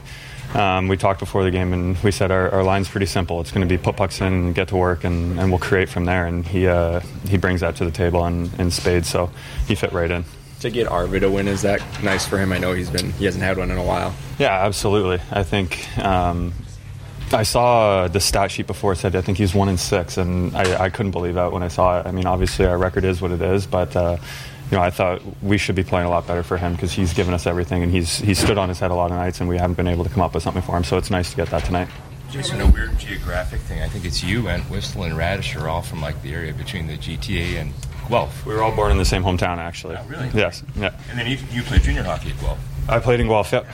Um, 0.53 0.89
we 0.89 0.97
talked 0.97 1.19
before 1.19 1.43
the 1.43 1.51
game 1.51 1.71
and 1.71 1.97
we 2.03 2.11
said 2.11 2.29
our, 2.29 2.49
our 2.49 2.63
line's 2.63 2.89
pretty 2.89 3.05
simple. 3.05 3.39
It's 3.39 3.51
going 3.51 3.67
to 3.67 3.73
be 3.73 3.81
put 3.81 3.95
pucks 3.95 4.19
in, 4.19 4.51
get 4.51 4.67
to 4.69 4.75
work, 4.75 5.05
and, 5.05 5.39
and 5.39 5.49
we'll 5.49 5.59
create 5.59 5.87
from 5.87 6.05
there. 6.05 6.25
And 6.25 6.45
he 6.45 6.67
uh, 6.67 6.99
he 7.27 7.37
brings 7.37 7.61
that 7.61 7.77
to 7.77 7.85
the 7.85 7.91
table 7.91 8.25
in, 8.25 8.51
in 8.59 8.69
spades, 8.69 9.07
so 9.07 9.29
he 9.67 9.75
fit 9.75 9.93
right 9.93 10.11
in. 10.11 10.25
To 10.59 10.69
get 10.69 10.87
Arvid 10.87 11.23
a 11.23 11.31
win 11.31 11.47
is 11.47 11.61
that 11.61 11.81
nice 12.03 12.27
for 12.27 12.37
him? 12.37 12.51
I 12.51 12.57
know 12.57 12.73
he's 12.73 12.89
been 12.89 13.11
he 13.13 13.25
hasn't 13.25 13.43
had 13.43 13.57
one 13.57 13.71
in 13.71 13.77
a 13.77 13.83
while. 13.83 14.13
Yeah, 14.37 14.65
absolutely. 14.65 15.19
I 15.31 15.43
think 15.43 15.97
um, 15.97 16.53
I 17.31 17.43
saw 17.43 18.07
the 18.09 18.19
stat 18.19 18.51
sheet 18.51 18.67
before. 18.67 18.93
It 18.93 18.97
said 18.97 19.15
I 19.15 19.21
think 19.21 19.37
he's 19.37 19.55
one 19.55 19.69
in 19.69 19.77
six, 19.77 20.17
and 20.17 20.55
I, 20.55 20.85
I, 20.85 20.89
couldn't 20.89 21.11
believe 21.11 21.35
that 21.35 21.51
when 21.51 21.63
I 21.63 21.69
saw 21.69 21.99
it. 21.99 22.05
I 22.05 22.11
mean, 22.11 22.25
obviously 22.25 22.65
our 22.65 22.77
record 22.77 23.05
is 23.05 23.21
what 23.21 23.31
it 23.31 23.41
is, 23.41 23.65
but 23.65 23.95
uh, 23.95 24.17
you 24.71 24.77
know, 24.77 24.84
I 24.84 24.89
thought 24.89 25.21
we 25.43 25.57
should 25.57 25.75
be 25.75 25.84
playing 25.84 26.07
a 26.07 26.10
lot 26.10 26.25
better 26.25 26.43
for 26.43 26.57
him 26.57 26.71
because 26.71 26.93
he's 26.93 27.13
given 27.13 27.34
us 27.34 27.45
everything, 27.45 27.84
and 27.84 27.91
he's 27.91 28.17
he's 28.17 28.39
stood 28.39 28.57
on 28.57 28.69
his 28.69 28.79
head 28.79 28.89
a 28.89 28.95
lot 28.95 29.12
of 29.12 29.17
nights, 29.17 29.41
and 29.41 29.49
we 29.49 29.57
haven't 29.57 29.75
been 29.75 29.88
able 29.88 30.05
to 30.05 30.10
come 30.10 30.23
up 30.23 30.34
with 30.34 30.43
something 30.43 30.63
for 30.63 30.77
him. 30.77 30.86
So 30.86 30.97
it's 30.97 31.12
nice 31.12 31.29
to 31.31 31.36
get 31.36 31.49
that 31.49 31.65
tonight. 31.65 31.89
Jason, 32.31 32.62
a 32.62 32.69
weird 32.69 32.97
geographic 32.97 33.60
thing. 33.62 33.81
I 33.81 33.89
think 33.89 34.05
it's 34.05 34.23
you 34.23 34.47
and 34.47 34.63
Whistle 34.69 35.03
and 35.03 35.13
Raddysh 35.13 35.62
are 35.62 35.67
all 35.67 35.81
from 35.81 35.99
like 35.99 36.21
the 36.21 36.34
area 36.34 36.53
between 36.53 36.88
the 36.88 36.97
GTA 36.97 37.60
and 37.60 37.73
Guelph. 38.07 38.45
We 38.45 38.53
were 38.53 38.63
all 38.63 38.73
born 38.73 38.93
in 38.93 38.97
the 38.97 39.03
same 39.03 39.21
hometown, 39.21 39.57
actually. 39.57 39.97
Oh, 39.97 40.05
really? 40.07 40.29
Yes. 40.34 40.63
Yeah. 40.77 40.97
And 41.10 41.19
then 41.19 41.27
you, 41.27 41.38
you 41.51 41.62
played 41.63 41.81
junior 41.81 42.03
hockey 42.03 42.29
at 42.29 42.39
Guelph. 42.39 42.60
I 42.88 42.99
played 42.99 43.19
in 43.19 43.27
Guelph. 43.27 43.51
Yep. 43.51 43.67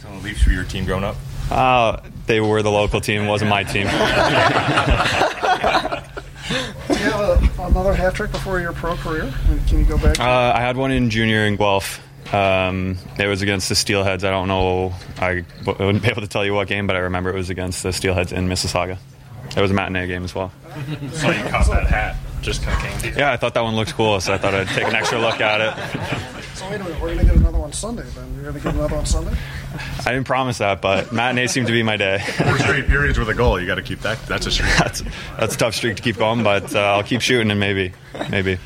So 0.00 0.08
the 0.08 0.16
Leafs 0.24 0.46
were 0.46 0.52
your 0.52 0.64
team 0.64 0.86
growing 0.86 1.04
up. 1.04 1.16
Uh, 1.50 2.00
they 2.26 2.40
were 2.40 2.62
the 2.62 2.70
local 2.70 3.02
team. 3.02 3.24
It 3.24 3.28
wasn't 3.28 3.50
my 3.50 3.64
team. 3.64 3.88
Do 6.98 7.04
you 7.04 7.10
have 7.10 7.58
a, 7.58 7.62
another 7.62 7.94
hat 7.94 8.14
trick 8.14 8.32
before 8.32 8.58
your 8.58 8.72
pro 8.72 8.96
career? 8.96 9.32
Can 9.68 9.78
you 9.78 9.84
go 9.84 9.98
back? 9.98 10.18
Uh, 10.18 10.52
I 10.54 10.60
had 10.60 10.76
one 10.76 10.90
in 10.90 11.10
junior 11.10 11.46
in 11.46 11.54
Guelph. 11.56 12.02
Um, 12.34 12.98
it 13.18 13.26
was 13.28 13.40
against 13.40 13.68
the 13.68 13.76
Steelheads. 13.76 14.24
I 14.24 14.30
don't 14.30 14.48
know. 14.48 14.92
I 15.18 15.44
wouldn't 15.64 16.02
be 16.02 16.08
able 16.08 16.22
to 16.22 16.28
tell 16.28 16.44
you 16.44 16.54
what 16.54 16.66
game, 16.66 16.88
but 16.88 16.96
I 16.96 17.00
remember 17.00 17.30
it 17.30 17.36
was 17.36 17.50
against 17.50 17.84
the 17.84 17.90
Steelheads 17.90 18.32
in 18.32 18.48
Mississauga. 18.48 18.98
It 19.56 19.60
was 19.60 19.70
a 19.70 19.74
matinee 19.74 20.08
game 20.08 20.24
as 20.24 20.34
well. 20.34 20.52
so 21.12 21.30
you 21.30 21.42
caught 21.44 21.68
that 21.68 21.86
hat. 21.86 22.16
Just 22.42 22.62
kind 22.62 22.94
of 22.94 23.02
came. 23.02 23.14
Yeah, 23.16 23.32
I 23.32 23.36
thought 23.36 23.54
that 23.54 23.62
one 23.62 23.76
looked 23.76 23.94
cool, 23.94 24.20
so 24.20 24.34
I 24.34 24.38
thought 24.38 24.54
I'd 24.54 24.68
take 24.68 24.86
an 24.86 24.94
extra 24.94 25.20
look 25.20 25.40
at 25.40 25.60
it. 25.60 26.34
So 26.68 26.72
wait 26.72 26.80
a 26.82 26.84
minute, 26.84 27.00
we're 27.00 27.14
going 27.14 27.18
to 27.20 27.24
get 27.24 27.36
another 27.36 27.58
one 27.58 27.72
Sunday. 27.72 28.02
Then 28.02 28.34
you're 28.34 28.42
going 28.42 28.56
to 28.56 28.60
get 28.60 28.74
another 28.74 28.96
one 28.96 29.06
Sunday. 29.06 29.34
I 30.00 30.12
didn't 30.12 30.26
promise 30.26 30.58
that, 30.58 30.82
but 30.82 31.12
matinee 31.12 31.46
seemed 31.46 31.66
to 31.68 31.72
be 31.72 31.82
my 31.82 31.96
day. 31.96 32.18
Four 32.36 32.58
straight 32.58 32.86
periods 32.86 33.18
with 33.18 33.30
a 33.30 33.34
goal. 33.34 33.58
You 33.58 33.66
got 33.66 33.76
to 33.76 33.82
keep 33.82 34.00
that. 34.00 34.20
That's 34.26 34.44
a 34.44 34.50
streak. 34.50 34.68
that's, 34.78 35.02
that's 35.38 35.54
a 35.54 35.58
tough 35.58 35.74
streak 35.74 35.96
to 35.96 36.02
keep 36.02 36.18
going, 36.18 36.42
but 36.42 36.74
uh, 36.74 36.80
I'll 36.80 37.02
keep 37.02 37.22
shooting 37.22 37.50
and 37.50 37.58
maybe, 37.58 37.94
maybe. 38.30 38.58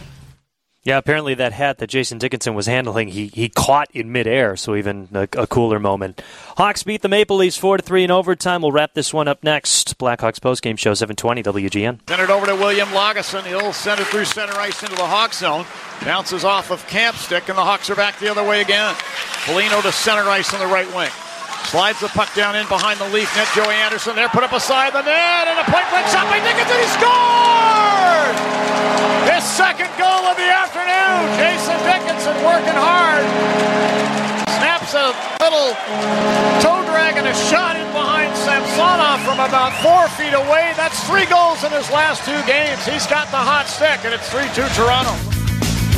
Yeah, 0.84 0.98
apparently 0.98 1.34
that 1.34 1.52
hat 1.52 1.78
that 1.78 1.86
Jason 1.86 2.18
Dickinson 2.18 2.54
was 2.54 2.66
handling, 2.66 3.06
he, 3.06 3.28
he 3.28 3.48
caught 3.48 3.88
in 3.92 4.10
midair, 4.10 4.56
so 4.56 4.74
even 4.74 5.08
a, 5.14 5.28
a 5.36 5.46
cooler 5.46 5.78
moment. 5.78 6.20
Hawks 6.56 6.82
beat 6.82 7.02
the 7.02 7.08
Maple 7.08 7.36
Leafs 7.36 7.56
4 7.56 7.76
to 7.76 7.82
3 7.84 8.02
in 8.02 8.10
overtime. 8.10 8.62
We'll 8.62 8.72
wrap 8.72 8.94
this 8.94 9.14
one 9.14 9.28
up 9.28 9.44
next. 9.44 9.96
Blackhawks 9.96 10.40
postgame 10.40 10.76
show 10.76 10.92
720 10.92 11.42
WGN. 11.44 12.00
Send 12.08 12.22
it 12.22 12.30
over 12.30 12.46
to 12.46 12.56
William 12.56 12.88
Lagesson. 12.88 13.44
He'll 13.44 13.72
send 13.72 14.00
it 14.00 14.08
through 14.08 14.24
center 14.24 14.54
ice 14.54 14.82
into 14.82 14.96
the 14.96 15.06
Hawk 15.06 15.32
zone. 15.34 15.66
Bounces 16.04 16.44
off 16.44 16.72
of 16.72 16.84
Campstick, 16.88 17.48
and 17.48 17.56
the 17.56 17.62
Hawks 17.62 17.88
are 17.88 17.94
back 17.94 18.18
the 18.18 18.28
other 18.28 18.42
way 18.42 18.60
again. 18.60 18.92
Foligno 18.96 19.82
to 19.82 19.92
center 19.92 20.28
ice 20.28 20.52
on 20.52 20.58
the 20.58 20.66
right 20.66 20.92
wing. 20.96 21.10
Slides 21.70 22.00
the 22.00 22.08
puck 22.08 22.32
down 22.34 22.56
in 22.56 22.66
behind 22.68 22.98
the 22.98 23.08
Leaf 23.08 23.30
net. 23.36 23.48
Joey 23.54 23.74
Anderson 23.74 24.16
there, 24.16 24.28
put 24.28 24.44
up 24.44 24.52
aside 24.52 24.92
the 24.92 25.02
net, 25.02 25.48
and 25.48 25.58
a 25.58 25.66
point 25.70 25.86
blank 25.88 26.06
shot 26.08 26.28
by 26.28 26.40
Dickinson. 26.40 26.76
He 26.76 26.88
scores! 26.96 28.36
His 29.30 29.44
second 29.44 29.90
goal 29.96 30.26
of 30.28 30.36
the 30.36 30.48
afternoon. 30.50 31.20
Jason 31.38 31.78
Dickinson 31.86 32.36
working 32.44 32.76
hard. 32.76 33.24
Snaps 34.60 34.94
a 34.94 35.14
little 35.40 35.74
toe 36.60 36.84
drag 36.90 37.16
and 37.16 37.26
a 37.26 37.34
shot 37.50 37.76
in 37.76 37.86
behind 37.92 38.36
Samsonov 38.36 39.22
from 39.24 39.40
about 39.40 39.72
four 39.82 40.08
feet 40.18 40.34
away. 40.34 40.72
That's 40.76 41.02
three 41.08 41.26
goals 41.26 41.64
in 41.64 41.72
his 41.72 41.90
last 41.90 42.24
two 42.24 42.38
games. 42.46 42.84
He's 42.84 43.06
got 43.06 43.30
the 43.30 43.40
hot 43.40 43.66
stick, 43.66 44.04
and 44.04 44.12
it's 44.12 44.28
3 44.30 44.44
2 44.54 44.68
Toronto. 44.74 45.41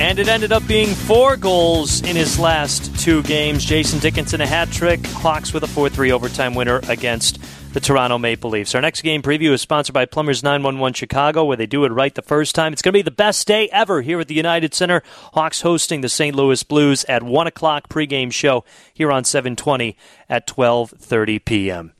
And 0.00 0.18
it 0.18 0.28
ended 0.28 0.52
up 0.52 0.66
being 0.66 0.88
four 0.94 1.36
goals 1.36 2.02
in 2.02 2.16
his 2.16 2.38
last 2.38 2.98
two 2.98 3.22
games. 3.22 3.64
Jason 3.64 4.00
Dickinson 4.00 4.40
a 4.40 4.46
hat 4.46 4.70
trick. 4.70 5.06
Hawks 5.06 5.52
with 5.52 5.62
a 5.62 5.68
4 5.68 5.88
3 5.88 6.10
overtime 6.10 6.54
winner 6.54 6.80
against 6.88 7.38
the 7.72 7.80
Toronto 7.80 8.18
Maple 8.18 8.50
Leafs. 8.50 8.74
Our 8.74 8.80
next 8.80 9.02
game 9.02 9.22
preview 9.22 9.50
is 9.52 9.60
sponsored 9.60 9.94
by 9.94 10.04
Plumbers 10.04 10.42
911 10.42 10.94
Chicago, 10.94 11.44
where 11.44 11.56
they 11.56 11.66
do 11.66 11.84
it 11.84 11.92
right 11.92 12.14
the 12.14 12.22
first 12.22 12.54
time. 12.54 12.72
It's 12.72 12.82
going 12.82 12.92
to 12.92 12.98
be 12.98 13.02
the 13.02 13.10
best 13.10 13.46
day 13.46 13.68
ever 13.70 14.02
here 14.02 14.20
at 14.20 14.28
the 14.28 14.34
United 14.34 14.74
Center. 14.74 15.02
Hawks 15.32 15.62
hosting 15.62 16.00
the 16.00 16.08
St. 16.08 16.36
Louis 16.36 16.62
Blues 16.62 17.04
at 17.04 17.22
1 17.22 17.46
o'clock 17.46 17.88
pregame 17.88 18.32
show 18.32 18.64
here 18.92 19.10
on 19.10 19.24
720 19.24 19.96
at 20.28 20.46
12.30 20.46 21.44
p.m. 21.44 21.93